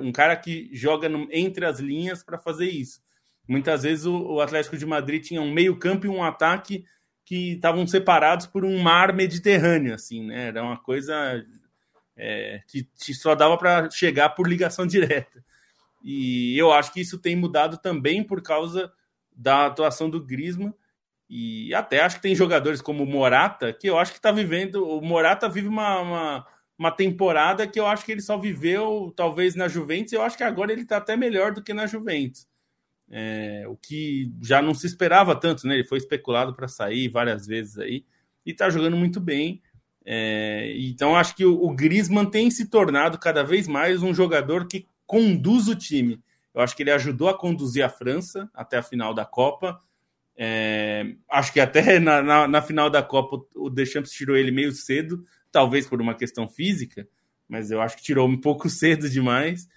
Um 0.00 0.12
cara 0.12 0.36
que 0.36 0.68
joga 0.72 1.08
no, 1.08 1.26
entre 1.30 1.64
as 1.64 1.80
linhas 1.80 2.22
para 2.22 2.38
fazer 2.38 2.68
isso. 2.68 3.02
Muitas 3.48 3.82
vezes 3.82 4.04
o, 4.04 4.14
o 4.14 4.40
Atlético 4.40 4.76
de 4.76 4.86
Madrid 4.86 5.22
tinha 5.22 5.40
um 5.40 5.50
meio-campo 5.50 6.06
e 6.06 6.08
um 6.08 6.22
ataque 6.22 6.84
que 7.30 7.52
estavam 7.52 7.86
separados 7.86 8.44
por 8.44 8.64
um 8.64 8.76
mar 8.80 9.14
Mediterrâneo, 9.14 9.94
assim, 9.94 10.26
né? 10.26 10.48
Era 10.48 10.64
uma 10.64 10.76
coisa 10.76 11.40
é, 12.16 12.60
que 12.66 13.14
só 13.14 13.36
dava 13.36 13.56
para 13.56 13.88
chegar 13.88 14.30
por 14.30 14.48
ligação 14.48 14.84
direta. 14.84 15.40
E 16.02 16.58
eu 16.58 16.72
acho 16.72 16.92
que 16.92 17.00
isso 17.00 17.20
tem 17.20 17.36
mudado 17.36 17.78
também 17.78 18.24
por 18.24 18.42
causa 18.42 18.92
da 19.30 19.66
atuação 19.66 20.10
do 20.10 20.20
Griezmann. 20.20 20.74
E 21.28 21.72
até 21.72 22.00
acho 22.00 22.16
que 22.16 22.22
tem 22.22 22.34
jogadores 22.34 22.82
como 22.82 23.04
o 23.04 23.06
Morata, 23.06 23.72
que 23.72 23.88
eu 23.88 23.96
acho 23.96 24.10
que 24.10 24.18
está 24.18 24.32
vivendo. 24.32 24.84
O 24.84 25.00
Morata 25.00 25.48
vive 25.48 25.68
uma, 25.68 26.00
uma, 26.00 26.46
uma, 26.76 26.90
temporada 26.90 27.64
que 27.64 27.78
eu 27.78 27.86
acho 27.86 28.04
que 28.04 28.10
ele 28.10 28.22
só 28.22 28.36
viveu, 28.38 29.14
talvez, 29.14 29.54
na 29.54 29.68
Juventus. 29.68 30.12
Eu 30.12 30.22
acho 30.22 30.36
que 30.36 30.42
agora 30.42 30.72
ele 30.72 30.82
está 30.82 30.96
até 30.96 31.16
melhor 31.16 31.54
do 31.54 31.62
que 31.62 31.72
na 31.72 31.86
Juventus. 31.86 32.49
É, 33.10 33.64
o 33.66 33.76
que 33.76 34.32
já 34.40 34.62
não 34.62 34.72
se 34.72 34.86
esperava 34.86 35.34
tanto, 35.34 35.66
né? 35.66 35.74
Ele 35.74 35.84
foi 35.84 35.98
especulado 35.98 36.54
para 36.54 36.68
sair 36.68 37.08
várias 37.08 37.46
vezes 37.46 37.78
aí 37.78 38.04
e 38.46 38.52
está 38.52 38.70
jogando 38.70 38.96
muito 38.96 39.20
bem. 39.20 39.60
É, 40.04 40.74
então 40.78 41.16
acho 41.16 41.34
que 41.34 41.44
o, 41.44 41.62
o 41.62 41.74
Griezmann 41.74 42.26
tem 42.26 42.50
se 42.50 42.70
tornado 42.70 43.18
cada 43.18 43.42
vez 43.42 43.68
mais 43.68 44.02
um 44.02 44.14
jogador 44.14 44.66
que 44.66 44.86
conduz 45.06 45.68
o 45.68 45.74
time. 45.74 46.22
Eu 46.54 46.62
acho 46.62 46.74
que 46.74 46.82
ele 46.82 46.90
ajudou 46.90 47.28
a 47.28 47.36
conduzir 47.36 47.84
a 47.84 47.88
França 47.88 48.48
até 48.54 48.78
a 48.78 48.82
final 48.82 49.12
da 49.12 49.24
Copa. 49.24 49.80
É, 50.36 51.14
acho 51.30 51.52
que 51.52 51.60
até 51.60 51.98
na, 52.00 52.22
na, 52.22 52.48
na, 52.48 52.62
final 52.62 52.88
da 52.88 53.02
Copa 53.02 53.44
o 53.54 53.68
Deschamps 53.68 54.12
tirou 54.12 54.36
ele 54.36 54.50
meio 54.50 54.72
cedo, 54.72 55.24
talvez 55.50 55.86
por 55.86 56.00
uma 56.00 56.14
questão 56.14 56.48
física, 56.48 57.06
mas 57.48 57.70
eu 57.70 57.80
acho 57.80 57.96
que 57.96 58.02
tirou 58.02 58.26
um 58.26 58.40
pouco 58.40 58.68
cedo 58.70 59.08
demais. 59.08 59.68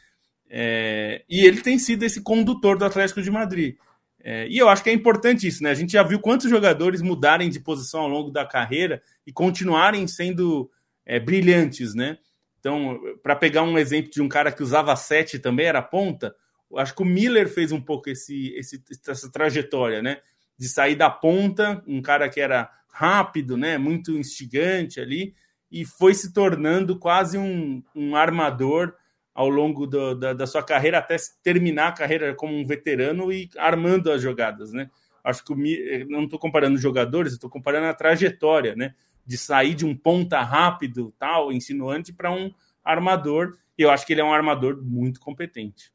É, 0.55 1.23
e 1.27 1.43
ele 1.47 1.61
tem 1.61 1.79
sido 1.79 2.03
esse 2.03 2.21
condutor 2.21 2.77
do 2.77 2.85
Atlético 2.85 3.23
de 3.23 3.31
Madrid. 3.31 3.75
É, 4.23 4.47
e 4.47 4.59
eu 4.59 4.69
acho 4.69 4.83
que 4.83 4.89
é 4.91 4.93
importante 4.93 5.47
isso, 5.47 5.63
né? 5.63 5.71
A 5.71 5.73
gente 5.73 5.93
já 5.93 6.03
viu 6.03 6.19
quantos 6.19 6.47
jogadores 6.47 7.01
mudarem 7.01 7.49
de 7.49 7.59
posição 7.59 8.01
ao 8.01 8.07
longo 8.07 8.29
da 8.29 8.45
carreira 8.45 9.01
e 9.25 9.33
continuarem 9.33 10.07
sendo 10.07 10.69
é, 11.03 11.19
brilhantes, 11.19 11.95
né? 11.95 12.19
Então, 12.59 13.01
para 13.23 13.35
pegar 13.35 13.63
um 13.63 13.79
exemplo 13.79 14.11
de 14.11 14.21
um 14.21 14.29
cara 14.29 14.51
que 14.51 14.61
usava 14.61 14.95
sete 14.95 15.39
também 15.39 15.65
era 15.65 15.81
ponta, 15.81 16.35
acho 16.77 16.95
que 16.95 17.01
o 17.01 17.05
Miller 17.05 17.49
fez 17.49 17.71
um 17.71 17.81
pouco 17.81 18.11
esse, 18.11 18.53
esse, 18.55 18.79
essa 19.07 19.31
trajetória, 19.31 20.03
né? 20.03 20.19
De 20.55 20.69
sair 20.69 20.95
da 20.95 21.09
ponta, 21.09 21.83
um 21.87 21.99
cara 21.99 22.29
que 22.29 22.39
era 22.39 22.69
rápido, 22.89 23.57
né? 23.57 23.79
Muito 23.79 24.15
instigante 24.15 24.99
ali, 24.99 25.33
e 25.71 25.83
foi 25.83 26.13
se 26.13 26.31
tornando 26.31 26.99
quase 26.99 27.39
um, 27.39 27.83
um 27.95 28.15
armador 28.15 28.93
ao 29.33 29.49
longo 29.49 29.87
do, 29.87 30.15
da, 30.15 30.33
da, 30.33 30.45
sua 30.45 30.61
carreira 30.61 30.99
até 30.99 31.15
terminar 31.41 31.87
a 31.87 31.91
carreira 31.93 32.35
como 32.35 32.55
um 32.55 32.65
veterano 32.65 33.31
e 33.31 33.49
armando 33.57 34.11
as 34.11 34.21
jogadas, 34.21 34.71
né? 34.71 34.89
Acho 35.23 35.43
que 35.43 35.53
o, 35.53 36.09
não 36.09 36.25
estou 36.25 36.37
comparando 36.37 36.77
jogadores, 36.77 37.33
estou 37.33 37.49
comparando 37.49 37.87
a 37.87 37.93
trajetória, 37.93 38.75
né? 38.75 38.93
De 39.25 39.37
sair 39.37 39.73
de 39.73 39.85
um 39.85 39.95
ponta 39.95 40.41
rápido, 40.41 41.13
tal, 41.17 41.51
insinuante, 41.51 42.13
para 42.13 42.31
um 42.31 42.53
armador. 42.83 43.57
E 43.77 43.81
eu 43.81 43.89
acho 43.89 44.05
que 44.05 44.13
ele 44.13 44.21
é 44.21 44.25
um 44.25 44.33
armador 44.33 44.81
muito 44.83 45.19
competente. 45.19 45.91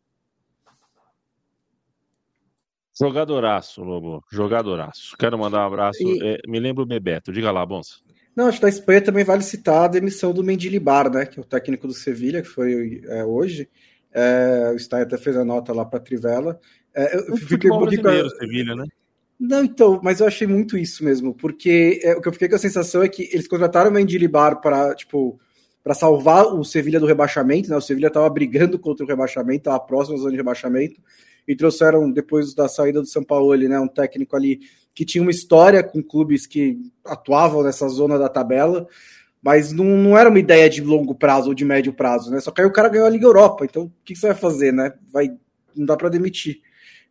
Jogadoraço, 2.98 3.84
Lobo. 3.84 4.24
Jogadoraço. 4.32 5.16
Quero 5.16 5.38
mandar 5.38 5.60
um 5.60 5.66
abraço. 5.66 6.02
E... 6.02 6.20
É, 6.20 6.40
me 6.48 6.58
lembro 6.58 6.82
o 6.82 6.86
Bebeto. 6.86 7.30
Diga 7.30 7.52
lá, 7.52 7.64
Bonsa. 7.64 8.00
Não, 8.38 8.46
acho 8.46 8.58
que 8.58 8.62
da 8.62 8.68
Espanha 8.68 9.00
também 9.00 9.24
vale 9.24 9.42
citar 9.42 9.82
a 9.82 9.88
demissão 9.88 10.32
do 10.32 10.44
Mendilibar, 10.44 11.12
né? 11.12 11.26
Que 11.26 11.40
é 11.40 11.42
o 11.42 11.44
técnico 11.44 11.88
do 11.88 11.92
Sevilha, 11.92 12.40
que 12.40 12.46
foi 12.46 13.02
é, 13.08 13.24
hoje. 13.24 13.68
É, 14.12 14.70
o 14.72 14.78
Stein 14.78 15.02
até 15.02 15.18
fez 15.18 15.36
a 15.36 15.44
nota 15.44 15.72
lá 15.72 15.84
para 15.84 15.98
Trivela. 15.98 16.60
É, 16.94 17.16
eu 17.16 17.36
fiquei 17.36 17.68
um 17.68 17.80
pouquinho 17.80 18.00
com 18.00 18.30
Sevilha, 18.38 18.76
né? 18.76 18.84
Não, 19.40 19.64
então, 19.64 19.98
mas 20.04 20.20
eu 20.20 20.26
achei 20.28 20.46
muito 20.46 20.78
isso 20.78 21.04
mesmo, 21.04 21.34
porque 21.34 21.98
é, 22.04 22.14
o 22.14 22.20
que 22.20 22.28
eu 22.28 22.32
fiquei 22.32 22.48
com 22.48 22.54
a 22.54 22.60
sensação 22.60 23.02
é 23.02 23.08
que 23.08 23.28
eles 23.32 23.48
contrataram 23.48 23.90
o 23.90 23.92
Mendilibar 23.92 24.60
para, 24.60 24.94
tipo, 24.94 25.40
para 25.82 25.94
salvar 25.94 26.46
o 26.46 26.62
Sevilha 26.62 27.00
do 27.00 27.06
rebaixamento, 27.06 27.68
né? 27.68 27.76
O 27.76 27.80
Sevilha 27.80 28.06
estava 28.06 28.30
brigando 28.30 28.78
contra 28.78 29.04
o 29.04 29.08
rebaixamento, 29.08 29.62
estava 29.62 29.80
próximo 29.80 30.16
à 30.16 30.20
zona 30.20 30.30
de 30.30 30.36
rebaixamento, 30.36 31.02
e 31.48 31.56
trouxeram, 31.56 32.08
depois 32.08 32.54
da 32.54 32.68
saída 32.68 33.00
do 33.00 33.08
São 33.08 33.24
Paulo, 33.24 33.56
né, 33.56 33.80
um 33.80 33.88
técnico 33.88 34.36
ali 34.36 34.60
que 34.98 35.04
tinha 35.04 35.22
uma 35.22 35.30
história 35.30 35.80
com 35.80 36.02
clubes 36.02 36.44
que 36.44 36.76
atuavam 37.04 37.62
nessa 37.62 37.86
zona 37.86 38.18
da 38.18 38.28
tabela, 38.28 38.84
mas 39.40 39.70
não, 39.70 39.84
não 39.84 40.18
era 40.18 40.28
uma 40.28 40.40
ideia 40.40 40.68
de 40.68 40.82
longo 40.82 41.14
prazo 41.14 41.50
ou 41.50 41.54
de 41.54 41.64
médio 41.64 41.92
prazo, 41.92 42.32
né? 42.32 42.40
Só 42.40 42.50
que 42.50 42.60
aí 42.60 42.66
o 42.66 42.72
cara 42.72 42.88
ganhou 42.88 43.06
a 43.06 43.10
Liga 43.10 43.24
Europa, 43.24 43.64
então 43.64 43.84
o 43.84 43.92
que, 44.04 44.14
que 44.14 44.18
você 44.18 44.26
vai 44.26 44.34
fazer, 44.34 44.72
né? 44.72 44.92
Vai, 45.12 45.30
não 45.76 45.86
dá 45.86 45.96
para 45.96 46.08
demitir. 46.08 46.62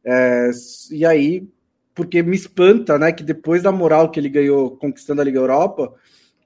É, 0.03 0.49
e 0.91 1.05
aí, 1.05 1.47
porque 1.95 2.21
me 2.21 2.35
espanta, 2.35 2.99
né, 2.99 3.13
que 3.13 3.23
depois 3.23 3.63
da 3.63 3.71
moral 3.71 4.11
que 4.11 4.19
ele 4.19 4.27
ganhou 4.27 4.71
conquistando 4.71 5.21
a 5.21 5.23
Liga 5.23 5.39
Europa, 5.39 5.93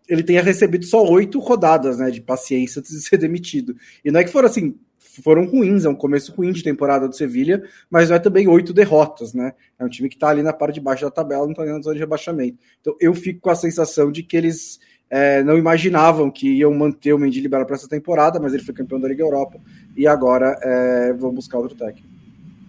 ele 0.07 0.21
tenha 0.21 0.43
recebido 0.43 0.85
só 0.85 1.03
oito 1.03 1.39
rodadas, 1.39 1.97
né, 1.97 2.11
de 2.11 2.21
paciência 2.21 2.81
antes 2.81 2.91
de 2.91 3.01
ser 3.01 3.17
demitido. 3.17 3.75
E 4.05 4.11
não 4.11 4.19
é 4.19 4.23
que 4.23 4.31
foram 4.31 4.47
assim 4.47 4.75
foram 5.23 5.45
ruins, 5.45 5.83
é 5.83 5.89
um 5.89 5.95
começo 5.95 6.31
ruim 6.33 6.51
de 6.51 6.63
temporada 6.63 7.07
do 7.07 7.15
Sevilha, 7.15 7.63
mas 7.89 8.09
não 8.09 8.15
é 8.15 8.19
também 8.19 8.47
oito 8.47 8.71
derrotas, 8.71 9.33
né? 9.33 9.53
É 9.77 9.83
um 9.83 9.89
time 9.89 10.07
que 10.07 10.15
está 10.15 10.29
ali 10.29 10.43
na 10.43 10.53
parte 10.53 10.75
de 10.75 10.81
baixo 10.81 11.03
da 11.03 11.11
tabela, 11.11 11.43
não 11.43 11.51
está 11.51 11.65
na 11.65 11.81
zona 11.81 11.95
de 11.95 11.99
rebaixamento. 11.99 12.57
Então 12.79 12.95
eu 12.99 13.13
fico 13.13 13.41
com 13.41 13.49
a 13.49 13.55
sensação 13.55 14.11
de 14.11 14.23
que 14.23 14.37
eles 14.37 14.79
é, 15.09 15.43
não 15.43 15.57
imaginavam 15.57 16.31
que 16.31 16.47
iam 16.47 16.73
manter 16.73 17.13
o 17.13 17.19
Mendy 17.19 17.41
liberado 17.41 17.67
para 17.67 17.75
essa 17.75 17.89
temporada, 17.89 18.39
mas 18.39 18.53
ele 18.53 18.63
foi 18.63 18.73
campeão 18.73 18.99
da 18.99 19.07
Liga 19.07 19.23
Europa 19.23 19.59
e 19.97 20.07
agora 20.07 20.57
é, 20.61 21.13
vão 21.13 21.33
buscar 21.33 21.57
outro 21.57 21.77
técnico. 21.77 22.07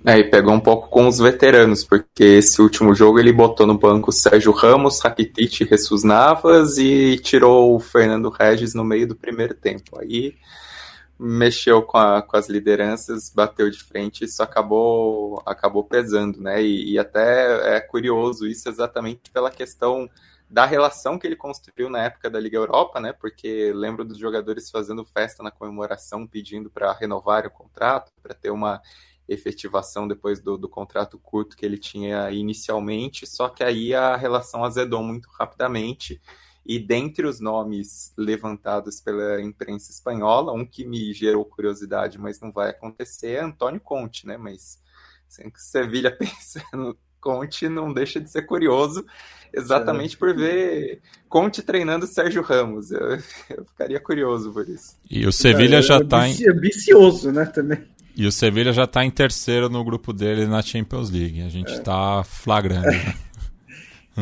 É, 0.05 0.18
e 0.18 0.24
pegou 0.24 0.53
um 0.53 0.59
pouco 0.59 0.89
com 0.89 1.07
os 1.07 1.20
veteranos, 1.20 1.85
porque 1.85 2.24
esse 2.24 2.61
último 2.61 2.93
jogo 2.93 3.20
ele 3.20 3.33
botou 3.33 3.68
no 3.68 3.78
banco 3.78 4.11
Sérgio 4.11 4.51
Ramos, 4.51 4.99
Rakitic, 5.01 5.68
Jesus 5.68 6.03
Navas 6.03 6.76
e 6.76 7.16
tirou 7.22 7.76
o 7.76 7.78
Fernando 7.78 8.28
Regis 8.28 8.74
no 8.74 8.83
meio 8.83 9.07
do 9.07 9.14
primeiro 9.14 9.55
tempo. 9.55 10.01
Aí 10.01 10.35
mexeu 11.19 11.83
com, 11.83 11.99
a, 11.99 12.23
com 12.23 12.37
as 12.37 12.49
lideranças, 12.49 13.31
bateu 13.35 13.71
de 13.71 13.83
frente, 13.83 14.25
isso 14.25 14.43
acabou, 14.43 15.43
acabou 15.47 15.85
pesando, 15.85 16.41
né? 16.41 16.63
E, 16.63 16.93
e, 16.93 16.99
até 16.99 17.77
é 17.77 17.81
curioso 17.81 18.47
isso 18.47 18.69
exatamente 18.69 19.31
pela 19.31 19.51
questão 19.51 20.09
da 20.51 20.67
relação 20.67 21.19
que 21.19 21.27
ele 21.27 21.37
construiu 21.37 21.89
na 21.89 22.05
época 22.05 22.29
da 22.29 22.39
Liga 22.39 22.59
Europa, 22.59 23.01
né? 23.01 23.13
Porque 23.13 23.73
lembro 23.75 24.05
dos 24.05 24.19
jogadores 24.19 24.71
fazendo 24.71 25.05
festa 25.05 25.43
na 25.43 25.51
comemoração, 25.51 26.27
pedindo 26.27 26.69
para 26.71 26.93
renovar 26.93 27.47
o 27.47 27.51
contrato, 27.51 28.13
para 28.23 28.35
ter 28.35 28.51
uma 28.51 28.83
efetivação 29.29 30.07
depois 30.07 30.41
do, 30.41 30.59
do 30.59 30.69
contrato 30.69 31.19
curto 31.19 31.57
que 31.57 31.65
ele 31.65 31.79
tinha 31.79 32.31
inicialmente, 32.31 33.27
só 33.27 33.49
que 33.49 33.63
aí 33.63 33.95
a 33.95 34.17
relação 34.17 34.65
azedou 34.65 35.03
muito 35.03 35.29
rapidamente 35.39 36.21
e 36.65 36.79
dentre 36.79 37.27
os 37.27 37.41
nomes 37.41 38.13
levantados 38.17 39.01
pela 39.01 39.41
imprensa 39.41 39.91
espanhola, 39.91 40.53
um 40.53 40.65
que 40.65 40.85
me 40.85 41.13
gerou 41.13 41.45
curiosidade, 41.45 42.19
mas 42.19 42.41
não 42.41 42.53
vai 42.53 42.71
acontecer, 42.71 43.33
é 43.33 43.41
Antônio 43.41 43.81
Conte, 43.81 44.27
né? 44.27 44.37
Mas 44.37 44.81
que 45.29 45.61
Sevilha 45.61 46.11
pensa 46.17 46.63
no 46.73 46.97
Conte, 47.21 47.69
não 47.69 47.93
deixa 47.93 48.21
de 48.21 48.29
ser 48.29 48.43
curioso, 48.43 49.05
exatamente 49.53 50.17
por 50.17 50.35
ver 50.35 51.01
Conte 51.29 51.63
treinando 51.63 52.07
Sérgio 52.07 52.43
Ramos. 52.43 52.91
Eu, 52.91 53.17
eu 53.51 53.65
ficaria 53.65 54.01
curioso 54.01 54.53
por 54.53 54.69
isso. 54.69 54.97
E 55.09 55.27
o 55.27 55.33
Sevilha 55.33 55.79
é, 55.79 55.83
já 55.83 55.99
está 55.99 56.29
em. 56.29 56.33
É 56.33 56.53
vicioso, 56.53 57.31
né? 57.33 57.45
Também. 57.47 57.85
E 58.15 58.27
o 58.27 58.33
Sevilha 58.33 58.73
já 58.73 58.85
está 58.85 59.05
em 59.05 59.11
terceiro 59.11 59.69
no 59.71 59.83
grupo 59.85 60.13
dele 60.13 60.47
na 60.47 60.61
Champions 60.63 61.11
League. 61.11 61.43
A 61.43 61.49
gente 61.49 61.73
está 61.73 62.21
é. 62.21 62.25
flagrando. 62.25 62.87
Né? 62.87 63.15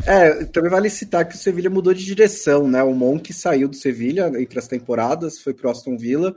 É, 0.06 0.44
também 0.46 0.70
vale 0.70 0.88
citar 0.88 1.28
que 1.28 1.34
o 1.34 1.38
Sevilha 1.38 1.68
mudou 1.68 1.92
de 1.92 2.04
direção, 2.04 2.68
né? 2.68 2.82
O 2.82 2.94
Monk 2.94 3.32
saiu 3.32 3.68
do 3.68 3.76
Sevilha 3.76 4.30
entre 4.40 4.58
as 4.58 4.68
temporadas, 4.68 5.40
foi 5.40 5.52
pro 5.52 5.68
Aston 5.68 5.96
Villa, 5.96 6.34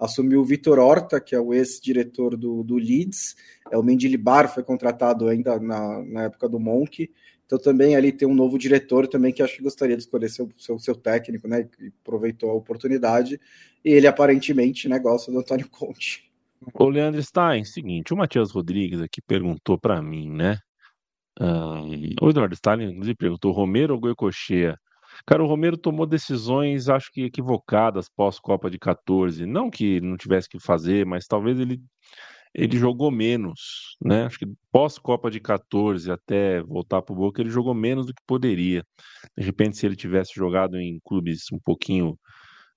assumiu 0.00 0.40
o 0.40 0.44
Vitor 0.44 0.78
Horta, 0.78 1.20
que 1.20 1.34
é 1.34 1.40
o 1.40 1.52
ex-diretor 1.52 2.36
do, 2.36 2.62
do 2.62 2.76
Leeds, 2.76 3.36
é, 3.70 3.76
o 3.76 3.82
Mendilibar 3.82 4.52
foi 4.52 4.62
contratado 4.62 5.28
ainda 5.28 5.58
na, 5.58 6.02
na 6.04 6.22
época 6.24 6.48
do 6.48 6.58
Monk, 6.58 7.10
Então 7.46 7.58
também 7.58 7.94
ali 7.94 8.10
tem 8.10 8.26
um 8.26 8.34
novo 8.34 8.58
diretor 8.58 9.06
também 9.06 9.32
que 9.32 9.42
acho 9.42 9.56
que 9.56 9.62
gostaria 9.62 9.96
de 9.96 10.02
escolher 10.02 10.30
seu, 10.30 10.48
seu, 10.56 10.78
seu 10.78 10.94
técnico, 10.94 11.46
né? 11.46 11.68
E 11.80 11.92
aproveitou 12.02 12.50
a 12.50 12.54
oportunidade. 12.54 13.38
E 13.84 13.90
ele 13.90 14.06
aparentemente 14.06 14.88
né, 14.88 14.98
gosta 14.98 15.30
do 15.30 15.38
Antônio 15.38 15.68
Conte. 15.68 16.30
Ô, 16.72 16.88
Leandro 16.88 17.22
Stein, 17.22 17.64
seguinte, 17.64 18.14
o 18.14 18.16
Matias 18.16 18.50
Rodrigues 18.50 19.00
aqui 19.02 19.20
perguntou 19.20 19.78
para 19.78 20.00
mim, 20.00 20.30
né? 20.30 20.58
Um, 21.40 22.14
o 22.20 22.30
Eduardo 22.30 22.54
Stalin, 22.54 22.90
inclusive, 22.90 23.16
perguntou: 23.16 23.52
Romero 23.52 23.94
ou 23.94 24.00
Goicochea? 24.00 24.78
Cara, 25.26 25.42
o 25.44 25.46
Romero 25.46 25.76
tomou 25.76 26.06
decisões, 26.06 26.88
acho 26.88 27.10
que 27.12 27.22
equivocadas 27.24 28.08
pós-Copa 28.08 28.70
de 28.70 28.78
14. 28.78 29.46
Não 29.46 29.70
que 29.70 30.00
não 30.00 30.16
tivesse 30.16 30.48
que 30.48 30.58
fazer, 30.60 31.06
mas 31.06 31.26
talvez 31.26 31.58
ele, 31.60 31.80
ele 32.54 32.76
jogou 32.76 33.10
menos, 33.10 33.96
né? 34.02 34.24
Acho 34.24 34.38
que 34.38 34.46
pós-Copa 34.72 35.30
de 35.30 35.40
14 35.40 36.10
até 36.10 36.62
voltar 36.62 37.02
para 37.02 37.12
o 37.12 37.16
Boca, 37.16 37.40
ele 37.40 37.50
jogou 37.50 37.74
menos 37.74 38.06
do 38.06 38.14
que 38.14 38.22
poderia. 38.26 38.84
De 39.36 39.44
repente, 39.44 39.76
se 39.76 39.86
ele 39.86 39.96
tivesse 39.96 40.32
jogado 40.34 40.76
em 40.78 41.00
clubes 41.04 41.44
um 41.52 41.58
pouquinho 41.64 42.18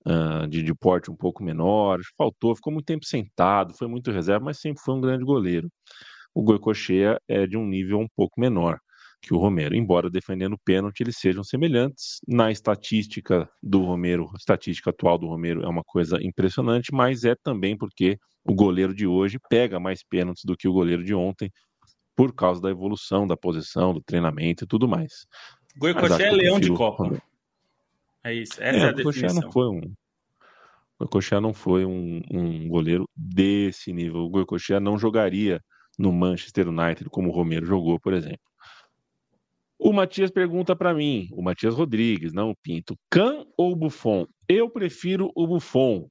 uh, 0.06 0.46
de, 0.48 0.62
de 0.62 0.74
porte 0.74 1.10
um 1.10 1.16
pouco 1.16 1.42
menor, 1.42 2.00
faltou, 2.16 2.54
ficou 2.56 2.72
muito 2.72 2.86
tempo 2.86 3.04
sentado, 3.04 3.74
foi 3.74 3.88
muito 3.88 4.10
reserva, 4.12 4.44
mas 4.46 4.60
sempre 4.60 4.82
foi 4.82 4.94
um 4.94 5.00
grande 5.00 5.24
goleiro. 5.24 5.70
O 6.34 6.42
Goicochea 6.42 7.20
é 7.26 7.46
de 7.46 7.56
um 7.56 7.66
nível 7.66 7.98
um 7.98 8.08
pouco 8.14 8.40
menor 8.40 8.78
que 9.20 9.34
o 9.34 9.38
Romero. 9.38 9.74
Embora 9.74 10.10
defendendo 10.10 10.54
o 10.54 10.58
pênalti, 10.64 11.00
eles 11.00 11.18
sejam 11.18 11.42
semelhantes. 11.42 12.20
Na 12.26 12.50
estatística 12.50 13.48
do 13.62 13.82
Romero, 13.82 14.30
a 14.32 14.36
estatística 14.36 14.90
atual 14.90 15.18
do 15.18 15.26
Romero 15.26 15.62
é 15.62 15.68
uma 15.68 15.82
coisa 15.84 16.18
impressionante, 16.22 16.92
mas 16.92 17.24
é 17.24 17.34
também 17.34 17.76
porque 17.76 18.18
o 18.44 18.54
goleiro 18.54 18.94
de 18.94 19.06
hoje 19.06 19.38
pega 19.50 19.80
mais 19.80 20.02
pênaltis 20.02 20.44
do 20.44 20.56
que 20.56 20.68
o 20.68 20.72
goleiro 20.72 21.04
de 21.04 21.14
ontem, 21.14 21.50
por 22.16 22.34
causa 22.34 22.60
da 22.60 22.70
evolução 22.70 23.26
da 23.26 23.36
posição, 23.36 23.92
do 23.92 24.00
treinamento 24.00 24.64
e 24.64 24.66
tudo 24.66 24.88
mais. 24.88 25.26
Goicoechea 25.76 26.26
é 26.26 26.30
leão 26.30 26.58
de 26.58 26.72
Copa. 26.72 27.20
É 28.24 28.34
isso, 28.34 28.54
essa 28.60 28.78
é, 28.78 28.82
é 28.82 28.88
a 28.88 28.92
definição. 28.92 29.40
Não 29.42 29.52
foi 29.52 29.68
um, 29.68 29.80
o 30.98 31.04
Goicoechea 31.04 31.40
não 31.40 31.54
foi 31.54 31.84
um, 31.84 32.20
um 32.30 32.68
goleiro 32.68 33.08
desse 33.16 33.92
nível. 33.92 34.22
O 34.22 34.28
Goicoechea 34.28 34.80
não 34.80 34.98
jogaria 34.98 35.62
no 35.98 36.12
Manchester 36.12 36.68
United 36.68 37.10
como 37.10 37.28
o 37.28 37.32
Romero 37.32 37.66
jogou, 37.66 37.98
por 37.98 38.14
exemplo. 38.14 38.40
O 39.78 39.92
Matias 39.92 40.30
pergunta 40.30 40.74
para 40.74 40.94
mim, 40.94 41.28
o 41.32 41.42
Matias 41.42 41.74
Rodrigues, 41.74 42.32
não 42.32 42.50
o 42.50 42.56
Pinto, 42.56 42.96
Can 43.10 43.44
ou 43.56 43.76
Buffon? 43.76 44.26
Eu 44.48 44.68
prefiro 44.68 45.30
o 45.34 45.46
Buffon. 45.46 46.08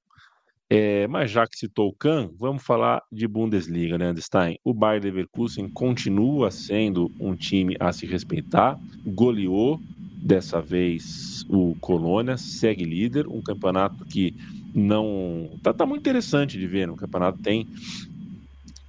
É, 0.70 1.08
mas 1.08 1.32
já 1.32 1.48
que 1.48 1.58
citou 1.58 1.90
o 1.90 1.94
Can, 1.94 2.30
vamos 2.38 2.64
falar 2.64 3.02
de 3.12 3.26
Bundesliga, 3.28 3.98
né, 3.98 4.14
Stein? 4.18 4.58
O 4.66 4.74
Bayer 4.74 5.02
Leverkusen 5.02 5.70
continua 5.70 6.52
sendo 6.52 7.10
um 7.20 7.36
time 7.36 7.76
a 7.80 7.94
se 7.94 8.06
respeitar, 8.06 8.78
goleou 9.06 9.80
dessa 10.22 10.62
vez 10.62 11.46
o 11.50 11.76
Colônia, 11.80 12.38
segue 12.38 12.84
líder, 12.84 13.28
um 13.28 13.42
campeonato 13.42 14.04
que 14.06 14.36
não 14.74 15.50
tá, 15.64 15.74
tá 15.74 15.86
muito 15.86 16.02
interessante 16.02 16.58
de 16.58 16.68
ver, 16.68 16.88
né? 16.88 16.94
o 16.94 16.98
campeonato 16.98 17.42
tem 17.42 17.66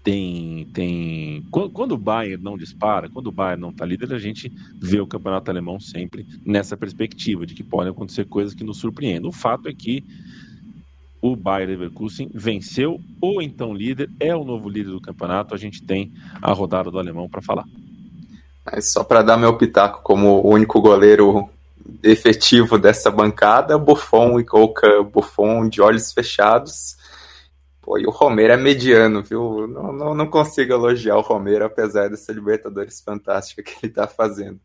tem, 0.09 0.66
tem 0.72 1.46
quando 1.50 1.92
o 1.92 1.98
Bayern 1.98 2.42
não 2.42 2.56
dispara, 2.56 3.11
quando 3.11 3.26
o 3.26 3.32
Bayern 3.32 3.61
não 3.61 3.68
está 3.68 3.84
líder, 3.84 4.14
a 4.14 4.18
gente 4.18 4.50
vê 4.80 4.98
o 5.02 5.06
campeonato 5.06 5.50
alemão 5.50 5.78
sempre 5.78 6.26
nessa 6.46 6.78
perspectiva 6.78 7.44
de 7.44 7.52
que 7.52 7.62
podem 7.62 7.90
acontecer 7.90 8.24
coisas 8.24 8.54
que 8.54 8.64
nos 8.64 8.78
surpreendem. 8.78 9.28
O 9.28 9.32
fato 9.32 9.68
é 9.68 9.74
que 9.74 10.02
o 11.20 11.36
Bayern 11.36 11.72
Leverkusen 11.72 12.30
venceu 12.32 12.98
ou 13.20 13.42
então 13.42 13.74
líder, 13.74 14.09
é 14.18 14.34
o 14.34 14.44
novo 14.44 14.66
líder 14.70 14.92
do 14.92 15.00
campeonato. 15.00 15.54
A 15.54 15.59
gente 15.59 15.82
tem 15.82 16.11
a 16.40 16.54
rodada 16.54 16.90
do 16.90 16.98
alemão 16.98 17.28
para 17.28 17.42
falar. 17.42 17.66
Mas 18.64 18.90
só 18.90 19.04
para 19.04 19.20
dar 19.20 19.36
meu 19.36 19.59
pitaco 19.59 20.00
como 20.02 20.40
o 20.40 20.48
único 20.48 20.80
goleiro 20.80 21.50
efetivo 22.02 22.78
dessa 22.78 23.11
bancada, 23.11 23.76
Buffon 23.76 24.40
e 24.40 24.44
Coca, 24.44 25.02
Buffon 25.02 25.68
de 25.68 25.82
olhos 25.82 26.14
fechados 26.14 26.96
Pô, 27.89 27.97
e 27.97 28.07
o 28.07 28.11
Romero 28.11 28.53
é 28.53 28.57
mediano, 28.59 29.22
viu? 29.22 29.66
Não, 29.66 29.91
não, 29.95 30.14
não 30.14 30.26
consigo 30.28 30.74
elogiar 30.74 31.16
o 31.16 31.22
Romero, 31.22 31.64
apesar 31.64 32.11
dessa 32.11 32.30
Libertadores 32.34 33.01
fantástica 33.01 33.62
que 33.62 33.78
ele 33.82 33.91
está 33.91 34.07
fazendo. 34.07 34.61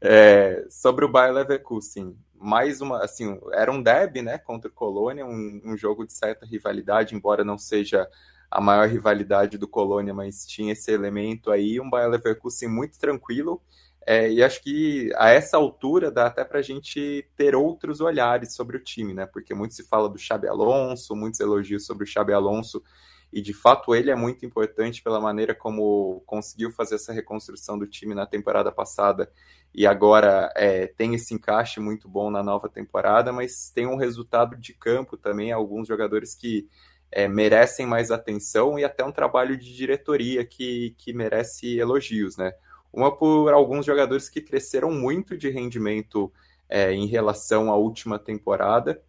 É, 0.00 0.66
sobre 0.68 1.04
o 1.04 1.08
Bayer 1.08 1.32
Leverkusen, 1.32 2.18
mais 2.34 2.80
uma, 2.80 3.04
assim, 3.04 3.38
era 3.52 3.70
um 3.70 3.80
derby, 3.80 4.22
né, 4.22 4.38
contra 4.38 4.68
o 4.68 4.74
Colônia, 4.74 5.24
um, 5.24 5.60
um, 5.66 5.76
jogo 5.76 6.04
de 6.04 6.12
certa 6.12 6.44
rivalidade, 6.44 7.14
embora 7.14 7.44
não 7.44 7.56
seja 7.56 8.08
a 8.50 8.60
maior 8.60 8.88
rivalidade 8.88 9.56
do 9.56 9.68
Colônia, 9.68 10.12
mas 10.12 10.44
tinha 10.44 10.72
esse 10.72 10.90
elemento 10.90 11.52
aí, 11.52 11.80
um 11.80 11.88
Bayer 11.88 12.10
Leverkusen 12.10 12.68
muito 12.68 12.98
tranquilo, 12.98 13.62
é, 14.10 14.32
e 14.32 14.42
acho 14.42 14.62
que 14.62 15.12
a 15.16 15.28
essa 15.28 15.58
altura 15.58 16.10
dá 16.10 16.28
até 16.28 16.42
para 16.42 16.60
a 16.60 16.62
gente 16.62 17.28
ter 17.36 17.54
outros 17.54 18.00
olhares 18.00 18.54
sobre 18.54 18.78
o 18.78 18.82
time, 18.82 19.12
né? 19.12 19.26
Porque 19.26 19.52
muito 19.52 19.74
se 19.74 19.86
fala 19.86 20.08
do 20.08 20.16
Xabi 20.16 20.48
Alonso, 20.48 21.14
muitos 21.14 21.40
elogios 21.40 21.84
sobre 21.84 22.04
o 22.04 22.06
Xabi 22.06 22.32
Alonso, 22.32 22.82
e 23.30 23.42
de 23.42 23.52
fato 23.52 23.94
ele 23.94 24.10
é 24.10 24.14
muito 24.14 24.46
importante 24.46 25.02
pela 25.02 25.20
maneira 25.20 25.54
como 25.54 26.22
conseguiu 26.24 26.70
fazer 26.70 26.94
essa 26.94 27.12
reconstrução 27.12 27.78
do 27.78 27.86
time 27.86 28.14
na 28.14 28.24
temporada 28.24 28.72
passada 28.72 29.30
e 29.74 29.86
agora 29.86 30.50
é, 30.56 30.86
tem 30.86 31.14
esse 31.14 31.34
encaixe 31.34 31.78
muito 31.78 32.08
bom 32.08 32.30
na 32.30 32.42
nova 32.42 32.66
temporada, 32.66 33.30
mas 33.30 33.70
tem 33.74 33.86
um 33.86 33.96
resultado 33.96 34.56
de 34.56 34.72
campo 34.72 35.18
também, 35.18 35.52
alguns 35.52 35.86
jogadores 35.86 36.34
que 36.34 36.66
é, 37.12 37.28
merecem 37.28 37.84
mais 37.84 38.10
atenção 38.10 38.78
e 38.78 38.86
até 38.86 39.04
um 39.04 39.12
trabalho 39.12 39.54
de 39.54 39.76
diretoria 39.76 40.46
que, 40.46 40.94
que 40.96 41.12
merece 41.12 41.76
elogios, 41.76 42.38
né? 42.38 42.54
Uma 42.92 43.14
por 43.14 43.52
alguns 43.52 43.84
jogadores 43.84 44.28
que 44.28 44.40
cresceram 44.40 44.90
muito 44.90 45.36
de 45.36 45.50
rendimento 45.50 46.32
é, 46.68 46.92
em 46.92 47.06
relação 47.06 47.70
à 47.70 47.76
última 47.76 48.18
temporada. 48.18 49.02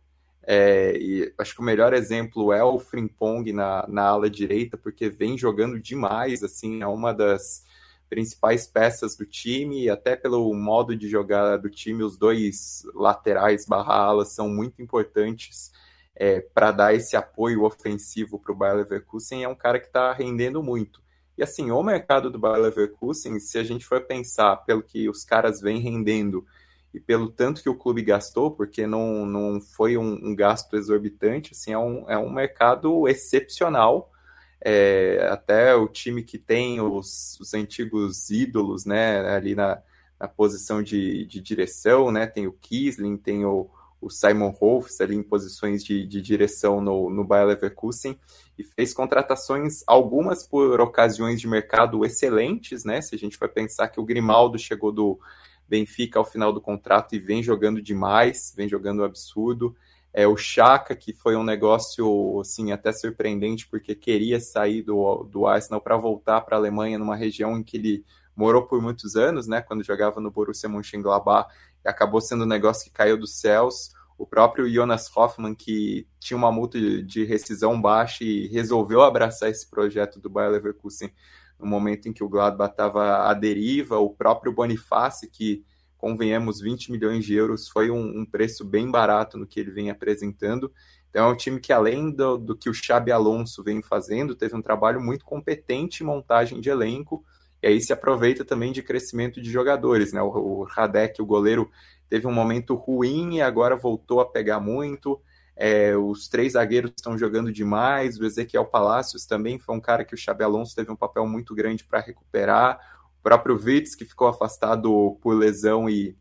É, 0.44 0.98
e 0.98 1.34
acho 1.38 1.54
que 1.54 1.62
o 1.62 1.64
melhor 1.64 1.94
exemplo 1.94 2.52
é 2.52 2.64
o 2.64 2.80
Frimpong 2.80 3.52
na, 3.54 3.86
na 3.88 4.04
ala 4.08 4.30
direita, 4.30 4.78
porque 4.78 5.10
vem 5.10 5.38
jogando 5.38 5.80
demais, 5.80 6.44
assim, 6.44 6.82
é 6.82 6.88
uma 6.88 7.14
das 7.14 7.64
principais 8.10 8.66
peças 8.66 9.16
do 9.16 9.26
time, 9.26 9.84
e 9.84 9.90
até 9.90 10.16
pelo 10.16 10.52
modo 10.56 10.96
de 10.96 11.08
jogar 11.08 11.58
do 11.58 11.70
time, 11.70 12.04
os 12.04 12.18
dois 12.18 12.84
laterais 12.96 13.66
barra 13.66 13.94
alas 13.94 14.30
são 14.30 14.50
muito 14.50 14.82
importantes 14.82 15.72
é, 16.16 16.42
para 16.42 16.72
dar 16.72 16.94
esse 16.96 17.16
apoio 17.16 17.64
ofensivo 17.64 18.40
para 18.40 18.52
o 18.52 18.56
Bayer 18.56 18.78
Leverkusen. 18.78 19.44
É 19.44 19.48
um 19.48 19.56
cara 19.56 19.80
que 19.80 19.88
está 19.88 20.12
rendendo 20.12 20.64
muito. 20.64 21.02
E 21.40 21.44
assim, 21.44 21.72
o 21.72 21.82
mercado 21.82 22.30
do 22.30 22.38
Bayer 22.38 22.62
Leverkusen, 22.62 23.40
se 23.40 23.58
a 23.58 23.64
gente 23.64 23.86
for 23.86 24.02
pensar 24.02 24.58
pelo 24.66 24.84
que 24.84 25.08
os 25.08 25.24
caras 25.24 25.62
vêm 25.62 25.80
rendendo 25.80 26.46
e 26.94 27.00
pelo 27.00 27.30
tanto 27.30 27.64
que 27.64 27.70
o 27.70 27.78
clube 27.78 28.02
gastou, 28.02 28.52
porque 28.52 28.86
não, 28.86 29.26
não 29.26 29.62
foi 29.62 29.96
um, 29.96 30.20
um 30.22 30.36
gasto 30.36 30.76
exorbitante, 30.76 31.54
assim, 31.54 31.72
é 31.72 31.78
um, 31.78 32.10
é 32.10 32.18
um 32.18 32.30
mercado 32.30 33.08
excepcional. 33.08 34.12
É, 34.60 35.30
até 35.32 35.74
o 35.74 35.88
time 35.88 36.24
que 36.24 36.38
tem 36.38 36.82
os, 36.82 37.40
os 37.40 37.54
antigos 37.54 38.30
ídolos, 38.30 38.84
né, 38.84 39.22
ali 39.34 39.56
na, 39.56 39.82
na 40.20 40.28
posição 40.28 40.84
de, 40.84 41.26
de 41.26 41.40
direção, 41.40 42.12
né, 42.12 42.28
tem 42.28 42.48
o 42.48 42.52
Kisling, 42.52 43.16
tem 43.16 43.46
o, 43.46 43.70
o 44.02 44.10
Simon 44.10 44.50
Rolfs 44.50 45.02
ali 45.02 45.16
em 45.16 45.24
posições 45.24 45.84
de, 45.84 46.06
de 46.06 46.22
direção 46.22 46.80
no, 46.80 47.10
no 47.10 47.24
Bayer 47.24 47.48
Leverkusen 47.48 48.18
e 48.58 48.64
fez 48.64 48.94
contratações, 48.94 49.84
algumas 49.86 50.48
por 50.48 50.80
ocasiões 50.80 51.40
de 51.40 51.48
mercado 51.48 52.06
excelentes, 52.06 52.84
né? 52.84 53.02
Se 53.02 53.16
a 53.16 53.18
gente 53.18 53.38
vai 53.38 53.50
pensar 53.50 53.90
que 53.90 54.00
o 54.00 54.06
Grimaldo 54.06 54.58
chegou 54.58 54.92
do 54.92 55.20
Benfica 55.68 56.18
ao 56.18 56.26
final 56.26 56.52
do 56.52 56.62
contrato 56.62 57.14
e 57.14 57.20
vem 57.20 57.44
jogando 57.44 57.82
demais, 57.82 58.54
vem 58.56 58.68
jogando 58.68 59.04
absurdo. 59.04 59.76
É, 60.12 60.28
o 60.28 60.36
Chaka, 60.36 60.96
que 60.96 61.14
foi 61.14 61.36
um 61.36 61.44
negócio 61.44 62.40
assim, 62.40 62.72
até 62.72 62.92
surpreendente, 62.92 63.68
porque 63.68 63.94
queria 63.94 64.40
sair 64.40 64.82
do, 64.82 65.24
do 65.24 65.46
Arsenal 65.46 65.80
para 65.80 65.98
voltar 65.98 66.42
para 66.42 66.58
a 66.58 66.60
Alemanha, 66.60 66.98
numa 66.98 67.16
região 67.16 67.58
em 67.58 67.64
que 67.64 67.78
ele 67.78 68.04
morou 68.36 68.64
por 68.64 68.82
muitos 68.82 69.18
anos, 69.18 69.48
né, 69.48 69.62
quando 69.62 69.84
jogava 69.84 70.22
no 70.22 70.32
Borussia 70.32 70.70
Mönchengladbach, 70.70 71.50
acabou 71.88 72.22
sendo 72.22 72.44
um 72.44 72.48
negócio 72.48 72.86
que 72.86 72.92
caiu 72.92 73.18
dos 73.18 73.40
céus. 73.40 73.92
O 74.18 74.26
próprio 74.26 74.70
Jonas 74.70 75.10
Hoffmann, 75.16 75.56
que 75.56 76.06
tinha 76.20 76.38
uma 76.38 76.52
multa 76.52 76.78
de 77.02 77.24
rescisão 77.24 77.80
baixa 77.82 78.24
e 78.24 78.48
resolveu 78.48 79.02
abraçar 79.02 79.50
esse 79.50 79.70
projeto 79.70 80.20
do 80.20 80.30
Bayer 80.30 80.52
Leverkusen 80.52 81.12
no 81.60 81.68
momento 81.68 82.08
em 82.08 82.14
que 82.14 82.24
o 82.24 82.30
Gladbach 82.30 82.72
estava 82.72 83.30
à 83.30 83.34
deriva, 83.34 83.98
o 83.98 84.10
próprio 84.10 84.54
Boniface, 84.54 85.30
que, 85.30 85.64
convenhamos, 85.98 86.62
20 86.62 86.92
milhões 86.92 87.26
de 87.26 87.34
euros 87.36 87.68
foi 87.68 87.92
um, 87.92 88.22
um, 88.22 88.26
preço 88.26 88.64
bem 88.64 88.90
barato 88.90 89.38
no 89.38 89.46
que 89.46 89.60
ele 89.60 89.70
vem 89.70 89.90
apresentando. 89.90 90.72
Então 91.10 91.28
é 91.28 91.32
um 91.32 91.36
time 91.36 91.60
que, 91.60 91.74
além 91.74 92.12
do, 92.12 92.38
do 92.38 92.56
que 92.56 92.70
o 92.70 92.74
Xabi 92.74 93.12
Alonso 93.12 93.62
vem 93.62 93.82
fazendo, 93.82 94.36
teve 94.36 94.56
um 94.56 94.62
trabalho 94.62 95.02
muito 95.02 95.26
competente 95.26 96.02
em 96.02 96.06
montagem 96.06 96.62
de 96.62 96.70
elenco, 96.70 97.26
e 97.62 97.68
aí 97.68 97.82
se 97.82 97.92
aproveita 97.92 98.46
também 98.46 98.72
de 98.72 98.82
crescimento 98.82 99.42
de 99.42 99.52
jogadores, 99.52 100.14
né? 100.14 100.22
O, 100.22 100.28
o 100.28 100.64
Radek, 100.64 101.22
o 101.22 101.26
goleiro, 101.26 101.70
teve 102.10 102.26
um 102.26 102.32
momento 102.32 102.76
ruim 102.76 103.36
e 103.36 103.42
agora 103.42 103.76
voltou 103.76 104.22
a 104.22 104.26
pegar 104.26 104.60
muito. 104.60 105.22
É, 105.56 105.96
os 105.96 106.30
três 106.30 106.54
zagueiros 106.54 106.92
estão 106.96 107.18
jogando 107.18 107.52
demais. 107.52 108.18
O 108.18 108.26
Ezequiel 108.26 108.66
Palacios 108.66 109.26
também 109.26 109.60
foi 109.60 109.76
um 109.76 109.82
cara 109.82 110.06
que 110.06 110.14
o 110.14 110.18
Xabi 110.18 110.44
Alonso 110.44 110.74
teve 110.74 110.90
um 110.90 110.96
papel 110.96 111.28
muito 111.28 111.54
grande 111.54 111.84
para 111.84 112.00
recuperar. 112.00 112.80
próprio 113.22 113.60
Witz, 113.62 113.94
que 113.94 114.06
ficou 114.06 114.28
afastado 114.30 115.18
por 115.22 115.34
lesão 115.34 115.90
e, 115.90 116.16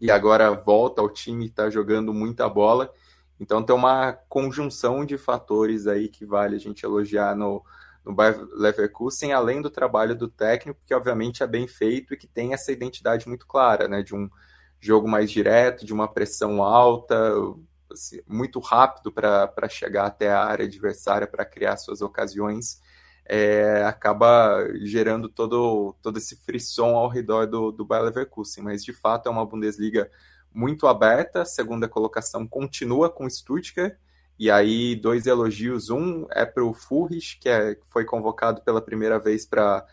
e 0.00 0.10
agora 0.10 0.50
volta 0.50 1.00
ao 1.00 1.08
time 1.08 1.44
e 1.44 1.48
está 1.48 1.70
jogando 1.70 2.12
muita 2.12 2.48
bola. 2.48 2.92
Então 3.38 3.62
tem 3.62 3.74
uma 3.76 4.12
conjunção 4.28 5.04
de 5.04 5.16
fatores 5.16 5.86
aí 5.86 6.08
que 6.08 6.24
vale 6.24 6.56
a 6.56 6.58
gente 6.58 6.84
elogiar 6.84 7.36
no, 7.36 7.62
no 8.06 8.14
Bayer 8.14 8.40
Leverkusen, 8.52 9.32
além 9.32 9.60
do 9.60 9.68
trabalho 9.68 10.14
do 10.14 10.28
técnico, 10.28 10.80
que 10.86 10.94
obviamente 10.94 11.42
é 11.42 11.46
bem 11.46 11.66
feito 11.66 12.14
e 12.14 12.16
que 12.16 12.28
tem 12.28 12.54
essa 12.54 12.70
identidade 12.70 13.26
muito 13.26 13.46
clara, 13.46 13.88
né? 13.88 14.00
De 14.00 14.14
um 14.14 14.30
jogo 14.78 15.08
mais 15.08 15.28
direto, 15.28 15.84
de 15.84 15.92
uma 15.92 16.06
pressão 16.06 16.62
alta, 16.62 17.32
assim, 17.90 18.20
muito 18.24 18.60
rápido 18.60 19.10
para 19.10 19.68
chegar 19.68 20.06
até 20.06 20.30
a 20.30 20.44
área 20.44 20.64
adversária 20.64 21.26
para 21.26 21.44
criar 21.44 21.76
suas 21.76 22.00
ocasiões. 22.00 22.80
É, 23.28 23.82
acaba 23.84 24.64
gerando 24.82 25.28
todo, 25.28 25.96
todo 26.00 26.16
esse 26.16 26.36
frisson 26.36 26.94
ao 26.94 27.08
redor 27.08 27.46
do, 27.46 27.72
do 27.72 27.84
Bayer 27.84 28.04
Leverkusen, 28.04 28.62
mas 28.62 28.84
de 28.84 28.92
fato 28.92 29.28
é 29.28 29.32
uma 29.32 29.44
Bundesliga 29.44 30.08
muito 30.54 30.86
aberta, 30.86 31.44
segunda 31.44 31.88
colocação 31.88 32.46
continua 32.46 33.10
com 33.10 33.28
Stuttgart, 33.28 33.96
e 34.38 34.50
aí 34.50 34.94
dois 34.94 35.26
elogios, 35.26 35.88
um 35.88 36.26
é 36.30 36.44
para 36.44 36.64
o 36.64 36.74
Furrich, 36.74 37.38
que 37.38 37.48
é, 37.48 37.78
foi 37.90 38.04
convocado 38.04 38.60
pela 38.62 38.82
primeira 38.82 39.18
vez 39.18 39.46
para 39.46 39.86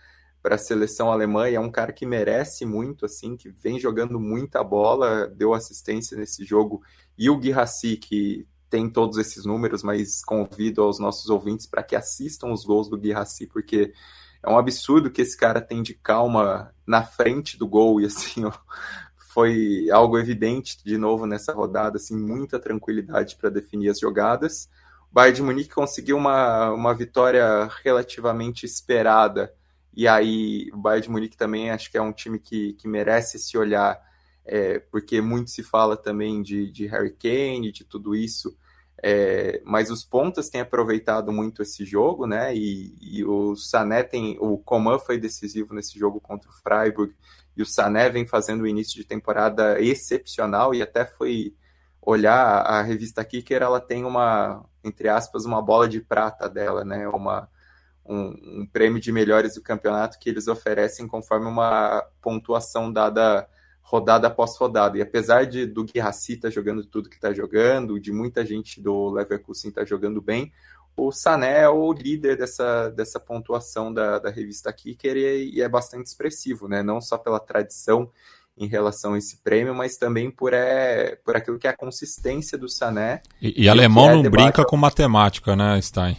a 0.44 0.58
seleção 0.58 1.12
alemã 1.12 1.50
e 1.50 1.56
é 1.56 1.60
um 1.60 1.72
cara 1.72 1.94
que 1.94 2.06
merece 2.06 2.66
muito, 2.66 3.06
assim, 3.06 3.38
que 3.38 3.50
vem 3.50 3.80
jogando 3.80 4.20
muita 4.20 4.64
bola, 4.64 5.28
deu 5.28 5.54
assistência 5.54 6.18
nesse 6.18 6.44
jogo, 6.44 6.82
e 7.18 7.30
o 7.30 7.38
Guirassi, 7.38 7.96
que 7.96 8.46
tem 8.70 8.90
todos 8.90 9.18
esses 9.18 9.46
números, 9.46 9.84
mas 9.84 10.24
convido 10.26 10.82
aos 10.82 11.00
nossos 11.00 11.30
ouvintes 11.30 11.68
para 11.68 11.84
que 11.84 11.96
assistam 11.96 12.52
os 12.52 12.66
gols 12.66 12.90
do 12.90 12.98
Guirassi, 12.98 13.48
porque 13.48 13.94
é 14.42 14.50
um 14.50 14.58
absurdo 14.58 15.10
que 15.10 15.22
esse 15.22 15.38
cara 15.38 15.62
tem 15.62 15.82
de 15.82 15.94
calma 15.94 16.74
na 16.86 17.04
frente 17.04 17.58
do 17.58 17.68
gol, 17.68 18.02
e 18.02 18.06
assim, 18.06 18.44
ó, 18.46 18.52
foi 19.34 19.90
algo 19.90 20.18
evidente 20.20 20.78
de 20.84 20.98
novo 20.98 21.26
nessa 21.26 21.54
rodada, 21.54 21.98
assim, 21.98 22.16
muita 22.16 22.60
tranquilidade 22.60 23.36
para 23.36 23.50
definir 23.50 23.90
as 23.90 24.00
jogadas. 24.00 24.70
O 25.10 25.14
Bayern 25.14 25.36
de 25.36 25.42
Munique 25.42 25.70
conseguiu 25.70 26.18
uma, 26.18 26.72
uma 26.72 26.94
vitória 26.94 27.68
relativamente 27.84 28.66
esperada, 28.66 29.54
e 29.96 30.08
aí 30.08 30.70
o 30.74 30.78
Bayern 30.78 31.04
de 31.04 31.12
Munique 31.12 31.38
também 31.38 31.72
acho 31.72 31.90
que 31.90 31.98
é 31.98 32.02
um 32.02 32.14
time 32.14 32.40
que, 32.40 32.74
que 32.74 32.88
merece 32.88 33.40
se 33.40 33.58
olhar, 33.58 34.00
é, 34.46 34.80
porque 34.80 35.22
muito 35.22 35.50
se 35.50 35.64
fala 35.64 35.98
também 35.98 36.42
de, 36.42 36.72
de 36.72 36.86
Harry 36.86 37.12
Kane, 37.12 37.72
de 37.72 37.84
tudo 37.84 38.16
isso, 38.16 38.56
é, 39.06 39.62
mas 39.66 39.92
os 39.92 40.04
pontas 40.04 40.50
têm 40.50 40.62
aproveitado 40.62 41.30
muito 41.30 41.62
esse 41.62 41.84
jogo, 41.84 42.26
né? 42.26 42.56
E, 42.56 42.96
e, 43.02 43.26
o 43.26 43.54
Sané 43.54 44.02
tem. 44.02 44.38
O 44.40 44.58
Coman 44.58 44.98
foi 44.98 45.20
decisivo 45.20 45.74
nesse 45.74 46.00
jogo 46.00 46.22
contra 46.22 46.50
o 46.50 46.54
Freiburg, 46.54 47.14
e 47.56 47.62
o 47.62 47.66
Sané 47.66 48.10
vem 48.10 48.26
fazendo 48.26 48.62
o 48.62 48.68
início 48.68 48.96
de 48.96 49.06
temporada 49.06 49.80
excepcional, 49.82 50.74
e 50.74 50.82
até 50.82 51.06
foi 51.06 51.56
olhar 52.02 52.62
a 52.62 52.82
revista 52.82 53.24
Kicker, 53.24 53.62
ela 53.62 53.80
tem 53.80 54.04
uma, 54.04 54.66
entre 54.84 55.08
aspas, 55.08 55.46
uma 55.46 55.62
bola 55.62 55.88
de 55.88 56.02
prata 56.02 56.50
dela, 56.50 56.84
né? 56.84 57.08
Uma, 57.08 57.50
um, 58.06 58.62
um 58.62 58.68
prêmio 58.72 59.00
de 59.00 59.12
melhores 59.12 59.56
do 59.56 59.62
campeonato 59.62 60.20
que 60.20 60.30
eles 60.30 60.48
oferecem 60.48 61.08
conforme 61.08 61.48
uma 61.48 62.04
pontuação 62.22 62.92
dada 62.92 63.48
rodada 63.82 64.28
após 64.28 64.58
rodada. 64.58 64.98
E 64.98 65.02
apesar 65.02 65.46
de 65.46 65.66
do 65.66 65.84
Guirassi 65.84 66.34
estar 66.34 66.48
tá 66.48 66.54
jogando 66.54 66.86
tudo 66.86 67.10
que 67.10 67.16
está 67.16 67.34
jogando, 67.34 68.00
de 68.00 68.12
muita 68.12 68.46
gente 68.46 68.82
do 68.82 69.10
Leverkusen 69.10 69.70
estar 69.70 69.82
tá 69.82 69.88
jogando 69.88 70.22
bem, 70.22 70.52
o 70.96 71.12
Sané 71.12 71.62
é 71.62 71.70
o 71.70 71.92
líder 71.92 72.38
dessa, 72.38 72.90
dessa 72.90 73.20
pontuação 73.20 73.94
da, 73.94 74.20
da 74.20 74.30
revista 74.30 74.72
Kicker 74.72 75.18
e, 75.18 75.56
e 75.56 75.62
é 75.62 75.68
bastante 75.68 76.08
expressivo, 76.08 76.68
né? 76.68 76.84
Não 76.84 77.02
só 77.02 77.18
pela 77.18 77.40
tradição 77.40 78.10
em 78.56 78.68
relação 78.68 79.14
a 79.14 79.18
esse 79.18 79.38
prêmio, 79.38 79.74
mas 79.74 79.98
também 79.98 80.30
por, 80.30 80.54
é, 80.54 81.16
por 81.26 81.36
aquilo 81.36 81.58
que 81.58 81.68
é 81.68 81.72
a 81.72 81.78
consistência 81.78 82.58
do 82.58 82.70
Sané. 82.70 83.22
E, 83.42 83.64
e 83.64 83.70
alemão 83.70 84.10
é 84.10 84.16
não 84.16 84.22
debate... 84.22 84.44
brinca 84.44 84.66
com 84.66 84.78
matemática, 84.78 85.56
né, 85.56 85.82
Stein? 85.82 86.18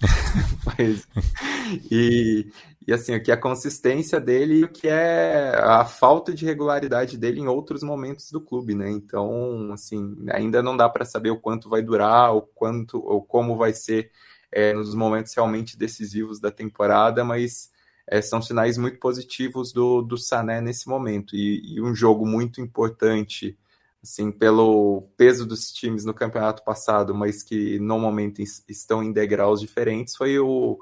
e, 1.90 2.46
e 2.86 2.92
assim, 2.92 3.14
o 3.14 3.22
que 3.22 3.30
é 3.30 3.34
a 3.34 3.40
consistência 3.40 4.20
dele 4.20 4.64
o 4.64 4.68
que 4.68 4.88
é 4.88 5.54
a 5.56 5.84
falta 5.84 6.34
de 6.34 6.44
regularidade 6.44 7.16
dele 7.16 7.40
em 7.40 7.48
outros 7.48 7.82
momentos 7.82 8.30
do 8.30 8.40
clube, 8.40 8.74
né? 8.74 8.90
Então, 8.90 9.72
assim, 9.72 10.16
ainda 10.30 10.62
não 10.62 10.76
dá 10.76 10.88
para 10.88 11.04
saber 11.04 11.30
o 11.30 11.40
quanto 11.40 11.68
vai 11.68 11.82
durar, 11.82 12.34
o 12.34 12.42
quanto 12.42 12.98
ou 12.98 13.22
como 13.22 13.56
vai 13.56 13.72
ser 13.72 14.10
é, 14.52 14.72
nos 14.74 14.94
momentos 14.94 15.34
realmente 15.34 15.78
decisivos 15.78 16.38
da 16.40 16.50
temporada, 16.50 17.24
mas 17.24 17.70
é, 18.06 18.20
são 18.20 18.42
sinais 18.42 18.76
muito 18.78 18.98
positivos 18.98 19.72
do, 19.72 20.02
do 20.02 20.18
Sané 20.18 20.60
nesse 20.60 20.88
momento. 20.88 21.34
E, 21.34 21.76
e, 21.76 21.80
um 21.80 21.94
jogo 21.94 22.26
muito 22.26 22.60
importante, 22.60 23.58
assim, 24.02 24.30
pelo 24.30 25.08
peso 25.16 25.46
dos 25.46 25.72
times 25.72 26.04
no 26.04 26.14
campeonato 26.14 26.62
passado, 26.64 27.14
mas 27.14 27.42
que 27.42 27.78
no 27.78 27.98
momento 27.98 28.42
estão 28.68 29.02
em 29.02 29.12
degraus 29.12 29.60
diferentes, 29.60 30.16
foi 30.16 30.38
o 30.38 30.78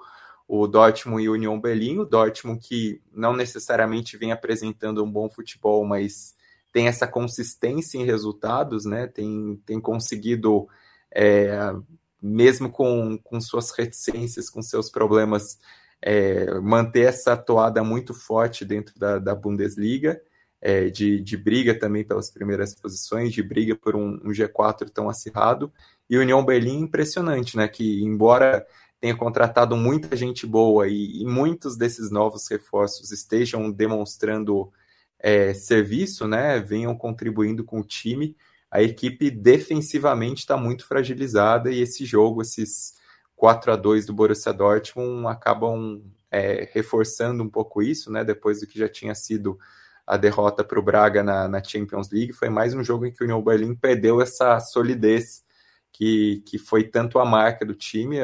o 0.55 0.67
Dortmund 0.67 1.25
e 1.25 1.31
o 1.31 1.33
Union 1.33 1.59
Berlim. 1.59 2.01
O 2.01 2.05
Dortmund 2.05 2.61
que 2.61 3.01
não 3.11 3.35
necessariamente 3.35 4.19
vem 4.19 4.33
apresentando 4.33 5.03
um 5.03 5.11
bom 5.11 5.31
futebol, 5.31 5.83
mas 5.83 6.35
tem 6.71 6.89
essa 6.89 7.07
consistência 7.07 7.97
em 7.97 8.05
resultados, 8.05 8.85
né? 8.85 9.07
Tem, 9.07 9.59
tem 9.65 9.81
conseguido, 9.81 10.69
é, 11.11 11.73
mesmo 12.21 12.69
com, 12.69 13.17
com 13.25 13.41
suas 13.41 13.71
reticências, 13.71 14.51
com 14.51 14.61
seus 14.61 14.91
problemas, 14.91 15.59
é, 16.03 16.61
manter 16.61 17.07
essa 17.07 17.35
toada 17.35 17.83
muito 17.83 18.13
forte 18.13 18.63
dentro 18.63 18.99
da, 18.99 19.19
da 19.19 19.35
Bundesliga, 19.35 20.21
é, 20.61 20.91
de, 20.91 21.19
de 21.23 21.37
briga 21.39 21.79
também 21.79 22.05
pelas 22.05 22.31
primeiras 22.31 22.75
posições, 22.75 23.33
de 23.33 23.43
briga 23.43 23.75
por 23.75 23.97
um, 23.97 24.21
um 24.23 24.29
G4 24.29 24.91
tão 24.91 25.09
acirrado. 25.09 25.73
E 26.11 26.19
o 26.19 26.21
União 26.21 26.45
Berlim 26.45 26.81
impressionante, 26.81 27.57
né? 27.57 27.67
Que 27.69 28.03
embora 28.03 28.67
tenha 29.03 29.17
contratado 29.17 29.77
muita 29.77 30.17
gente 30.17 30.47
boa 30.47 30.87
e, 30.87 31.23
e 31.23 31.25
muitos 31.27 31.77
desses 31.77 32.09
novos 32.09 32.47
reforços 32.49 33.11
estejam 33.11 33.69
demonstrando 33.69 34.73
é, 35.19 35.53
serviço, 35.53 36.29
né? 36.29 36.61
Venham 36.61 36.95
contribuindo 36.95 37.65
com 37.65 37.81
o 37.81 37.85
time. 37.85 38.37
A 38.71 38.81
equipe 38.81 39.29
defensivamente 39.29 40.43
está 40.43 40.57
muito 40.57 40.87
fragilizada 40.87 41.69
e 41.69 41.81
esse 41.81 42.05
jogo, 42.05 42.43
esses 42.43 42.95
4 43.35 43.73
a 43.73 43.77
2 43.77 44.07
do 44.07 44.15
Borussia 44.15 44.53
Dortmund, 44.53 45.27
acabam 45.27 46.01
é, 46.31 46.71
reforçando 46.73 47.43
um 47.43 47.51
pouco 47.51 47.83
isso, 47.83 48.09
né? 48.09 48.23
Depois 48.23 48.61
do 48.61 48.69
que 48.69 48.79
já 48.79 48.89
tinha 48.89 49.17
sido 49.17 49.59
a 50.07 50.17
derrota 50.17 50.63
para 50.63 50.79
o 50.79 50.83
Braga 50.83 51.25
na, 51.25 51.49
na, 51.49 51.61
Champions 51.61 52.09
League, 52.09 52.33
foi 52.33 52.49
mais 52.49 52.73
um 52.73 52.85
jogo 52.85 53.05
em 53.05 53.13
que 53.13 53.21
o 53.21 53.25
Union 53.25 53.43
Berlin 53.43 53.75
perdeu 53.75 54.21
essa 54.21 54.61
solidez 54.61 55.43
que, 55.91 56.41
que 56.47 56.57
foi 56.57 56.85
tanto 56.85 57.19
a 57.19 57.25
marca 57.25 57.67
do 57.67 57.75
time 57.75 58.21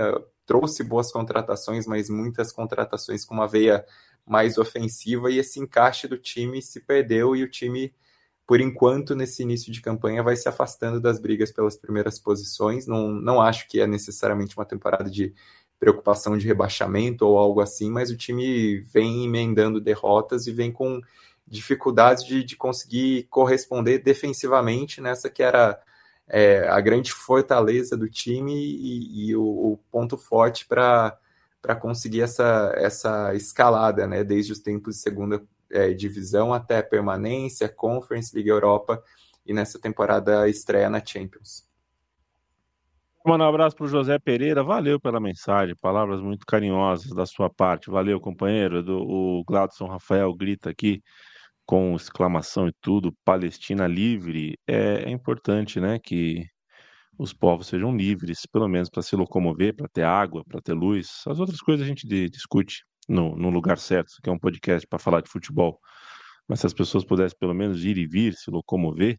trouxe 0.49 0.83
boas 0.83 1.13
contratações, 1.13 1.87
mas 1.87 2.09
muitas 2.09 2.51
contratações 2.51 3.23
com 3.23 3.35
uma 3.35 3.47
veia 3.47 3.85
mais 4.27 4.57
ofensiva 4.57 5.31
e 5.31 5.39
esse 5.39 5.61
encaixe 5.61 6.09
do 6.09 6.17
time 6.17 6.63
se 6.63 6.81
perdeu 6.81 7.37
e 7.37 7.45
o 7.45 7.51
time, 7.51 7.95
por 8.47 8.59
enquanto, 8.59 9.15
nesse 9.15 9.43
início 9.43 9.71
de 9.71 9.83
campanha, 9.83 10.23
vai 10.23 10.37
se 10.37 10.49
afastando 10.49 11.01
das 11.01 11.21
brigas 11.21 11.53
pelas 11.53 11.77
primeiras 11.77 12.19
posições. 12.19 12.87
Não, 12.87 13.11
não 13.11 13.43
acho 13.43 13.69
que 13.69 13.79
é 13.79 13.87
necessariamente 13.87 14.57
uma 14.57 14.65
temporada 14.65 15.11
de 15.11 15.35
preocupação 15.79 16.37
de 16.37 16.47
rebaixamento 16.47 17.27
ou 17.27 17.37
algo 17.37 17.61
assim, 17.61 17.91
mas 17.91 18.11
o 18.11 18.17
time 18.17 18.81
vem 18.81 19.27
emendando 19.27 19.81
derrotas 19.81 20.47
e 20.47 20.53
vem 20.53 20.73
com 20.73 21.01
dificuldades 21.47 22.25
de, 22.25 22.43
de 22.43 22.57
conseguir 22.57 23.25
corresponder 23.31 23.99
defensivamente 23.99 25.01
nessa 25.01 25.29
que 25.29 25.43
era 25.43 25.79
é, 26.29 26.69
a 26.69 26.81
grande 26.81 27.13
fortaleza 27.13 27.97
do 27.97 28.09
time 28.09 28.55
e, 28.55 29.31
e 29.31 29.37
o, 29.37 29.43
o, 29.43 29.81
ponto 29.91 30.17
forte 30.17 30.67
para 30.67 31.19
conseguir 31.81 32.23
essa, 32.23 32.73
essa 32.77 33.35
escalada, 33.35 34.07
né? 34.07 34.23
Desde 34.23 34.53
os 34.53 34.61
tempos 34.61 34.97
de 34.97 35.03
segunda 35.03 35.43
é, 35.71 35.93
divisão 35.93 36.53
até 36.53 36.83
permanência, 36.83 37.69
Conference, 37.69 38.35
Liga 38.35 38.51
Europa 38.51 39.03
e 39.47 39.53
nessa 39.53 39.79
temporada 39.79 40.49
estreia 40.49 40.91
na 40.91 41.05
Champions. 41.05 41.67
Mano, 43.25 43.45
um 43.45 43.49
abraço 43.49 43.77
para 43.77 43.85
o 43.85 43.89
José 43.89 44.19
Pereira, 44.19 44.63
valeu 44.63 44.99
pela 44.99 45.21
mensagem, 45.21 45.75
palavras 45.77 46.21
muito 46.21 46.47
carinhosas 46.47 47.13
da 47.13 47.27
sua 47.27 47.51
parte, 47.51 47.91
valeu 47.91 48.21
companheiro, 48.21 48.83
do, 48.83 48.97
o 48.99 49.45
Gladson 49.45 49.87
Rafael 49.87 50.33
grita 50.33 50.71
aqui, 50.71 51.03
com 51.69 51.95
exclamação 51.95 52.67
e 52.67 52.73
tudo, 52.81 53.15
Palestina 53.27 53.87
livre, 53.87 54.59
é, 54.67 55.03
é 55.05 55.11
importante, 55.11 55.79
né, 55.79 55.99
que 56.03 56.47
os 57.19 57.35
povos 57.35 57.67
sejam 57.67 57.95
livres, 57.95 58.47
pelo 58.51 58.67
menos 58.67 58.89
para 58.89 59.03
se 59.03 59.15
locomover, 59.15 59.77
para 59.77 59.87
ter 59.87 60.03
água, 60.03 60.43
para 60.49 60.63
ter 60.63 60.73
luz. 60.73 61.23
As 61.27 61.39
outras 61.39 61.61
coisas 61.61 61.85
a 61.85 61.89
gente 61.89 62.07
discute 62.31 62.85
no, 63.07 63.37
no 63.37 63.51
lugar 63.51 63.77
certo, 63.77 64.15
que 64.23 64.31
é 64.31 64.33
um 64.33 64.39
podcast 64.39 64.87
para 64.89 64.99
falar 64.99 65.21
de 65.21 65.29
futebol. 65.31 65.79
Mas 66.49 66.61
se 66.61 66.67
as 66.67 66.73
pessoas 66.73 67.05
pudessem 67.05 67.37
pelo 67.39 67.55
menos 67.55 67.85
ir 67.85 67.99
e 67.99 68.07
vir, 68.07 68.33
se 68.33 68.51
locomover, 68.51 69.19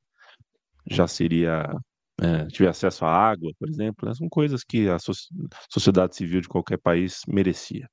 já 0.89 1.08
seria 1.08 1.70
é, 2.20 2.47
tiver 2.47 2.70
acesso 2.70 3.06
à 3.06 3.12
água, 3.12 3.52
por 3.60 3.70
exemplo, 3.70 4.10
né? 4.10 4.16
são 4.16 4.28
coisas 4.28 4.64
que 4.64 4.89
a 4.89 4.97
so 4.97 5.12
sociedade 5.70 6.16
civil 6.16 6.41
de 6.41 6.47
qualquer 6.47 6.80
país 6.80 7.22
merecia. 7.28 7.88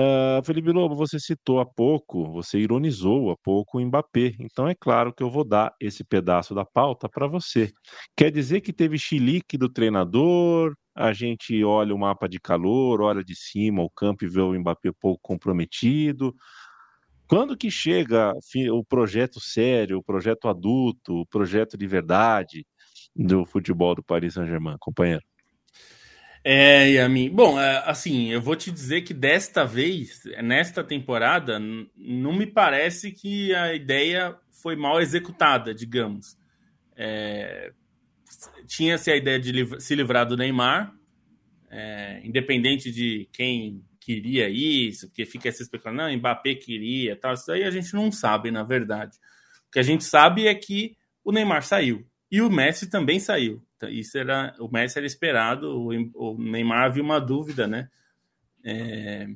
Uh, 0.00 0.42
Felipe 0.42 0.72
Lobo, 0.72 0.94
você 0.94 1.20
citou 1.20 1.60
há 1.60 1.66
pouco, 1.66 2.24
você 2.32 2.58
ironizou 2.58 3.30
há 3.30 3.36
pouco 3.36 3.76
o 3.76 3.80
Mbappé, 3.84 4.34
então 4.40 4.66
é 4.66 4.74
claro 4.74 5.12
que 5.12 5.22
eu 5.22 5.30
vou 5.30 5.44
dar 5.44 5.74
esse 5.78 6.02
pedaço 6.02 6.54
da 6.54 6.64
pauta 6.64 7.06
para 7.06 7.26
você. 7.26 7.70
Quer 8.16 8.30
dizer 8.30 8.62
que 8.62 8.72
teve 8.72 8.96
chilique 8.96 9.58
do 9.58 9.68
treinador, 9.68 10.74
a 10.94 11.12
gente 11.12 11.62
olha 11.62 11.94
o 11.94 11.98
mapa 11.98 12.26
de 12.26 12.40
calor, 12.40 13.02
olha 13.02 13.22
de 13.22 13.36
cima 13.36 13.82
o 13.82 13.90
campo 13.90 14.24
e 14.24 14.28
vê 14.28 14.40
o 14.40 14.58
Mbappé 14.58 14.90
pouco 14.98 15.20
comprometido. 15.20 16.34
Quando 17.28 17.54
que 17.54 17.70
chega 17.70 18.32
o 18.72 18.82
projeto 18.82 19.38
sério, 19.38 19.98
o 19.98 20.02
projeto 20.02 20.48
adulto, 20.48 21.20
o 21.20 21.26
projeto 21.26 21.76
de 21.76 21.86
verdade 21.86 22.66
do 23.14 23.44
futebol 23.44 23.94
do 23.94 24.02
Paris 24.02 24.32
Saint-Germain, 24.32 24.76
companheiro? 24.80 25.29
É, 26.42 26.88
Yamin. 26.92 27.30
Bom, 27.30 27.60
é, 27.60 27.82
assim, 27.84 28.30
eu 28.30 28.40
vou 28.40 28.56
te 28.56 28.70
dizer 28.70 29.02
que 29.02 29.12
desta 29.12 29.64
vez, 29.64 30.22
nesta 30.42 30.82
temporada, 30.82 31.58
não 31.96 32.32
me 32.32 32.46
parece 32.46 33.12
que 33.12 33.54
a 33.54 33.74
ideia 33.74 34.36
foi 34.50 34.74
mal 34.74 35.00
executada, 35.00 35.74
digamos. 35.74 36.38
É, 36.96 37.72
Tinha-se 38.66 39.10
a 39.10 39.16
ideia 39.16 39.38
de 39.38 39.80
se 39.80 39.94
livrar 39.94 40.26
do 40.26 40.36
Neymar, 40.36 40.94
é, 41.70 42.20
independente 42.24 42.90
de 42.90 43.28
quem 43.32 43.84
queria 44.00 44.48
isso, 44.48 45.08
porque 45.08 45.26
fica 45.26 45.48
essa 45.48 45.62
especulação, 45.62 46.08
não, 46.08 46.16
Mbappé 46.16 46.54
queria, 46.54 47.16
tal, 47.16 47.34
isso 47.34 47.52
aí 47.52 47.64
a 47.64 47.70
gente 47.70 47.92
não 47.92 48.10
sabe, 48.10 48.50
na 48.50 48.62
verdade. 48.62 49.18
O 49.68 49.72
que 49.72 49.78
a 49.78 49.82
gente 49.82 50.04
sabe 50.04 50.46
é 50.46 50.54
que 50.54 50.96
o 51.22 51.32
Neymar 51.32 51.62
saiu 51.62 52.09
e 52.30 52.40
o 52.40 52.50
Messi 52.50 52.88
também 52.88 53.18
saiu. 53.18 53.62
Então, 53.76 53.88
isso 53.88 54.16
era 54.16 54.54
o 54.58 54.68
Messi 54.68 54.98
era 54.98 55.06
esperado, 55.06 55.68
o, 56.14 56.38
Neymar 56.38 56.84
havia 56.84 57.02
uma 57.02 57.20
dúvida, 57.20 57.66
né? 57.66 57.88
É, 58.62 59.28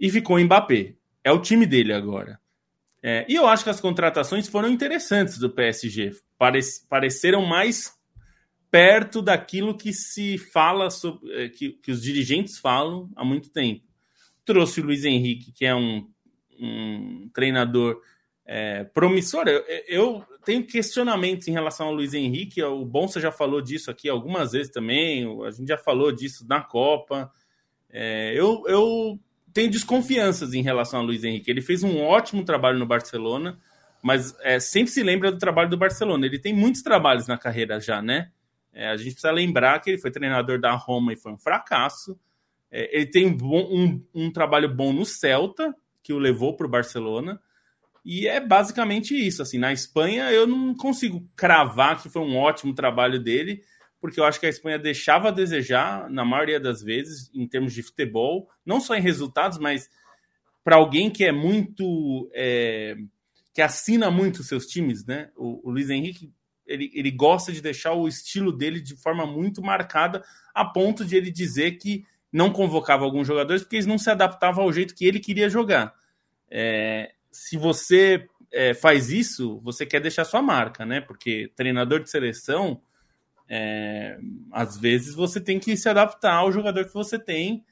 e 0.00 0.10
ficou 0.10 0.36
o 0.36 0.40
Mbappé. 0.40 0.94
É 1.24 1.32
o 1.32 1.42
time 1.42 1.66
dele 1.66 1.92
agora. 1.92 2.40
É, 3.02 3.26
e 3.28 3.34
eu 3.34 3.46
acho 3.46 3.64
que 3.64 3.70
as 3.70 3.80
contratações 3.80 4.48
foram 4.48 4.68
interessantes 4.68 5.38
do 5.38 5.50
PSG. 5.50 6.12
pareceram 6.88 7.44
mais 7.44 7.96
perto 8.70 9.22
daquilo 9.22 9.76
que 9.76 9.92
se 9.92 10.38
fala, 10.38 10.90
sobre, 10.90 11.32
é, 11.32 11.48
que, 11.48 11.72
que 11.72 11.90
os 11.90 12.02
dirigentes 12.02 12.58
falam 12.58 13.10
há 13.16 13.24
muito 13.24 13.50
tempo. 13.50 13.84
Trouxe 14.44 14.80
o 14.80 14.84
Luiz 14.84 15.04
Henrique, 15.04 15.52
que 15.52 15.64
é 15.64 15.74
um, 15.74 16.08
um 16.58 17.30
treinador 17.32 18.00
é, 18.48 18.82
promissor. 18.82 19.46
Eu, 19.46 19.62
eu, 19.86 20.24
tenho 20.42 20.64
questionamentos 20.66 21.46
em 21.46 21.52
relação 21.52 21.88
ao 21.88 21.92
Luiz 21.92 22.14
Henrique. 22.14 22.62
O 22.62 22.82
Bonsa 22.82 23.20
já 23.20 23.30
falou 23.30 23.60
disso 23.60 23.90
aqui 23.90 24.08
algumas 24.08 24.52
vezes 24.52 24.72
também. 24.72 25.26
A 25.44 25.50
gente 25.50 25.68
já 25.68 25.76
falou 25.76 26.10
disso 26.10 26.46
na 26.48 26.62
Copa. 26.62 27.30
É, 27.90 28.32
eu, 28.34 28.64
eu 28.66 29.20
tenho 29.52 29.70
desconfianças 29.70 30.54
em 30.54 30.62
relação 30.62 31.00
ao 31.00 31.06
Luiz 31.06 31.22
Henrique. 31.22 31.50
Ele 31.50 31.60
fez 31.60 31.82
um 31.82 32.00
ótimo 32.00 32.42
trabalho 32.42 32.78
no 32.78 32.86
Barcelona, 32.86 33.58
mas 34.02 34.34
é, 34.40 34.58
sempre 34.58 34.90
se 34.90 35.02
lembra 35.02 35.30
do 35.30 35.36
trabalho 35.36 35.68
do 35.68 35.76
Barcelona. 35.76 36.24
Ele 36.24 36.38
tem 36.38 36.54
muitos 36.54 36.80
trabalhos 36.80 37.26
na 37.26 37.36
carreira 37.36 37.78
já, 37.78 38.00
né? 38.00 38.30
É, 38.72 38.88
a 38.88 38.96
gente 38.96 39.12
precisa 39.12 39.30
lembrar 39.30 39.78
que 39.80 39.90
ele 39.90 39.98
foi 39.98 40.10
treinador 40.10 40.58
da 40.58 40.72
Roma 40.72 41.12
e 41.12 41.16
foi 41.16 41.32
um 41.32 41.38
fracasso. 41.38 42.18
É, 42.70 42.96
ele 42.96 43.06
tem 43.06 43.26
um, 43.26 44.02
um, 44.14 44.30
trabalho 44.32 44.74
bom 44.74 44.90
no 44.90 45.04
Celta, 45.04 45.74
que 46.02 46.14
o 46.14 46.18
levou 46.18 46.56
para 46.56 46.66
o 46.66 46.70
Barcelona. 46.70 47.38
E 48.10 48.26
é 48.26 48.40
basicamente 48.40 49.14
isso. 49.14 49.42
Assim, 49.42 49.58
na 49.58 49.70
Espanha 49.70 50.32
eu 50.32 50.46
não 50.46 50.74
consigo 50.74 51.28
cravar 51.36 52.00
que 52.00 52.08
foi 52.08 52.22
um 52.22 52.38
ótimo 52.38 52.74
trabalho 52.74 53.22
dele, 53.22 53.62
porque 54.00 54.18
eu 54.18 54.24
acho 54.24 54.40
que 54.40 54.46
a 54.46 54.48
Espanha 54.48 54.78
deixava 54.78 55.28
a 55.28 55.30
desejar 55.30 56.08
na 56.08 56.24
maioria 56.24 56.58
das 56.58 56.82
vezes 56.82 57.30
em 57.34 57.46
termos 57.46 57.74
de 57.74 57.82
futebol, 57.82 58.48
não 58.64 58.80
só 58.80 58.94
em 58.94 59.02
resultados, 59.02 59.58
mas 59.58 59.90
para 60.64 60.76
alguém 60.76 61.10
que 61.10 61.22
é 61.22 61.30
muito 61.30 62.30
é, 62.32 62.96
que 63.52 63.60
assina 63.60 64.10
muito 64.10 64.42
seus 64.42 64.64
times, 64.64 65.04
né? 65.04 65.28
O, 65.36 65.68
o 65.68 65.70
Luiz 65.70 65.90
Henrique 65.90 66.32
ele, 66.66 66.90
ele 66.94 67.10
gosta 67.10 67.52
de 67.52 67.60
deixar 67.60 67.92
o 67.92 68.08
estilo 68.08 68.50
dele 68.56 68.80
de 68.80 68.96
forma 68.96 69.26
muito 69.26 69.60
marcada, 69.60 70.24
a 70.54 70.64
ponto 70.64 71.04
de 71.04 71.14
ele 71.14 71.30
dizer 71.30 71.72
que 71.72 72.06
não 72.32 72.54
convocava 72.54 73.04
alguns 73.04 73.26
jogadores 73.26 73.62
porque 73.62 73.76
eles 73.76 73.84
não 73.84 73.98
se 73.98 74.08
adaptavam 74.08 74.64
ao 74.64 74.72
jeito 74.72 74.94
que 74.94 75.04
ele 75.04 75.20
queria 75.20 75.50
jogar. 75.50 75.92
É, 76.50 77.12
se 77.30 77.56
você 77.56 78.26
é, 78.52 78.74
faz 78.74 79.10
isso, 79.10 79.60
você 79.60 79.84
quer 79.84 80.00
deixar 80.00 80.24
sua 80.24 80.42
marca, 80.42 80.84
né? 80.84 81.00
Porque 81.00 81.52
treinador 81.54 82.00
de 82.00 82.10
seleção, 82.10 82.80
é, 83.48 84.18
às 84.52 84.76
vezes 84.76 85.14
você 85.14 85.40
tem 85.40 85.58
que 85.58 85.76
se 85.76 85.88
adaptar 85.88 86.34
ao 86.34 86.52
jogador 86.52 86.84
que 86.84 86.94
você 86.94 87.18
tem, 87.18 87.64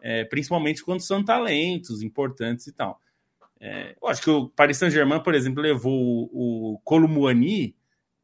é, 0.00 0.24
principalmente 0.24 0.84
quando 0.84 1.00
são 1.00 1.24
talentos 1.24 2.02
importantes 2.02 2.66
e 2.66 2.72
tal. 2.72 3.00
É, 3.60 3.96
eu 4.00 4.08
acho 4.08 4.22
que 4.22 4.30
o 4.30 4.48
Paris 4.50 4.76
Saint-Germain, 4.76 5.22
por 5.22 5.34
exemplo, 5.34 5.62
levou 5.62 6.28
o, 6.30 6.74
o 6.74 6.80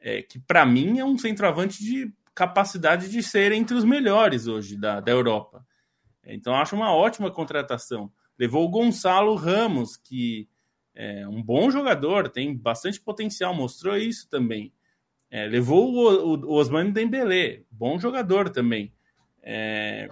é, 0.01 0.22
que 0.22 0.38
para 0.38 0.66
mim 0.66 0.99
é 0.99 1.05
um 1.05 1.16
centroavante 1.16 1.82
de 1.82 2.12
capacidade 2.34 3.09
de 3.09 3.22
ser 3.22 3.53
entre 3.53 3.74
os 3.74 3.84
melhores 3.84 4.47
hoje 4.47 4.76
da, 4.76 5.01
da 5.01 5.11
Europa. 5.11 5.64
Então 6.26 6.55
acho 6.55 6.76
uma 6.76 6.93
ótima 6.93 7.30
contratação. 7.30 8.12
Levou 8.38 8.64
o 8.64 8.68
Gonçalo 8.68 9.34
Ramos, 9.34 9.97
que 9.97 10.49
é 11.01 11.27
um 11.27 11.43
bom 11.43 11.71
jogador, 11.71 12.29
tem 12.29 12.55
bastante 12.55 13.01
potencial, 13.01 13.55
mostrou 13.55 13.97
isso 13.97 14.29
também. 14.29 14.71
É, 15.31 15.47
levou 15.47 15.95
o, 15.95 16.35
o, 16.35 16.47
o 16.47 16.53
Osmane 16.55 16.93
Dembélé, 16.93 17.63
bom 17.71 17.99
jogador 17.99 18.51
também. 18.51 18.93
É, 19.43 20.11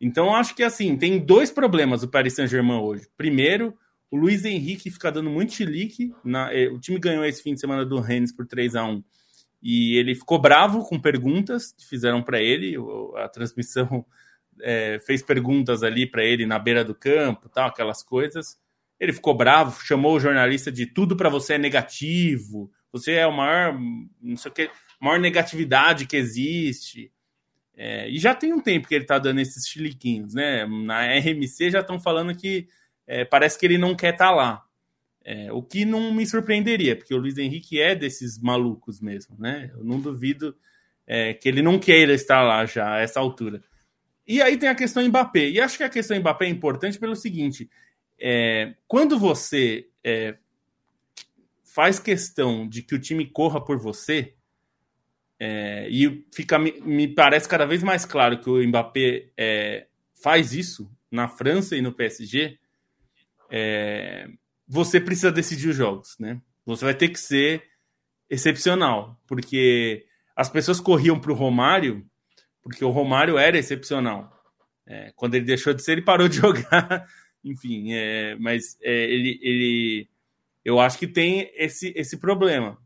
então 0.00 0.34
acho 0.34 0.54
que 0.54 0.62
assim, 0.62 0.96
tem 0.96 1.18
dois 1.18 1.50
problemas 1.50 2.02
o 2.02 2.08
Paris 2.08 2.34
Saint-Germain 2.34 2.80
hoje. 2.80 3.06
Primeiro, 3.14 3.76
o 4.10 4.16
Luiz 4.16 4.44
Henrique 4.46 4.90
fica 4.90 5.12
dando 5.12 5.28
muito 5.28 5.52
chilique. 5.52 6.14
Na, 6.24 6.50
é, 6.50 6.66
o 6.68 6.80
time 6.80 6.98
ganhou 6.98 7.26
esse 7.26 7.42
fim 7.42 7.52
de 7.52 7.60
semana 7.60 7.84
do 7.84 8.00
Rennes 8.00 8.32
por 8.32 8.46
3 8.46 8.74
a 8.74 8.84
1 8.84 9.04
e 9.62 9.96
ele 9.96 10.14
ficou 10.14 10.40
bravo 10.40 10.82
com 10.84 10.98
perguntas 10.98 11.72
que 11.72 11.86
fizeram 11.86 12.22
para 12.22 12.40
ele. 12.40 12.74
A 13.16 13.28
transmissão 13.28 14.04
é, 14.62 14.98
fez 15.06 15.22
perguntas 15.22 15.82
ali 15.82 16.06
para 16.06 16.24
ele 16.24 16.46
na 16.46 16.58
beira 16.58 16.82
do 16.82 16.94
campo, 16.94 17.50
tal, 17.50 17.68
aquelas 17.68 18.02
coisas. 18.02 18.58
Ele 19.02 19.12
ficou 19.12 19.34
bravo, 19.34 19.84
chamou 19.84 20.14
o 20.14 20.20
jornalista 20.20 20.70
de 20.70 20.86
tudo 20.86 21.16
para 21.16 21.28
você 21.28 21.54
é 21.54 21.58
negativo, 21.58 22.70
você 22.92 23.14
é 23.14 23.26
o 23.26 23.32
maior, 23.32 23.76
não 24.22 24.36
sei 24.36 24.48
o 24.48 24.54
que, 24.54 24.70
maior 25.00 25.18
negatividade 25.18 26.06
que 26.06 26.16
existe. 26.16 27.12
É, 27.76 28.08
e 28.08 28.16
já 28.16 28.32
tem 28.32 28.52
um 28.52 28.60
tempo 28.60 28.86
que 28.86 28.94
ele 28.94 29.02
está 29.02 29.18
dando 29.18 29.40
esses 29.40 29.66
chiliquinhos, 29.66 30.34
né? 30.34 30.64
Na 30.66 31.04
RMC 31.18 31.72
já 31.72 31.80
estão 31.80 31.98
falando 31.98 32.32
que 32.32 32.68
é, 33.04 33.24
parece 33.24 33.58
que 33.58 33.66
ele 33.66 33.76
não 33.76 33.96
quer 33.96 34.12
estar 34.12 34.28
tá 34.28 34.30
lá. 34.30 34.64
É, 35.24 35.52
o 35.52 35.64
que 35.64 35.84
não 35.84 36.14
me 36.14 36.24
surpreenderia, 36.24 36.94
porque 36.94 37.12
o 37.12 37.18
Luiz 37.18 37.36
Henrique 37.36 37.80
é 37.80 37.96
desses 37.96 38.40
malucos 38.40 39.00
mesmo, 39.00 39.36
né? 39.36 39.72
Eu 39.76 39.82
não 39.82 39.98
duvido 39.98 40.54
é, 41.04 41.34
que 41.34 41.48
ele 41.48 41.60
não 41.60 41.76
queira 41.76 42.12
estar 42.12 42.40
lá 42.42 42.64
já 42.66 42.94
a 42.94 43.00
essa 43.00 43.18
altura. 43.18 43.64
E 44.24 44.40
aí 44.40 44.56
tem 44.56 44.68
a 44.68 44.76
questão 44.76 45.04
Mbappé. 45.08 45.48
E 45.48 45.60
acho 45.60 45.76
que 45.76 45.82
a 45.82 45.88
questão 45.88 46.16
Mbappé 46.16 46.46
é 46.46 46.50
importante 46.50 47.00
pelo 47.00 47.16
seguinte: 47.16 47.68
é, 48.24 48.74
quando 48.86 49.18
você 49.18 49.88
é, 50.04 50.36
faz 51.64 51.98
questão 51.98 52.68
de 52.68 52.80
que 52.80 52.94
o 52.94 53.00
time 53.00 53.26
corra 53.26 53.60
por 53.60 53.78
você, 53.78 54.34
é, 55.40 55.88
e 55.90 56.24
fica, 56.32 56.56
me, 56.56 56.80
me, 56.82 57.08
parece 57.08 57.48
cada 57.48 57.66
vez 57.66 57.82
mais 57.82 58.04
claro 58.04 58.38
que 58.38 58.48
o 58.48 58.64
Mbappé 58.64 59.30
é, 59.36 59.88
faz 60.22 60.52
isso 60.54 60.88
na 61.10 61.26
França 61.26 61.74
e 61.74 61.82
no 61.82 61.92
PSG, 61.92 62.58
é, 63.50 64.28
você 64.68 65.00
precisa 65.00 65.32
decidir 65.32 65.70
os 65.70 65.76
jogos, 65.76 66.16
né? 66.20 66.40
Você 66.64 66.84
vai 66.84 66.94
ter 66.94 67.08
que 67.08 67.18
ser 67.18 67.64
excepcional, 68.30 69.20
porque 69.26 70.06
as 70.36 70.48
pessoas 70.48 70.78
corriam 70.78 71.18
para 71.18 71.32
o 71.32 71.34
Romário, 71.34 72.06
porque 72.62 72.84
o 72.84 72.90
Romário 72.90 73.36
era 73.36 73.58
excepcional. 73.58 74.32
É, 74.86 75.12
quando 75.16 75.34
ele 75.34 75.44
deixou 75.44 75.74
de 75.74 75.82
ser, 75.82 75.92
ele 75.92 76.02
parou 76.02 76.28
de 76.28 76.36
jogar 76.38 77.04
enfim, 77.44 77.92
é, 77.92 78.36
mas 78.36 78.78
é, 78.80 79.04
ele, 79.04 79.38
ele, 79.42 80.08
eu 80.64 80.78
acho 80.78 80.98
que 80.98 81.06
tem 81.06 81.50
esse, 81.54 81.92
esse 81.96 82.16
problema. 82.16 82.78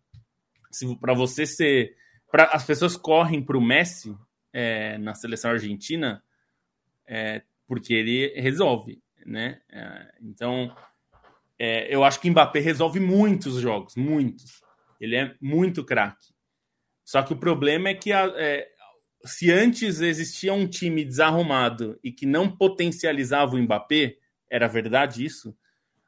Para 1.00 1.14
você 1.14 1.46
ser. 1.46 1.96
Pra, 2.30 2.44
as 2.44 2.64
pessoas 2.64 2.96
correm 2.96 3.42
para 3.42 3.56
o 3.56 3.60
Messi 3.62 4.16
é, 4.52 4.98
na 4.98 5.14
seleção 5.14 5.52
argentina 5.52 6.22
é, 7.06 7.42
porque 7.66 7.94
ele 7.94 8.28
resolve, 8.40 9.00
né? 9.24 9.60
É, 9.70 10.12
então, 10.20 10.74
é, 11.58 11.94
eu 11.94 12.04
acho 12.04 12.20
que 12.20 12.30
Mbappé 12.30 12.60
resolve 12.60 13.00
muitos 13.00 13.60
jogos, 13.60 13.96
muitos. 13.96 14.62
Ele 15.00 15.16
é 15.16 15.34
muito 15.40 15.84
craque. 15.84 16.34
Só 17.04 17.22
que 17.22 17.32
o 17.32 17.38
problema 17.38 17.90
é 17.90 17.94
que 17.94 18.12
a, 18.12 18.26
se 19.24 19.50
antes 19.50 20.00
existia 20.00 20.52
um 20.52 20.66
time 20.66 21.04
desarrumado 21.04 21.98
e 22.02 22.10
que 22.10 22.26
não 22.26 22.50
potencializava 22.50 23.54
o 23.54 23.58
Mbappé, 23.58 24.16
era 24.50 24.68
verdade 24.68 25.24
isso. 25.24 25.56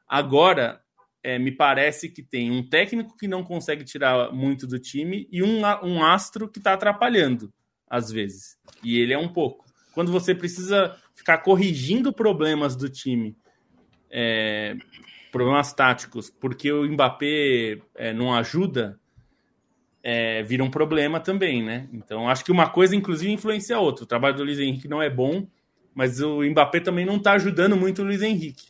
Agora, 0.07 0.81
é, 1.23 1.37
me 1.37 1.51
parece 1.51 2.09
que 2.09 2.23
tem 2.23 2.51
um 2.51 2.67
técnico 2.67 3.15
que 3.17 3.27
não 3.27 3.43
consegue 3.43 3.83
tirar 3.83 4.31
muito 4.31 4.65
do 4.65 4.79
time 4.79 5.27
e 5.31 5.43
um, 5.43 5.61
um 5.83 6.03
astro 6.03 6.49
que 6.49 6.59
está 6.59 6.73
atrapalhando, 6.73 7.53
às 7.89 8.11
vezes. 8.11 8.57
E 8.83 8.97
ele 8.99 9.13
é 9.13 9.17
um 9.17 9.27
pouco. 9.27 9.65
Quando 9.93 10.11
você 10.11 10.33
precisa 10.33 10.95
ficar 11.13 11.39
corrigindo 11.39 12.13
problemas 12.13 12.75
do 12.75 12.89
time 12.89 13.35
é, 14.09 14.75
problemas 15.31 15.73
táticos, 15.73 16.29
porque 16.29 16.71
o 16.71 16.83
Mbappé 16.89 17.79
é, 17.95 18.13
não 18.13 18.33
ajuda, 18.33 18.99
é, 20.01 20.41
vira 20.43 20.63
um 20.63 20.71
problema 20.71 21.19
também, 21.19 21.61
né? 21.61 21.87
Então 21.93 22.27
acho 22.27 22.43
que 22.43 22.51
uma 22.51 22.69
coisa, 22.69 22.95
inclusive, 22.95 23.31
influencia 23.31 23.75
a 23.75 23.79
outra. 23.79 24.03
O 24.03 24.07
trabalho 24.07 24.35
do 24.35 24.43
Luiz 24.43 24.59
Henrique 24.59 24.87
não 24.87 25.01
é 25.01 25.09
bom, 25.09 25.47
mas 25.93 26.21
o 26.21 26.41
Mbappé 26.43 26.79
também 26.79 27.05
não 27.05 27.17
está 27.17 27.33
ajudando 27.33 27.75
muito 27.75 28.01
o 28.01 28.05
Luiz 28.05 28.21
Henrique. 28.21 28.69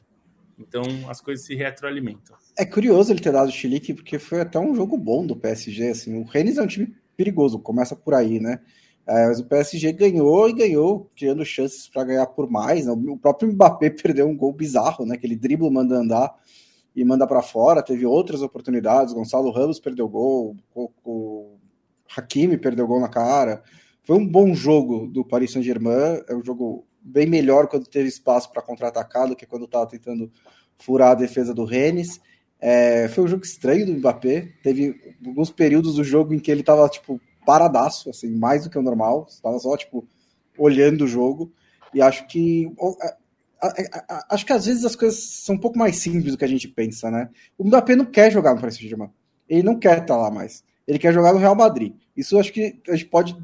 Então 0.59 0.83
as 1.07 1.21
coisas 1.21 1.45
se 1.45 1.55
retroalimentam. 1.55 2.35
É 2.57 2.65
curioso 2.65 3.11
ele 3.13 3.21
ter 3.21 3.31
dado 3.31 3.47
o 3.47 3.51
chilique, 3.51 3.93
porque 3.93 4.19
foi 4.19 4.41
até 4.41 4.59
um 4.59 4.75
jogo 4.75 4.97
bom 4.97 5.25
do 5.25 5.35
PSG. 5.35 5.89
Assim. 5.89 6.19
O 6.19 6.23
Rennes 6.23 6.57
é 6.57 6.61
um 6.61 6.67
time 6.67 6.93
perigoso, 7.15 7.59
começa 7.59 7.95
por 7.95 8.13
aí, 8.13 8.39
né? 8.39 8.59
É, 9.07 9.25
mas 9.25 9.39
o 9.39 9.45
PSG 9.45 9.91
ganhou 9.93 10.47
e 10.47 10.53
ganhou, 10.53 11.09
criando 11.15 11.43
chances 11.43 11.87
para 11.87 12.03
ganhar 12.03 12.27
por 12.27 12.49
mais. 12.49 12.85
Né? 12.85 12.91
O 12.91 13.17
próprio 13.17 13.51
Mbappé 13.51 13.89
perdeu 14.01 14.27
um 14.27 14.37
gol 14.37 14.53
bizarro, 14.53 15.05
né? 15.05 15.15
Aquele 15.15 15.35
dribble 15.35 15.71
manda 15.71 15.95
andar 15.95 16.35
e 16.95 17.03
manda 17.03 17.25
para 17.25 17.41
fora. 17.41 17.81
Teve 17.81 18.05
outras 18.05 18.41
oportunidades. 18.41 19.13
Gonçalo 19.13 19.51
Ramos 19.51 19.79
perdeu 19.79 20.07
gol, 20.07 20.55
o, 20.75 20.91
o 21.03 21.57
Hakimi 22.15 22.57
perdeu 22.57 22.85
gol 22.85 22.99
na 22.99 23.09
cara. 23.09 23.63
Foi 24.03 24.17
um 24.17 24.27
bom 24.27 24.53
jogo 24.53 25.07
do 25.07 25.23
Paris 25.25 25.53
Saint-Germain. 25.53 26.21
É 26.27 26.35
um 26.35 26.43
jogo 26.43 26.85
bem 27.01 27.25
melhor 27.25 27.67
quando 27.67 27.87
teve 27.87 28.09
espaço 28.09 28.51
para 28.51 28.61
contra-atacar 28.61 29.27
do 29.27 29.35
que 29.35 29.45
quando 29.45 29.65
estava 29.65 29.87
tentando 29.87 30.31
furar 30.77 31.11
a 31.11 31.15
defesa 31.15 31.53
do 31.53 31.65
Rennes. 31.65 32.19
É, 32.59 33.07
foi 33.07 33.23
um 33.23 33.27
jogo 33.27 33.43
estranho 33.43 33.85
do 33.85 33.93
Mbappé. 33.93 34.49
Teve 34.61 35.15
alguns 35.25 35.49
períodos 35.49 35.95
do 35.95 36.03
jogo 36.03 36.33
em 36.33 36.39
que 36.39 36.51
ele 36.51 36.61
estava 36.61 36.87
tipo 36.89 37.19
paradaço, 37.45 38.09
assim, 38.09 38.29
mais 38.29 38.63
do 38.63 38.69
que 38.69 38.77
o 38.77 38.81
normal. 38.81 39.25
Estava 39.29 39.57
só 39.59 39.75
tipo 39.77 40.07
olhando 40.57 41.05
o 41.05 41.07
jogo. 41.07 41.51
E 41.93 42.01
acho 42.01 42.27
que 42.27 42.71
acho 44.29 44.45
que 44.45 44.53
às 44.53 44.65
vezes 44.65 44.85
as 44.85 44.95
coisas 44.95 45.19
são 45.19 45.55
um 45.55 45.59
pouco 45.59 45.77
mais 45.77 45.97
simples 45.97 46.31
do 46.31 46.37
que 46.37 46.45
a 46.45 46.49
gente 46.49 46.67
pensa, 46.67 47.09
né? 47.09 47.29
O 47.57 47.65
Mbappé 47.65 47.95
não 47.95 48.05
quer 48.05 48.31
jogar 48.31 48.53
no 48.53 48.61
Paris 48.61 48.75
Saint-Germain. 48.75 49.09
Ele 49.47 49.63
não 49.63 49.79
quer 49.79 49.99
estar 50.01 50.15
lá 50.15 50.29
mais. 50.29 50.63
Ele 50.87 50.99
quer 50.99 51.13
jogar 51.13 51.33
no 51.33 51.39
Real 51.39 51.55
Madrid. 51.55 51.93
Isso 52.15 52.37
acho 52.39 52.53
que 52.53 52.79
a 52.87 52.95
gente 52.95 53.05
pode 53.05 53.35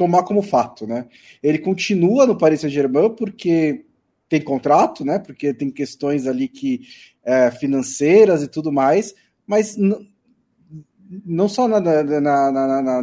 tomar 0.00 0.22
como 0.22 0.40
fato, 0.40 0.86
né? 0.86 1.06
Ele 1.42 1.58
continua 1.58 2.24
no 2.24 2.38
Paris 2.38 2.62
Saint-Germain 2.62 3.14
porque 3.14 3.84
tem 4.30 4.40
contrato, 4.40 5.04
né? 5.04 5.18
Porque 5.18 5.52
tem 5.52 5.70
questões 5.70 6.26
ali 6.26 6.48
que 6.48 6.80
é, 7.22 7.50
financeiras 7.50 8.42
e 8.42 8.48
tudo 8.48 8.72
mais, 8.72 9.14
mas 9.46 9.76
não 9.76 11.48
só 11.50 11.68
na, 11.68 11.78
na, 11.78 12.50
na, 12.50 12.82
na, 12.82 13.02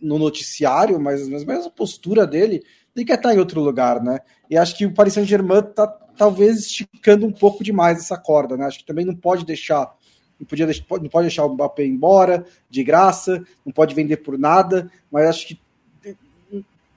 no 0.00 0.18
noticiário, 0.18 0.98
mas, 0.98 1.28
mas 1.28 1.66
a 1.66 1.70
postura 1.70 2.26
dele, 2.26 2.62
ele 2.96 3.04
quer 3.04 3.16
estar 3.16 3.34
em 3.34 3.38
outro 3.38 3.60
lugar, 3.60 4.02
né? 4.02 4.18
E 4.48 4.56
acho 4.56 4.74
que 4.74 4.86
o 4.86 4.94
Paris 4.94 5.12
Saint-Germain 5.12 5.60
tá 5.74 5.86
talvez 6.16 6.60
esticando 6.60 7.26
um 7.26 7.32
pouco 7.32 7.62
demais 7.62 7.98
essa 7.98 8.16
corda, 8.16 8.56
né? 8.56 8.64
Acho 8.64 8.78
que 8.78 8.86
também 8.86 9.04
não 9.04 9.14
pode 9.14 9.44
deixar 9.44 9.94
não, 10.40 10.46
podia 10.46 10.66
não 10.66 11.10
pode 11.10 11.26
deixar 11.26 11.44
o 11.44 11.52
Mbappé 11.52 11.84
embora 11.84 12.46
de 12.70 12.82
graça, 12.82 13.44
não 13.66 13.72
pode 13.72 13.94
vender 13.94 14.16
por 14.18 14.38
nada, 14.38 14.90
mas 15.12 15.26
acho 15.26 15.48
que 15.48 15.67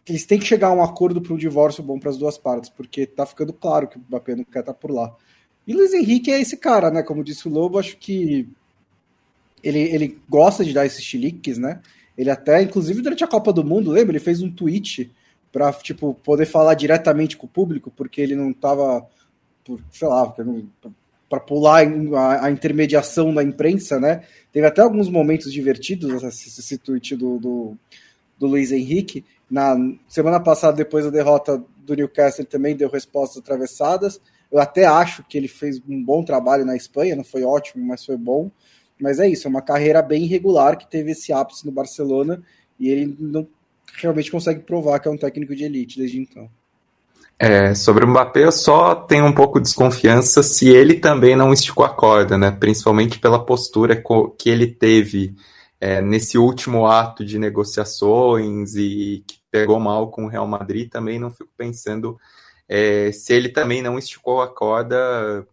eles 0.07 0.25
têm 0.25 0.39
que 0.39 0.45
chegar 0.45 0.67
a 0.67 0.73
um 0.73 0.83
acordo 0.83 1.21
para 1.21 1.33
um 1.33 1.37
divórcio 1.37 1.83
bom 1.83 1.99
para 1.99 2.09
as 2.09 2.17
duas 2.17 2.37
partes, 2.37 2.69
porque 2.69 3.05
tá 3.05 3.25
ficando 3.25 3.53
claro 3.53 3.87
que 3.87 3.97
o 3.97 4.01
Mbappé 4.01 4.35
não 4.35 4.43
quer 4.43 4.59
estar 4.59 4.73
tá 4.73 4.79
por 4.79 4.91
lá. 4.91 5.15
E 5.65 5.73
Luiz 5.73 5.93
Henrique 5.93 6.31
é 6.31 6.41
esse 6.41 6.57
cara, 6.57 6.89
né? 6.89 7.03
Como 7.03 7.23
disse 7.23 7.47
o 7.47 7.51
Lobo, 7.51 7.77
acho 7.77 7.97
que 7.97 8.49
ele, 9.63 9.79
ele 9.79 10.19
gosta 10.27 10.65
de 10.65 10.73
dar 10.73 10.85
esses 10.85 11.03
chiliques, 11.03 11.57
né? 11.57 11.81
Ele 12.17 12.29
até, 12.29 12.61
inclusive, 12.61 13.01
durante 13.01 13.23
a 13.23 13.27
Copa 13.27 13.53
do 13.53 13.63
Mundo, 13.63 13.91
lembra? 13.91 14.11
Ele 14.11 14.23
fez 14.23 14.41
um 14.41 14.51
tweet 14.51 15.11
para 15.51 15.71
tipo, 15.73 16.13
poder 16.15 16.45
falar 16.45 16.73
diretamente 16.73 17.37
com 17.37 17.45
o 17.45 17.49
público, 17.49 17.91
porque 17.91 18.21
ele 18.21 18.35
não 18.35 18.51
estava, 18.51 19.05
sei 19.91 20.07
lá, 20.07 20.33
para 21.29 21.39
pular 21.39 21.85
a, 22.15 22.45
a, 22.45 22.51
intermediação 22.51 23.33
da 23.33 23.43
imprensa, 23.43 23.99
né? 23.99 24.23
Teve 24.51 24.65
até 24.65 24.81
alguns 24.81 25.09
momentos 25.09 25.51
divertidos 25.51 26.23
esse, 26.23 26.49
esse 26.49 26.77
tweet 26.77 27.15
do, 27.15 27.37
do, 27.37 27.77
do 28.37 28.47
Luiz 28.47 28.71
Henrique. 28.71 29.23
Na 29.51 29.75
semana 30.07 30.39
passada, 30.39 30.77
depois 30.77 31.03
da 31.03 31.11
derrota 31.11 31.61
do 31.85 31.93
Newcastle, 31.93 32.45
também 32.45 32.73
deu 32.73 32.89
respostas 32.89 33.39
atravessadas. 33.43 34.21
Eu 34.49 34.59
até 34.59 34.85
acho 34.85 35.25
que 35.27 35.37
ele 35.37 35.49
fez 35.49 35.81
um 35.89 36.01
bom 36.01 36.23
trabalho 36.23 36.63
na 36.63 36.77
Espanha, 36.77 37.17
não 37.17 37.23
foi 37.25 37.43
ótimo, 37.43 37.85
mas 37.85 38.05
foi 38.05 38.15
bom. 38.15 38.49
Mas 38.97 39.19
é 39.19 39.27
isso, 39.27 39.47
é 39.47 39.49
uma 39.49 39.61
carreira 39.61 40.01
bem 40.01 40.23
irregular 40.23 40.77
que 40.77 40.89
teve 40.89 41.11
esse 41.11 41.33
ápice 41.33 41.65
no 41.65 41.71
Barcelona 41.71 42.41
e 42.79 42.87
ele 42.87 43.13
não 43.19 43.45
realmente 43.97 44.31
consegue 44.31 44.61
provar 44.61 44.99
que 44.99 45.09
é 45.09 45.11
um 45.11 45.17
técnico 45.17 45.53
de 45.53 45.65
elite 45.65 45.99
desde 45.99 46.19
então. 46.19 46.49
É, 47.37 47.73
sobre 47.73 48.05
o 48.05 48.07
Mbappé, 48.07 48.45
eu 48.45 48.51
só 48.51 48.93
tenho 48.93 49.25
um 49.25 49.33
pouco 49.33 49.59
de 49.59 49.63
desconfiança 49.63 50.43
se 50.43 50.69
ele 50.69 50.95
também 50.95 51.35
não 51.35 51.51
esticou 51.51 51.83
a 51.83 51.89
corda, 51.89 52.37
né? 52.37 52.51
Principalmente 52.51 53.19
pela 53.19 53.43
postura 53.43 54.01
que 54.37 54.49
ele 54.49 54.67
teve 54.67 55.35
é, 55.81 55.99
nesse 55.99 56.37
último 56.37 56.85
ato 56.85 57.25
de 57.25 57.39
negociações 57.39 58.75
e 58.75 59.23
que 59.25 59.39
pegou 59.49 59.79
mal 59.79 60.11
com 60.11 60.25
o 60.25 60.27
Real 60.27 60.47
Madrid, 60.47 60.87
também 60.87 61.17
não 61.17 61.31
fico 61.31 61.49
pensando 61.57 62.19
é, 62.69 63.11
se 63.11 63.33
ele 63.33 63.49
também 63.49 63.81
não 63.81 63.97
esticou 63.97 64.41
a 64.41 64.47
corda 64.47 65.45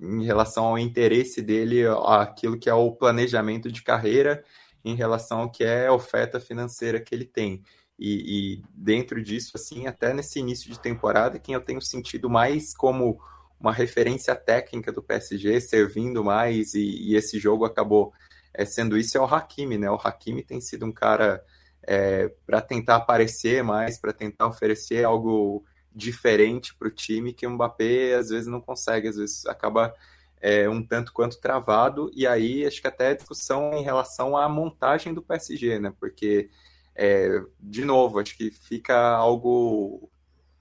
em 0.00 0.24
relação 0.24 0.64
ao 0.66 0.78
interesse 0.78 1.42
dele, 1.42 1.82
aquilo 2.06 2.58
que 2.58 2.70
é 2.70 2.74
o 2.74 2.92
planejamento 2.92 3.70
de 3.70 3.82
carreira, 3.82 4.42
em 4.84 4.94
relação 4.94 5.40
ao 5.40 5.50
que 5.50 5.64
é 5.64 5.88
a 5.88 5.92
oferta 5.92 6.38
financeira 6.38 7.00
que 7.00 7.12
ele 7.12 7.26
tem. 7.26 7.62
E, 7.98 8.54
e, 8.54 8.62
dentro 8.72 9.22
disso, 9.22 9.52
assim, 9.56 9.86
até 9.86 10.14
nesse 10.14 10.38
início 10.38 10.70
de 10.70 10.80
temporada, 10.80 11.38
quem 11.38 11.54
eu 11.54 11.60
tenho 11.60 11.82
sentido 11.82 12.30
mais 12.30 12.72
como 12.74 13.20
uma 13.58 13.72
referência 13.72 14.34
técnica 14.34 14.90
do 14.90 15.02
PSG, 15.02 15.60
servindo 15.60 16.24
mais, 16.24 16.72
e, 16.72 17.10
e 17.10 17.16
esse 17.16 17.38
jogo 17.38 17.66
acabou 17.66 18.14
é, 18.52 18.64
sendo 18.64 18.96
isso 18.96 19.16
é 19.16 19.20
o 19.20 19.24
Hakimi, 19.24 19.78
né? 19.78 19.90
O 19.90 20.00
Hakimi 20.02 20.42
tem 20.42 20.60
sido 20.60 20.86
um 20.86 20.92
cara 20.92 21.44
é, 21.82 22.28
para 22.46 22.60
tentar 22.60 22.96
aparecer 22.96 23.62
mais, 23.62 23.98
para 23.98 24.12
tentar 24.12 24.46
oferecer 24.46 25.04
algo 25.04 25.64
diferente 25.94 26.74
para 26.74 26.88
o 26.88 26.90
time 26.90 27.32
que 27.32 27.46
o 27.46 27.50
Mbappé 27.50 28.14
às 28.14 28.28
vezes 28.28 28.46
não 28.46 28.60
consegue, 28.60 29.08
às 29.08 29.16
vezes 29.16 29.46
acaba 29.46 29.94
é, 30.40 30.68
um 30.68 30.82
tanto 30.82 31.12
quanto 31.12 31.40
travado, 31.40 32.10
e 32.14 32.26
aí 32.26 32.66
acho 32.66 32.80
que 32.80 32.88
até 32.88 33.14
discussão 33.14 33.72
em 33.74 33.82
relação 33.82 34.36
à 34.36 34.48
montagem 34.48 35.12
do 35.12 35.22
PSG, 35.22 35.78
né? 35.78 35.92
Porque, 35.98 36.48
é, 36.94 37.42
de 37.58 37.84
novo, 37.84 38.18
acho 38.18 38.36
que 38.36 38.50
fica 38.50 38.96
algo 38.96 40.08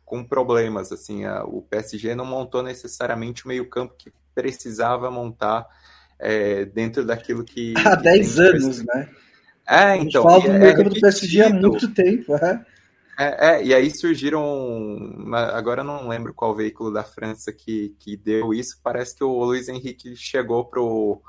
com 0.04 0.24
problemas, 0.24 0.92
assim, 0.92 1.24
a, 1.24 1.44
o 1.44 1.62
PSG 1.62 2.16
não 2.16 2.26
montou 2.26 2.64
necessariamente 2.64 3.46
o 3.46 3.48
meio 3.48 3.70
campo 3.70 3.94
que 3.98 4.12
precisava 4.34 5.12
montar 5.12 5.68
é, 6.20 6.65
dentro 6.65 7.05
daquilo 7.05 7.43
que. 7.43 7.74
Há 7.86 7.95
10 7.95 8.39
anos, 8.39 8.86
né? 8.86 9.09
É, 9.67 9.95
então. 9.95 10.24
Fala 10.24 10.41
do 10.41 10.53
meio 10.53 10.76
campo 10.76 10.89
do 10.89 10.99
PSG 10.99 11.41
há 11.43 11.49
muito 11.49 11.93
tempo, 11.93 12.36
é. 12.36 12.65
É, 13.20 13.49
é, 13.49 13.63
e 13.65 13.74
aí 13.74 13.91
surgiram. 13.91 15.24
Agora 15.53 15.82
eu 15.82 15.86
não 15.86 16.07
lembro 16.07 16.34
qual 16.34 16.55
veículo 16.55 16.91
da 16.91 17.03
França 17.03 17.51
que, 17.51 17.93
que 17.99 18.15
deu 18.15 18.53
isso. 18.53 18.80
Parece 18.82 19.15
que 19.15 19.24
o 19.24 19.43
Luiz 19.43 19.67
Henrique 19.67 20.15
chegou 20.15 20.63
pro, 20.63 21.22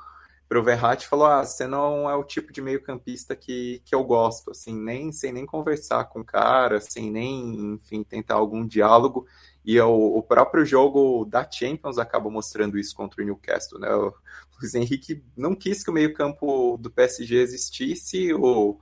pro 0.48 0.62
Verratti 0.62 1.04
e 1.04 1.08
falou: 1.08 1.26
Ah, 1.26 1.44
você 1.44 1.66
não 1.66 2.08
é 2.08 2.14
o 2.14 2.22
tipo 2.22 2.52
de 2.52 2.62
meio-campista 2.62 3.34
que, 3.34 3.82
que 3.84 3.92
eu 3.92 4.04
gosto, 4.04 4.52
assim, 4.52 4.72
nem 4.72 5.10
sem 5.10 5.32
nem 5.32 5.44
conversar 5.44 6.04
com 6.04 6.20
o 6.20 6.24
cara, 6.24 6.80
sem 6.80 7.10
nem, 7.10 7.74
enfim, 7.74 8.04
tentar 8.04 8.36
algum 8.36 8.64
diálogo. 8.64 9.26
E 9.64 9.78
o, 9.80 10.16
o 10.16 10.22
próprio 10.22 10.64
jogo 10.64 11.24
da 11.24 11.48
Champions 11.50 11.98
acaba 11.98 12.30
mostrando 12.30 12.78
isso 12.78 12.94
contra 12.94 13.20
o 13.20 13.24
Newcastle, 13.24 13.80
né? 13.80 13.92
O 13.92 14.14
Luiz 14.60 14.74
Henrique 14.74 15.22
não 15.36 15.54
quis 15.54 15.82
que 15.82 15.90
o 15.90 15.92
meio-campo 15.92 16.76
do 16.78 16.90
PSG 16.90 17.36
existisse, 17.36 18.32
o, 18.34 18.78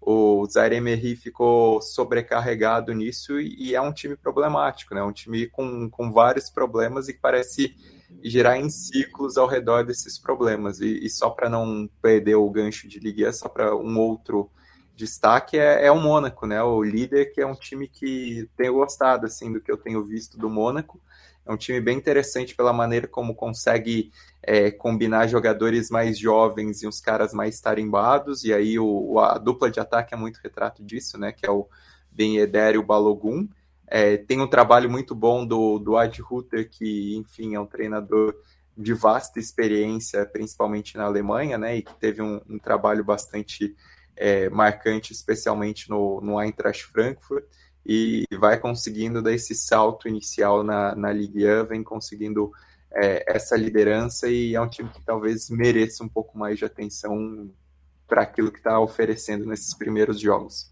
o 0.00 0.46
Zaire 0.50 0.76
Emery 0.76 1.14
ficou 1.14 1.80
sobrecarregado 1.80 2.92
nisso 2.92 3.38
e, 3.38 3.74
é 3.74 3.80
um 3.80 3.92
time 3.92 4.16
problemático, 4.16 4.94
né? 4.94 5.02
Um 5.02 5.12
time 5.12 5.46
com, 5.46 5.88
com 5.88 6.10
vários 6.10 6.50
problemas 6.50 7.08
e 7.08 7.12
que 7.12 7.20
parece 7.20 7.76
girar 8.24 8.58
em 8.58 8.68
ciclos 8.68 9.36
ao 9.36 9.46
redor 9.46 9.84
desses 9.84 10.18
problemas. 10.18 10.80
E, 10.80 11.04
e 11.04 11.08
só 11.08 11.30
para 11.30 11.48
não 11.48 11.88
perder 12.02 12.34
o 12.34 12.50
gancho 12.50 12.88
de 12.88 12.98
Liga, 12.98 13.32
só 13.32 13.48
para 13.48 13.76
um 13.76 13.98
outro 13.98 14.50
destaque 14.96 15.58
é, 15.58 15.86
é 15.86 15.92
o 15.92 16.00
Mônaco, 16.00 16.46
né? 16.46 16.62
O 16.62 16.82
líder, 16.82 17.32
que 17.32 17.40
é 17.40 17.46
um 17.46 17.54
time 17.54 17.86
que 17.86 18.48
tenho 18.56 18.74
gostado 18.74 19.26
assim 19.26 19.52
do 19.52 19.60
que 19.60 19.70
eu 19.70 19.76
tenho 19.76 20.02
visto 20.02 20.38
do 20.38 20.50
Mônaco. 20.50 21.00
É 21.46 21.52
um 21.52 21.56
time 21.56 21.80
bem 21.80 21.96
interessante 21.96 22.54
pela 22.54 22.72
maneira 22.72 23.08
como 23.08 23.34
consegue 23.34 24.12
é, 24.42 24.70
combinar 24.70 25.26
jogadores 25.26 25.90
mais 25.90 26.18
jovens 26.18 26.82
e 26.82 26.86
uns 26.86 27.00
caras 27.00 27.32
mais 27.32 27.60
tarimbados, 27.60 28.44
e 28.44 28.52
aí 28.52 28.78
o, 28.78 29.18
a 29.18 29.38
dupla 29.38 29.70
de 29.70 29.80
ataque 29.80 30.14
é 30.14 30.16
muito 30.16 30.40
retrato 30.42 30.84
disso, 30.84 31.18
né? 31.18 31.32
Que 31.32 31.46
é 31.46 31.50
o 31.50 31.68
Ben 32.10 32.38
Eder 32.38 32.74
e 32.74 32.78
o 32.78 32.82
Balogun. 32.82 33.48
É, 33.86 34.16
tem 34.16 34.40
um 34.40 34.46
trabalho 34.46 34.88
muito 34.88 35.14
bom 35.14 35.44
do, 35.44 35.78
do 35.78 35.96
Ad 35.96 36.20
Rutter, 36.22 36.68
que, 36.70 37.16
enfim, 37.16 37.54
é 37.54 37.60
um 37.60 37.66
treinador 37.66 38.34
de 38.76 38.94
vasta 38.94 39.40
experiência, 39.40 40.24
principalmente 40.24 40.96
na 40.96 41.04
Alemanha, 41.04 41.58
né? 41.58 41.76
E 41.76 41.82
que 41.82 41.94
teve 41.94 42.22
um, 42.22 42.40
um 42.48 42.58
trabalho 42.58 43.04
bastante 43.04 43.74
é, 44.16 44.48
marcante, 44.48 45.12
especialmente 45.12 45.90
no, 45.90 46.20
no 46.20 46.40
Eintracht 46.40 46.84
Frankfurt, 46.84 47.44
e 47.84 48.24
vai 48.38 48.58
conseguindo 48.58 49.22
dar 49.22 49.32
esse 49.32 49.54
salto 49.54 50.08
inicial 50.08 50.62
na, 50.62 50.94
na 50.94 51.12
Ligue 51.12 51.46
1, 51.46 51.64
vem 51.66 51.82
conseguindo 51.82 52.50
é, 52.92 53.24
essa 53.34 53.56
liderança 53.56 54.28
e 54.28 54.54
é 54.54 54.60
um 54.60 54.68
time 54.68 54.90
que 54.90 55.04
talvez 55.04 55.48
mereça 55.48 56.04
um 56.04 56.08
pouco 56.08 56.36
mais 56.36 56.58
de 56.58 56.64
atenção 56.64 57.50
para 58.06 58.22
aquilo 58.22 58.50
que 58.50 58.58
está 58.58 58.78
oferecendo 58.80 59.46
nesses 59.46 59.76
primeiros 59.76 60.20
jogos. 60.20 60.70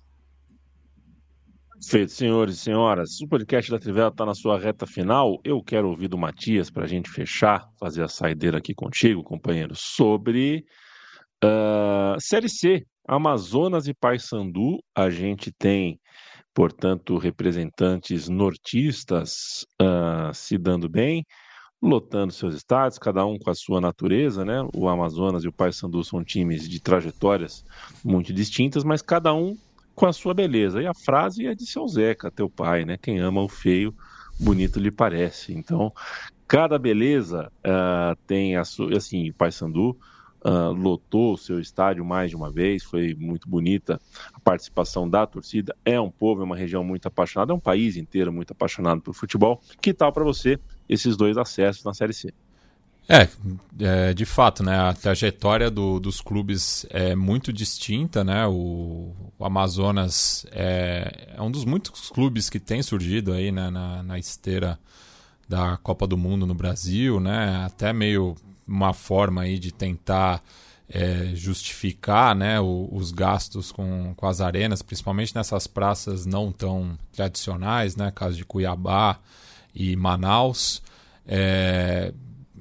Feito, 1.87 2.11
senhores 2.11 2.57
e 2.57 2.59
senhoras. 2.59 3.21
O 3.21 3.29
podcast 3.29 3.71
da 3.71 3.79
Trivela 3.79 4.09
está 4.09 4.27
na 4.27 4.35
sua 4.35 4.59
reta 4.59 4.85
final. 4.85 5.39
Eu 5.45 5.63
quero 5.63 5.89
ouvir 5.89 6.09
do 6.09 6.19
Matias 6.19 6.71
para 6.71 6.85
a 6.85 6.89
gente 6.89 7.09
fechar, 7.09 7.69
fazer 7.79 8.03
a 8.03 8.09
saideira 8.09 8.59
aqui 8.59 8.75
contigo, 8.75 9.23
companheiro, 9.23 9.75
sobre 9.77 10.65
uh, 11.45 12.21
Série 12.21 12.49
C, 12.49 12.85
Amazonas 13.07 13.87
e 13.87 13.95
Paysandu. 13.95 14.83
A 14.93 15.09
gente 15.09 15.53
tem, 15.53 16.01
portanto, 16.59 17.19
representantes 17.19 18.29
nortistas 18.29 19.65
uh, 19.81 20.35
se 20.35 20.59
dando 20.59 20.89
bem, 20.89 21.25
lotando 21.81 22.33
seus 22.33 22.53
estádios, 22.53 22.99
cada 22.99 23.25
um 23.25 23.39
com 23.39 23.49
a 23.49 23.55
sua 23.55 23.81
natureza, 23.81 24.45
né? 24.45 24.69
O 24.75 24.89
Amazonas 24.89 25.45
e 25.45 25.49
o 25.49 25.53
Paysandu 25.53 26.03
são 26.03 26.25
times 26.25 26.69
de 26.69 26.81
trajetórias 26.81 27.65
muito 28.05 28.33
distintas, 28.33 28.83
mas 28.83 29.01
cada 29.01 29.33
um 29.33 29.57
com 29.95 30.07
a 30.07 30.13
sua 30.13 30.35
beleza. 30.35 30.83
E 30.83 30.87
a 30.89 30.95
frase 30.95 31.47
é 31.47 31.55
de 31.55 31.65
seu 31.65 31.87
Zeca, 31.87 32.29
teu 32.29 32.51
pai, 32.51 32.85
né? 32.85 32.99
Quem 33.01 33.21
ama 33.21 33.41
o 33.41 33.49
feio, 33.49 33.95
bonito 34.41 34.81
lhe 34.81 34.91
parece. 34.91 35.53
Então, 35.53 35.93
cada 36.49 36.77
beleza 36.77 37.53
uh, 37.59 38.19
tem 38.27 38.57
a 38.57 38.65
sua. 38.65 38.97
Assim, 38.97 39.31
o 39.31 39.35
Paysandu 39.35 39.97
uh, 40.45 40.73
lotou 40.73 41.35
o 41.35 41.39
seu 41.39 41.61
estádio 41.61 42.05
mais 42.05 42.31
de 42.31 42.37
uma 42.37 42.51
vez, 42.51 42.83
foi 42.83 43.15
muito 43.15 43.49
bonita 43.49 44.01
a 44.33 44.41
participação 44.41 45.09
da 45.09 45.27
torcida. 45.27 45.75
É 45.85 46.01
um 46.01 46.11
povo, 46.11 46.43
é 46.43 46.45
uma 46.45 46.57
região 46.57 46.85
muito 46.85 47.07
apaixonada, 47.07 47.53
é 47.53 47.55
um 47.55 47.61
país 47.61 47.97
inteiro 47.97 48.33
muito 48.33 48.53
apaixonado 48.53 49.01
por 49.01 49.15
futebol. 49.15 49.61
Que 49.81 49.93
tal 49.93 50.13
para 50.13 50.25
você 50.25 50.59
esses 50.89 51.17
dois 51.17 51.37
acessos 51.37 51.85
na 51.85 51.95
Série 51.95 52.13
C? 52.13 52.33
É, 53.11 53.27
é, 53.81 54.13
de 54.13 54.27
fato, 54.27 54.63
né? 54.63 54.79
A 54.79 54.93
trajetória 54.93 55.71
do, 55.71 55.99
dos 55.99 56.21
clubes 56.21 56.85
é 56.91 57.17
muito 57.17 57.51
distinta, 57.51 58.23
né? 58.23 58.47
O, 58.47 59.15
o 59.39 59.45
Amazonas 59.45 60.45
é, 60.53 61.31
é, 61.35 61.41
um 61.41 61.51
dos 61.51 61.65
muitos 61.65 62.11
clubes 62.11 62.51
que 62.51 62.61
tem 62.61 62.83
surgido 62.83 63.33
aí 63.33 63.51
né, 63.51 63.71
na, 63.71 64.03
na 64.03 64.19
esteira 64.19 64.79
da 65.49 65.79
Copa 65.79 66.07
do 66.07 66.19
Mundo 66.19 66.47
no 66.47 66.55
Brasil, 66.55 67.19
né? 67.19 67.65
Até 67.65 67.95
meio 67.95 68.37
uma 68.69 68.93
forma 68.93 69.43
aí 69.43 69.59
de 69.59 69.73
tentar 69.73 70.43
é, 70.89 71.33
justificar 71.35 72.35
né, 72.35 72.61
o, 72.61 72.89
os 72.93 73.11
gastos 73.11 73.73
com, 73.73 74.15
com 74.15 74.27
as 74.27 74.41
arenas, 74.41 74.83
principalmente 74.83 75.35
nessas 75.35 75.67
praças 75.67 76.25
não 76.25 76.53
tão 76.53 76.99
tradicionais, 77.13 77.97
né? 77.97 78.11
Caso 78.15 78.37
de 78.37 78.45
Cuiabá 78.45 79.19
e 79.75 79.97
Manaus. 79.97 80.83
É, 81.27 82.13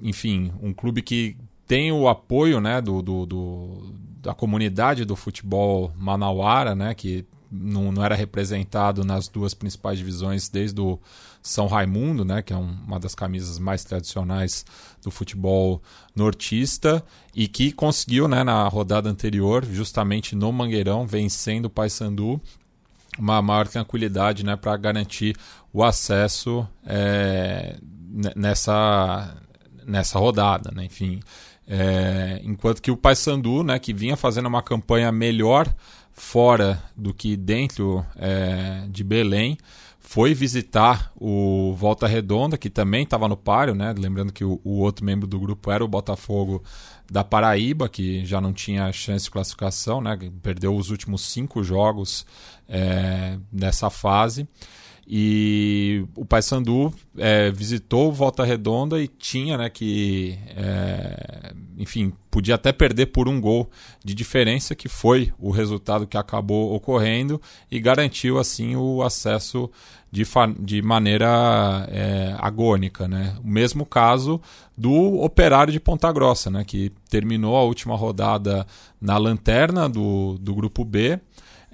enfim, 0.01 0.51
um 0.62 0.74
clube 0.74 1.01
que 1.01 1.38
tem 1.66 1.91
o 1.91 2.08
apoio 2.08 2.60
né, 2.60 2.82
do, 2.82 3.01
do, 3.01 3.26
do, 3.26 3.93
da 4.22 4.34
comunidade 4.34 5.05
do 5.05 5.16
futebol 5.16 5.91
manauara, 5.97 6.74
né, 6.76 6.93
que 6.93 7.26
não, 7.52 7.91
não 7.91 8.04
era 8.04 8.16
representado 8.16 9.04
nas 9.04 9.28
duas 9.28 9.54
principais 9.54 9.98
divisões 9.98 10.50
desde 10.50 10.80
o 10.82 11.00
São 11.41 11.68
Raimundo, 11.68 12.24
né, 12.26 12.41
que 12.41 12.54
é 12.54 12.58
um, 12.58 12.78
uma 12.86 13.00
das 13.00 13.16
camisas 13.16 13.58
mais 13.60 13.84
tradicionais 13.84 14.66
do 15.04 15.12
futebol 15.12 15.82
nortista, 16.16 17.04
e 17.36 17.48
que 17.48 17.72
conseguiu 17.72 18.28
né, 18.28 18.43
na 18.43 18.68
rodada 18.68 19.10
anterior, 19.10 19.66
justamente 19.66 20.36
no 20.36 20.52
Mangueirão, 20.52 21.06
vencendo 21.06 21.66
o 21.66 21.70
Paysandu, 21.70 22.41
uma 23.18 23.41
maior 23.41 23.68
tranquilidade 23.68 24.45
né, 24.45 24.56
para 24.56 24.76
garantir 24.78 25.36
o 25.74 25.84
acesso 25.84 26.68
é, 26.86 27.78
nessa 28.36 29.36
nessa 29.86 30.20
rodada, 30.20 30.70
né? 30.76 30.84
Enfim, 30.84 31.22
é, 31.66 32.41
enquanto 32.43 32.82
que 32.82 32.91
o 32.91 32.98
Paysandu, 32.98 33.64
né, 33.64 33.80
que 33.80 33.93
vinha 33.93 34.18
fazendo 34.18 34.48
uma 34.48 34.62
campanha 34.62 35.12
melhor 35.12 35.74
fora 36.18 36.84
do 36.95 37.13
que 37.13 37.38
dentro 37.38 38.03
é, 38.18 38.86
de 38.89 39.03
Belém, 39.03 39.57
foi 39.99 40.34
visitar 40.34 41.11
o 41.15 41.74
Volta 41.78 42.07
Redonda, 42.07 42.57
que 42.57 42.70
também 42.70 43.03
estava 43.03 43.28
no 43.28 43.38
páreo, 43.38 43.76
né? 43.76 43.93
Lembrando 43.97 44.34
que 44.34 44.43
o, 44.43 44.59
o, 44.63 44.80
outro 44.80 45.05
membro 45.05 45.28
do 45.28 45.39
grupo 45.39 45.70
era 45.70 45.84
o 45.84 45.88
Botafogo 45.88 46.63
da 47.11 47.24
Paraíba, 47.24 47.88
que 47.88 48.26
já 48.26 48.41
não 48.41 48.51
tinha 48.51 48.91
chance 48.91 49.26
de 49.26 49.32
classificação, 49.32 50.01
né? 50.01 50.18
Perdeu 50.41 50.76
os 50.76 50.89
últimos 50.89 51.22
cinco 51.22 51.61
jogos 51.61 52.26
é, 52.68 53.38
nessa 53.51 53.89
fase. 53.89 54.47
E 55.10 56.05
o 56.18 56.26
Paysandu 56.26 56.93
é, 57.18 57.49
visitou 57.49 58.12
Volta 58.12 58.43
Redonda 58.43 59.01
e 59.01 59.08
tinha 59.08 59.58
né, 59.58 59.70
que, 59.70 60.38
é, 60.49 61.53
enfim, 61.78 62.12
podia 62.30 62.55
até 62.55 62.74
perder 62.74 63.05
por 63.05 63.30
um 63.30 63.39
gol 63.39 63.70
de 64.03 64.14
diferença, 64.14 64.76
que 64.76 64.89
foi 64.89 65.32
o 65.39 65.49
resultado 65.49 66.05
que 66.05 66.18
acabou 66.18 66.76
ocorrendo 66.76 67.41
e 67.72 67.80
garantiu 67.80 68.38
assim 68.38 68.76
o 68.76 69.01
acesso 69.01 69.72
de, 70.12 70.24
de 70.60 70.82
maneira 70.82 71.88
é, 71.89 72.36
agônica. 72.38 73.08
Né? 73.08 73.34
O 73.41 73.47
mesmo 73.47 73.86
caso 73.86 74.41
do 74.78 75.22
Operário 75.22 75.72
de 75.72 75.80
Ponta 75.80 76.12
Grossa, 76.12 76.51
né, 76.51 76.66
que 76.66 76.91
terminou 77.10 77.55
a 77.55 77.64
última 77.64 77.95
rodada 77.95 78.68
na 78.99 79.18
lanterna 79.18 79.88
do, 79.88 80.38
do 80.38 80.53
grupo 80.53 80.84
B 80.84 81.18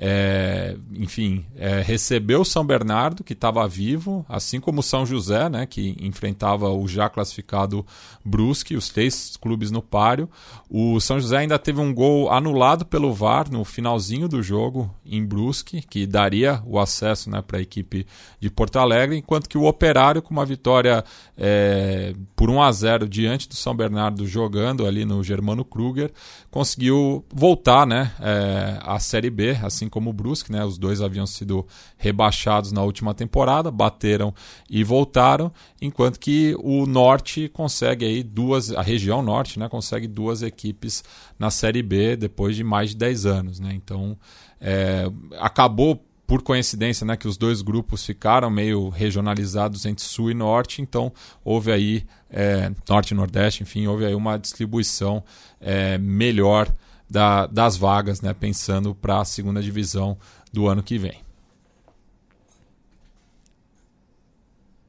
é, 0.06 0.76
enfim, 0.92 1.46
é, 1.56 1.80
recebeu 1.80 2.44
São 2.44 2.66
Bernardo, 2.66 3.24
que 3.24 3.32
estava 3.32 3.66
vivo, 3.66 4.26
assim 4.28 4.60
como 4.60 4.84
São 4.84 5.06
José, 5.06 5.48
né, 5.48 5.66
que 5.66 5.96
enfrentava 5.98 6.70
o 6.70 6.86
já 6.90 7.08
classificado 7.08 7.86
Brusque, 8.26 8.76
os 8.76 8.90
três 8.90 9.38
clubes 9.38 9.72
no 9.72 9.82
páreo. 9.82 10.30
O 10.70 11.00
São 11.00 11.22
José 11.22 11.38
ainda 11.38 11.58
teve 11.58 11.80
um 11.80 11.94
gol 11.94 12.30
anulado 12.30 12.86
pelo 12.86 13.14
VAR 13.14 13.50
no 13.50 13.64
finalzinho 13.64 14.28
do 14.28 14.44
jogo 14.44 14.94
em 15.06 15.26
Brusque, 15.26 15.82
que 15.82 16.06
daria 16.06 16.62
o 16.66 16.78
acesso 16.78 17.30
né, 17.30 17.42
para 17.42 17.60
a 17.60 17.62
equipe 17.62 18.06
de 18.42 18.50
Porto 18.50 18.80
Alegre, 18.80 19.16
enquanto 19.16 19.48
que 19.48 19.58
o 19.58 19.64
Operário, 19.64 20.22
com 20.22 20.34
uma 20.34 20.46
vitória 20.46 21.02
é, 21.38 22.14
por 22.36 22.50
1 22.50 22.62
a 22.62 22.72
0 22.74 23.08
diante 23.08 23.48
do 23.48 23.56
São 23.56 23.74
Bernardo, 23.74 24.28
jogando 24.28 24.86
ali 24.86 25.06
no 25.06 25.24
Germano 25.24 25.64
Kruger, 25.64 26.12
conseguiu 26.52 27.24
voltar 27.34 27.88
né, 27.88 28.12
é, 28.20 28.80
à 28.82 29.00
Série 29.00 29.30
B, 29.30 29.58
assim 29.64 29.88
como 29.94 30.10
o 30.10 30.14
Brusque, 30.14 30.52
né? 30.52 30.66
Os 30.66 30.80
dois 30.80 31.02
haviam 31.02 31.28
sido 31.28 31.68
rebaixados 31.98 32.72
na 32.72 32.82
última 32.82 33.14
temporada, 33.14 33.70
bateram 33.70 34.34
e 34.68 34.84
voltaram, 34.84 35.54
enquanto 35.80 36.20
que 36.20 36.56
o 36.58 36.88
Norte 36.88 37.48
consegue 37.48 38.04
aí 38.04 38.24
duas, 38.24 38.72
a 38.72 38.82
região 38.82 39.22
Norte, 39.22 39.60
né? 39.60 39.70
Consegue 39.70 40.08
duas 40.08 40.42
equipes 40.42 41.04
na 41.38 41.52
Série 41.52 41.84
B 41.84 42.16
depois 42.16 42.56
de 42.56 42.64
mais 42.64 42.90
de 42.90 42.96
10 42.96 43.26
anos, 43.28 43.60
né? 43.60 43.72
Então, 43.76 44.18
é, 44.60 45.06
acabou 45.40 46.04
por 46.26 46.42
coincidência, 46.42 47.06
né, 47.06 47.16
que 47.16 47.28
os 47.28 47.38
dois 47.38 47.62
grupos 47.62 48.04
ficaram 48.04 48.50
meio 48.50 48.90
regionalizados 48.90 49.86
entre 49.86 50.04
sul 50.04 50.32
e 50.32 50.34
norte, 50.34 50.82
então 50.82 51.12
houve 51.44 51.72
aí 51.72 52.06
é, 52.30 52.72
norte 52.90 53.12
e 53.12 53.14
nordeste, 53.14 53.62
enfim, 53.62 53.86
houve 53.86 54.06
aí 54.06 54.16
uma 54.16 54.40
distribuição 54.40 55.24
é, 55.62 55.98
melhor 56.00 56.74
da, 57.14 57.46
das 57.46 57.78
vagas, 57.78 58.22
né, 58.22 58.34
pensando 58.34 58.96
para 58.96 59.22
a 59.22 59.26
segunda 59.26 59.62
divisão 59.62 60.18
do 60.52 60.68
ano 60.68 60.82
que 60.82 60.98
vem. 60.98 61.22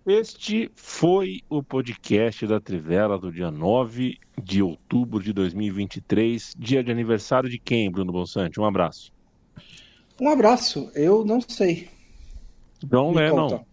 Este 0.06 0.70
foi 0.74 1.42
o 1.50 1.62
podcast 1.62 2.46
da 2.46 2.58
Trivela 2.58 3.18
do 3.18 3.30
dia 3.30 3.50
9 3.50 4.18
de 4.42 4.62
outubro 4.62 5.22
de 5.22 5.34
2023, 5.34 6.54
dia 6.58 6.82
de 6.82 6.90
aniversário 6.90 7.48
de 7.48 7.58
quem, 7.58 7.90
Bruno 7.90 8.10
Bonsante? 8.10 8.58
Um 8.58 8.64
abraço. 8.64 9.12
Um 10.18 10.30
abraço, 10.30 10.90
eu 10.94 11.26
não 11.26 11.42
sei. 11.42 11.90
John 12.84 13.12
Me 13.12 13.20
Lennon. 13.20 13.48
Conta. 13.50 13.66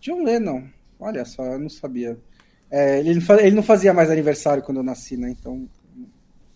John 0.00 0.24
Lennon, 0.24 0.64
olha 0.98 1.24
só, 1.24 1.44
eu 1.44 1.60
não 1.60 1.68
sabia. 1.68 2.18
É, 2.70 2.98
ele, 2.98 3.14
não 3.52 3.62
fazia 3.62 3.94
mais 3.94 4.10
aniversário 4.10 4.64
quando 4.64 4.78
eu 4.78 4.84
nasci, 4.84 5.16
né? 5.16 5.30
Então 5.30 5.68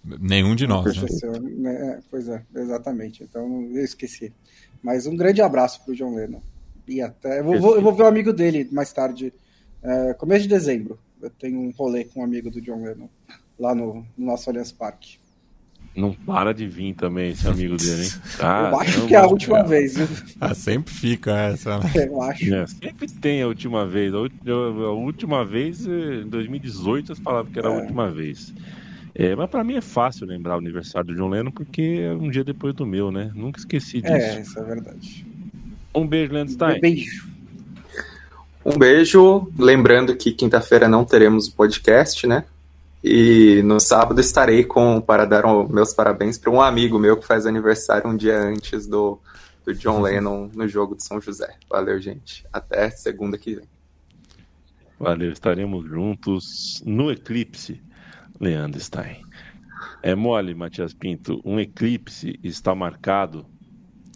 Nenhum 0.05 0.55
de 0.55 0.67
nós. 0.67 0.97
Né? 1.23 1.75
É, 1.75 1.99
pois 2.11 2.29
é, 2.29 2.43
exatamente. 2.55 3.23
Então 3.23 3.69
eu 3.73 3.85
esqueci. 3.85 4.33
Mas 4.83 5.07
um 5.07 5.17
grande 5.17 5.41
abraço 5.41 5.83
para 5.85 5.93
o 5.93 5.97
John 5.97 6.15
Lennon. 6.15 6.41
E 6.89 7.01
até. 7.01 7.41
Eu 7.41 7.61
vou, 7.61 7.77
eu 7.77 7.83
vou 7.83 7.95
ver 7.95 8.03
o 8.03 8.07
um 8.07 8.09
amigo 8.09 8.33
dele 8.33 8.69
mais 8.73 8.93
tarde, 8.93 9.33
é, 9.83 10.15
começo 10.15 10.43
de 10.43 10.49
dezembro. 10.49 10.99
Eu 11.21 11.31
tenho 11.31 11.61
um 11.61 11.71
rolê 11.71 12.05
com 12.05 12.21
um 12.21 12.25
amigo 12.25 12.51
do 12.51 12.61
John 12.61 12.83
Lennon 12.83 13.09
lá 13.59 13.75
no, 13.75 14.05
no 14.17 14.27
nosso 14.27 14.51
Allianz 14.51 14.73
Parque. 14.73 15.23
Não 15.95 16.13
para 16.13 16.55
de 16.55 16.67
vir 16.67 16.95
também 16.95 17.33
esse 17.33 17.47
amigo 17.47 17.77
dele, 17.77 18.05
hein? 18.05 18.11
Ah, 18.41 18.71
eu 18.73 18.81
acho 18.81 19.07
que 19.07 19.15
é 19.15 19.19
a 19.19 19.27
última 19.27 19.57
cara. 19.59 19.69
vez. 19.69 19.95
Ah, 20.41 20.55
sempre 20.55 20.93
fica 20.93 21.31
essa. 21.33 21.79
Né? 21.79 21.91
Eu 22.09 22.23
acho. 22.23 22.55
É, 22.55 22.67
sempre 22.67 23.07
tem 23.09 23.43
a 23.43 23.47
última 23.47 23.87
vez. 23.87 24.13
A, 24.15 24.19
última 24.91 25.45
vez, 25.45 25.87
em 25.87 26.27
2018, 26.29 27.13
as 27.13 27.19
falavam 27.19 27.53
que 27.53 27.59
era 27.59 27.69
a 27.69 27.75
é. 27.75 27.81
última 27.83 28.11
vez. 28.11 28.55
É, 29.15 29.37
mas 29.37 29.51
para 29.51 29.63
mim 29.63 29.75
é 29.75 29.81
fácil 29.81 30.27
lembrar 30.27 30.55
o 30.55 30.59
aniversário 30.59 31.09
do 31.09 31.15
John 31.15 31.29
Lennon 31.29 31.51
porque 31.51 32.01
é 32.03 32.13
um 32.13 32.31
dia 32.31 32.43
depois 32.43 32.75
do 32.75 32.87
meu, 32.87 33.11
né? 33.11 33.31
Nunca 33.35 33.59
esqueci 33.59 33.99
é, 33.99 34.01
disso. 34.01 34.15
É, 34.15 34.41
isso 34.41 34.59
é 34.59 34.63
verdade. 34.63 35.27
Um 35.95 36.07
beijo, 36.07 36.33
Leandro 36.33 36.55
Stein. 36.55 36.77
Um 36.77 36.81
beijo. 36.81 37.33
Um 38.65 38.79
beijo, 38.79 39.53
lembrando 39.59 40.17
que 40.17 40.33
quinta-feira 40.33 40.89
não 40.89 41.05
teremos 41.05 41.49
o 41.49 41.53
podcast, 41.53 42.27
né? 42.27 42.45
E 43.05 43.61
no 43.65 43.81
sábado 43.81 44.21
estarei 44.21 44.63
com 44.65 45.01
para 45.01 45.25
dar 45.25 45.45
um, 45.45 45.67
meus 45.69 45.93
parabéns 45.93 46.39
para 46.39 46.51
um 46.51 46.63
amigo 46.63 46.99
meu 46.99 47.17
que 47.17 47.27
faz 47.27 47.45
aniversário 47.47 48.09
um 48.09 48.17
dia 48.17 48.39
antes 48.39 48.87
do, 48.87 49.19
do 49.67 49.75
John 49.75 49.97
uhum. 49.97 50.03
Lennon 50.03 50.51
no 50.55 50.69
jogo 50.69 50.95
de 50.95 51.03
São 51.03 51.21
José. 51.21 51.53
Valeu, 51.69 52.01
gente. 52.01 52.47
Até 52.53 52.91
segunda 52.91 53.37
que 53.37 53.57
vem. 53.57 53.65
Valeu, 54.99 55.33
estaremos 55.33 55.85
juntos 55.85 56.81
no 56.87 57.11
eclipse, 57.11 57.83
Leandro 58.43 58.81
Stein. 58.81 59.23
É 60.03 60.17
mole, 60.17 60.55
Matias 60.55 60.93
Pinto. 60.93 61.41
Um 61.45 61.61
eclipse 61.61 62.41
está 62.43 62.75
marcado 62.75 63.47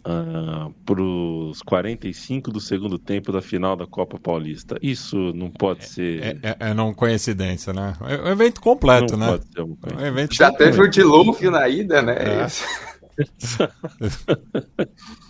uh, 0.05 0.69
para 0.85 1.01
os 1.01 1.61
45 1.61 2.51
do 2.51 2.59
segundo 2.59 2.99
tempo 2.99 3.31
da 3.31 3.41
final 3.41 3.77
da 3.77 3.87
Copa 3.87 4.19
Paulista. 4.19 4.77
Isso 4.81 5.31
não 5.33 5.49
pode 5.49 5.83
é, 5.83 5.87
ser. 5.87 6.23
É, 6.23 6.37
é, 6.43 6.57
é 6.59 6.73
não 6.73 6.93
coincidência, 6.93 7.71
né? 7.71 7.93
É 8.01 8.21
um 8.21 8.27
evento 8.27 8.59
completo, 8.59 9.15
não 9.15 9.25
né? 9.25 9.31
Pode 9.31 9.45
ser 9.49 9.61
um 9.61 9.77
é 9.91 9.95
um 9.95 10.05
evento 10.05 10.35
Já 10.35 10.51
completo. 10.51 10.71
teve 10.71 10.85
o 10.85 10.91
dilúvio 10.91 11.49
na 11.49 11.69
ida, 11.69 12.01
né? 12.01 12.17
É. 12.17 12.47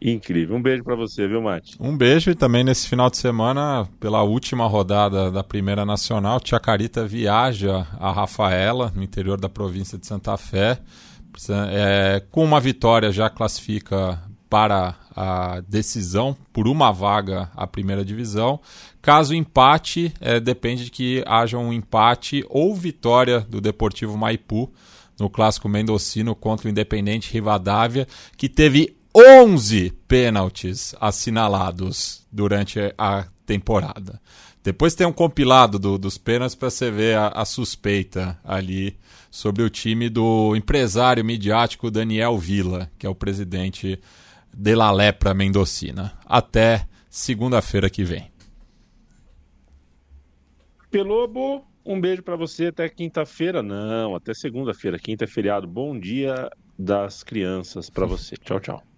Incrível. 0.00 0.56
Um 0.56 0.62
beijo 0.62 0.84
para 0.84 0.94
você, 0.94 1.26
viu, 1.26 1.40
Mate? 1.40 1.76
Um 1.80 1.96
beijo 1.96 2.30
e 2.30 2.34
também 2.34 2.62
nesse 2.62 2.88
final 2.88 3.08
de 3.10 3.16
semana, 3.16 3.88
pela 3.98 4.22
última 4.22 4.66
rodada 4.66 5.30
da 5.30 5.42
Primeira 5.42 5.84
Nacional, 5.84 6.38
Tia 6.38 6.60
Carita 6.60 7.06
viaja 7.06 7.86
a 7.98 8.12
Rafaela, 8.12 8.92
no 8.94 9.02
interior 9.02 9.40
da 9.40 9.48
província 9.48 9.98
de 9.98 10.06
Santa 10.06 10.36
Fé. 10.36 10.78
É, 11.70 12.22
com 12.30 12.44
uma 12.44 12.58
vitória 12.60 13.12
já 13.12 13.28
classifica 13.28 14.22
para 14.48 14.94
a 15.14 15.60
decisão 15.66 16.36
por 16.52 16.68
uma 16.68 16.92
vaga 16.92 17.50
à 17.54 17.66
primeira 17.66 18.04
divisão. 18.04 18.60
Caso 19.02 19.34
empate, 19.34 20.12
é, 20.20 20.38
depende 20.38 20.84
de 20.84 20.90
que 20.90 21.24
haja 21.26 21.58
um 21.58 21.72
empate 21.72 22.44
ou 22.48 22.74
vitória 22.74 23.40
do 23.40 23.60
Deportivo 23.60 24.16
Maipu 24.16 24.72
no 25.18 25.30
clássico 25.30 25.68
mendocino 25.68 26.34
contra 26.34 26.68
o 26.68 26.70
Independente 26.70 27.32
Rivadavia, 27.32 28.06
que 28.36 28.48
teve 28.48 28.96
11 29.18 29.92
pênaltis 30.06 30.94
assinalados 31.00 32.26
durante 32.30 32.78
a 32.98 33.26
temporada. 33.46 34.20
Depois 34.62 34.94
tem 34.94 35.06
um 35.06 35.12
compilado 35.12 35.78
do, 35.78 35.96
dos 35.96 36.18
pênaltis 36.18 36.54
para 36.54 36.68
você 36.68 36.90
ver 36.90 37.16
a, 37.16 37.28
a, 37.28 37.46
suspeita 37.46 38.38
ali 38.44 38.94
sobre 39.30 39.62
o 39.62 39.70
time 39.70 40.10
do 40.10 40.54
empresário 40.54 41.24
midiático 41.24 41.90
Daniel 41.90 42.36
Villa, 42.36 42.90
que 42.98 43.06
é 43.06 43.08
o 43.08 43.14
presidente 43.14 43.98
de 44.52 44.74
La 44.74 44.92
Lepra 44.92 45.32
Mendocina. 45.32 46.12
Até 46.26 46.86
segunda-feira 47.08 47.88
que 47.88 48.04
vem. 48.04 48.30
Pelobo, 50.90 51.64
um 51.86 51.98
beijo 51.98 52.22
para 52.22 52.36
você 52.36 52.66
até 52.66 52.86
quinta-feira. 52.90 53.62
Não, 53.62 54.14
até 54.14 54.34
segunda-feira. 54.34 54.98
Quinta 54.98 55.24
é 55.24 55.26
feriado. 55.26 55.66
Bom 55.66 55.98
dia 55.98 56.50
das 56.78 57.22
crianças 57.22 57.88
para 57.88 58.04
você. 58.04 58.36
Tchau, 58.36 58.60
tchau. 58.60 58.95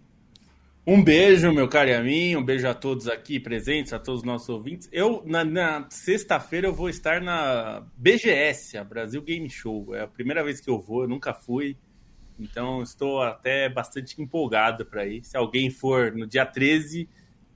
Um 0.90 1.04
beijo, 1.04 1.52
meu 1.52 1.68
caro 1.68 1.90
e 1.90 1.94
a 1.94 2.02
mim, 2.02 2.34
um 2.34 2.42
beijo 2.42 2.66
a 2.66 2.72
todos 2.72 3.08
aqui 3.08 3.38
presentes, 3.38 3.92
a 3.92 3.98
todos 3.98 4.22
os 4.22 4.26
nossos 4.26 4.48
ouvintes. 4.48 4.88
Eu, 4.90 5.22
na, 5.26 5.44
na 5.44 5.86
sexta-feira, 5.90 6.66
eu 6.66 6.72
vou 6.72 6.88
estar 6.88 7.20
na 7.20 7.82
BGS, 7.94 8.78
a 8.78 8.84
Brasil 8.84 9.20
Game 9.20 9.50
Show. 9.50 9.94
É 9.94 10.04
a 10.04 10.06
primeira 10.06 10.42
vez 10.42 10.62
que 10.62 10.70
eu 10.70 10.80
vou, 10.80 11.02
eu 11.02 11.08
nunca 11.08 11.34
fui. 11.34 11.76
Então, 12.40 12.82
estou 12.82 13.20
até 13.20 13.68
bastante 13.68 14.18
empolgado 14.18 14.86
para 14.86 15.06
ir. 15.06 15.22
Se 15.24 15.36
alguém 15.36 15.68
for 15.68 16.10
no 16.12 16.26
dia 16.26 16.46
13 16.46 17.06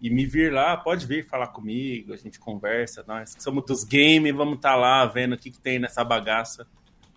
e 0.03 0.11
me 0.11 0.26
vir 0.26 0.53
lá, 0.53 0.76
pode 0.76 1.07
vir 1.07 1.26
falar 1.26 1.47
comigo, 1.47 2.12
a 2.12 2.18
gente 2.18 2.39
conversa. 2.39 3.03
Nós 3.09 3.35
somos 3.39 3.64
dos 3.64 3.83
games, 3.83 4.35
vamos 4.35 4.57
estar 4.57 4.72
tá 4.72 4.76
lá 4.76 5.07
vendo 5.07 5.37
o 5.37 5.39
que, 5.39 5.51
que 5.51 5.59
tem 5.59 5.78
nessa 5.78 6.05
bagaça. 6.05 6.66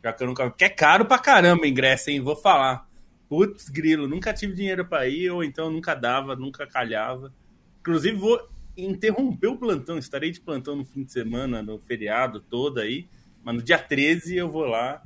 Já 0.01 0.13
que 0.13 0.23
eu 0.23 0.27
nunca. 0.27 0.49
Que 0.49 0.63
é 0.63 0.69
caro 0.69 1.03
pra 1.03 1.19
caramba 1.19 1.63
o 1.63 1.67
ingresso, 1.67 2.09
hein? 2.09 2.21
Vou 2.21 2.37
falar. 2.37 2.87
Putz, 3.27 3.69
grilo, 3.69 4.07
nunca 4.07 4.33
tive 4.33 4.53
dinheiro 4.53 4.85
para 4.85 5.07
ir, 5.07 5.29
ou 5.31 5.43
então 5.43 5.69
nunca 5.69 5.95
dava, 5.95 6.35
nunca 6.35 6.67
calhava. 6.67 7.33
Inclusive, 7.79 8.15
vou 8.17 8.49
interromper 8.77 9.47
o 9.47 9.57
plantão, 9.57 9.97
estarei 9.97 10.31
de 10.31 10.41
plantão 10.41 10.75
no 10.75 10.85
fim 10.85 11.03
de 11.03 11.11
semana, 11.11 11.63
no 11.63 11.79
feriado 11.79 12.39
todo 12.39 12.79
aí, 12.79 13.07
mas 13.43 13.55
no 13.55 13.61
dia 13.61 13.79
13 13.79 14.35
eu 14.35 14.49
vou 14.49 14.65
lá 14.65 15.03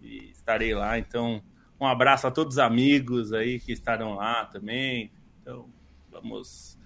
e 0.00 0.30
estarei 0.30 0.74
lá. 0.74 0.98
Então, 0.98 1.42
um 1.80 1.86
abraço 1.86 2.26
a 2.26 2.30
todos 2.30 2.54
os 2.54 2.58
amigos 2.58 3.32
aí 3.32 3.58
que 3.58 3.72
estarão 3.72 4.14
lá 4.14 4.44
também. 4.44 5.10
Então, 5.40 5.68
vamos, 6.10 6.78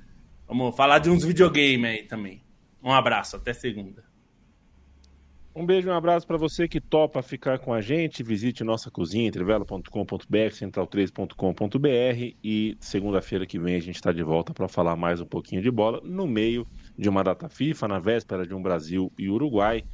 vamos 0.47 0.75
falar 0.77 0.99
de 0.99 1.11
uns 1.11 1.25
videogames 1.25 1.91
aí 1.91 2.03
também. 2.05 2.43
Um 2.83 2.93
abraço, 2.93 3.37
até 3.37 3.53
segunda. 3.53 4.05
Um 5.57 5.65
beijo 5.65 5.89
e 5.89 5.91
um 5.91 5.95
abraço 5.95 6.27
para 6.27 6.37
você 6.37 6.67
que 6.67 6.81
topa 6.81 7.23
ficar 7.23 7.61
com 7.61 7.73
a 7.73 7.81
gente. 7.81 8.25
Visite 8.25 8.65
nossa 8.65 8.91
cozinha, 8.91 9.29
entrevelo.com.br, 9.29 9.85
central3.com.br 10.51 12.35
e 12.43 12.77
segunda-feira 12.81 13.47
que 13.47 13.57
vem 13.57 13.77
a 13.77 13.81
gente 13.81 13.95
está 13.95 14.11
de 14.11 14.25
volta 14.25 14.53
para 14.53 14.67
falar 14.67 14.97
mais 14.97 15.21
um 15.21 15.27
pouquinho 15.27 15.63
de 15.63 15.71
bola 15.71 16.01
no 16.03 16.27
meio 16.27 16.67
de 16.99 17.09
uma 17.09 17.23
data 17.23 17.49
FIFA, 17.49 17.87
na 17.87 18.01
véspera 18.01 18.45
de 18.45 18.53
um 18.53 18.61
Brasil 18.61 19.13
e 19.17 19.29
Uruguai. 19.29 19.85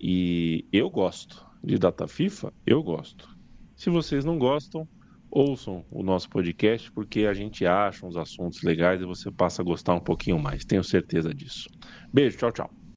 E 0.00 0.66
eu 0.72 0.90
gosto 0.90 1.46
de 1.62 1.78
data 1.78 2.08
FIFA, 2.08 2.52
eu 2.66 2.82
gosto. 2.82 3.28
Se 3.76 3.90
vocês 3.90 4.24
não 4.24 4.36
gostam, 4.36 4.88
ouçam 5.30 5.84
o 5.92 6.02
nosso 6.02 6.28
podcast 6.28 6.90
porque 6.90 7.20
a 7.20 7.34
gente 7.34 7.64
acha 7.64 8.04
uns 8.04 8.16
assuntos 8.16 8.62
legais 8.62 9.00
e 9.00 9.04
você 9.04 9.30
passa 9.30 9.62
a 9.62 9.64
gostar 9.64 9.94
um 9.94 10.00
pouquinho 10.00 10.40
mais. 10.40 10.64
Tenho 10.64 10.82
certeza 10.82 11.32
disso. 11.32 11.68
Beijo, 12.12 12.36
tchau, 12.36 12.50
tchau. 12.50 12.78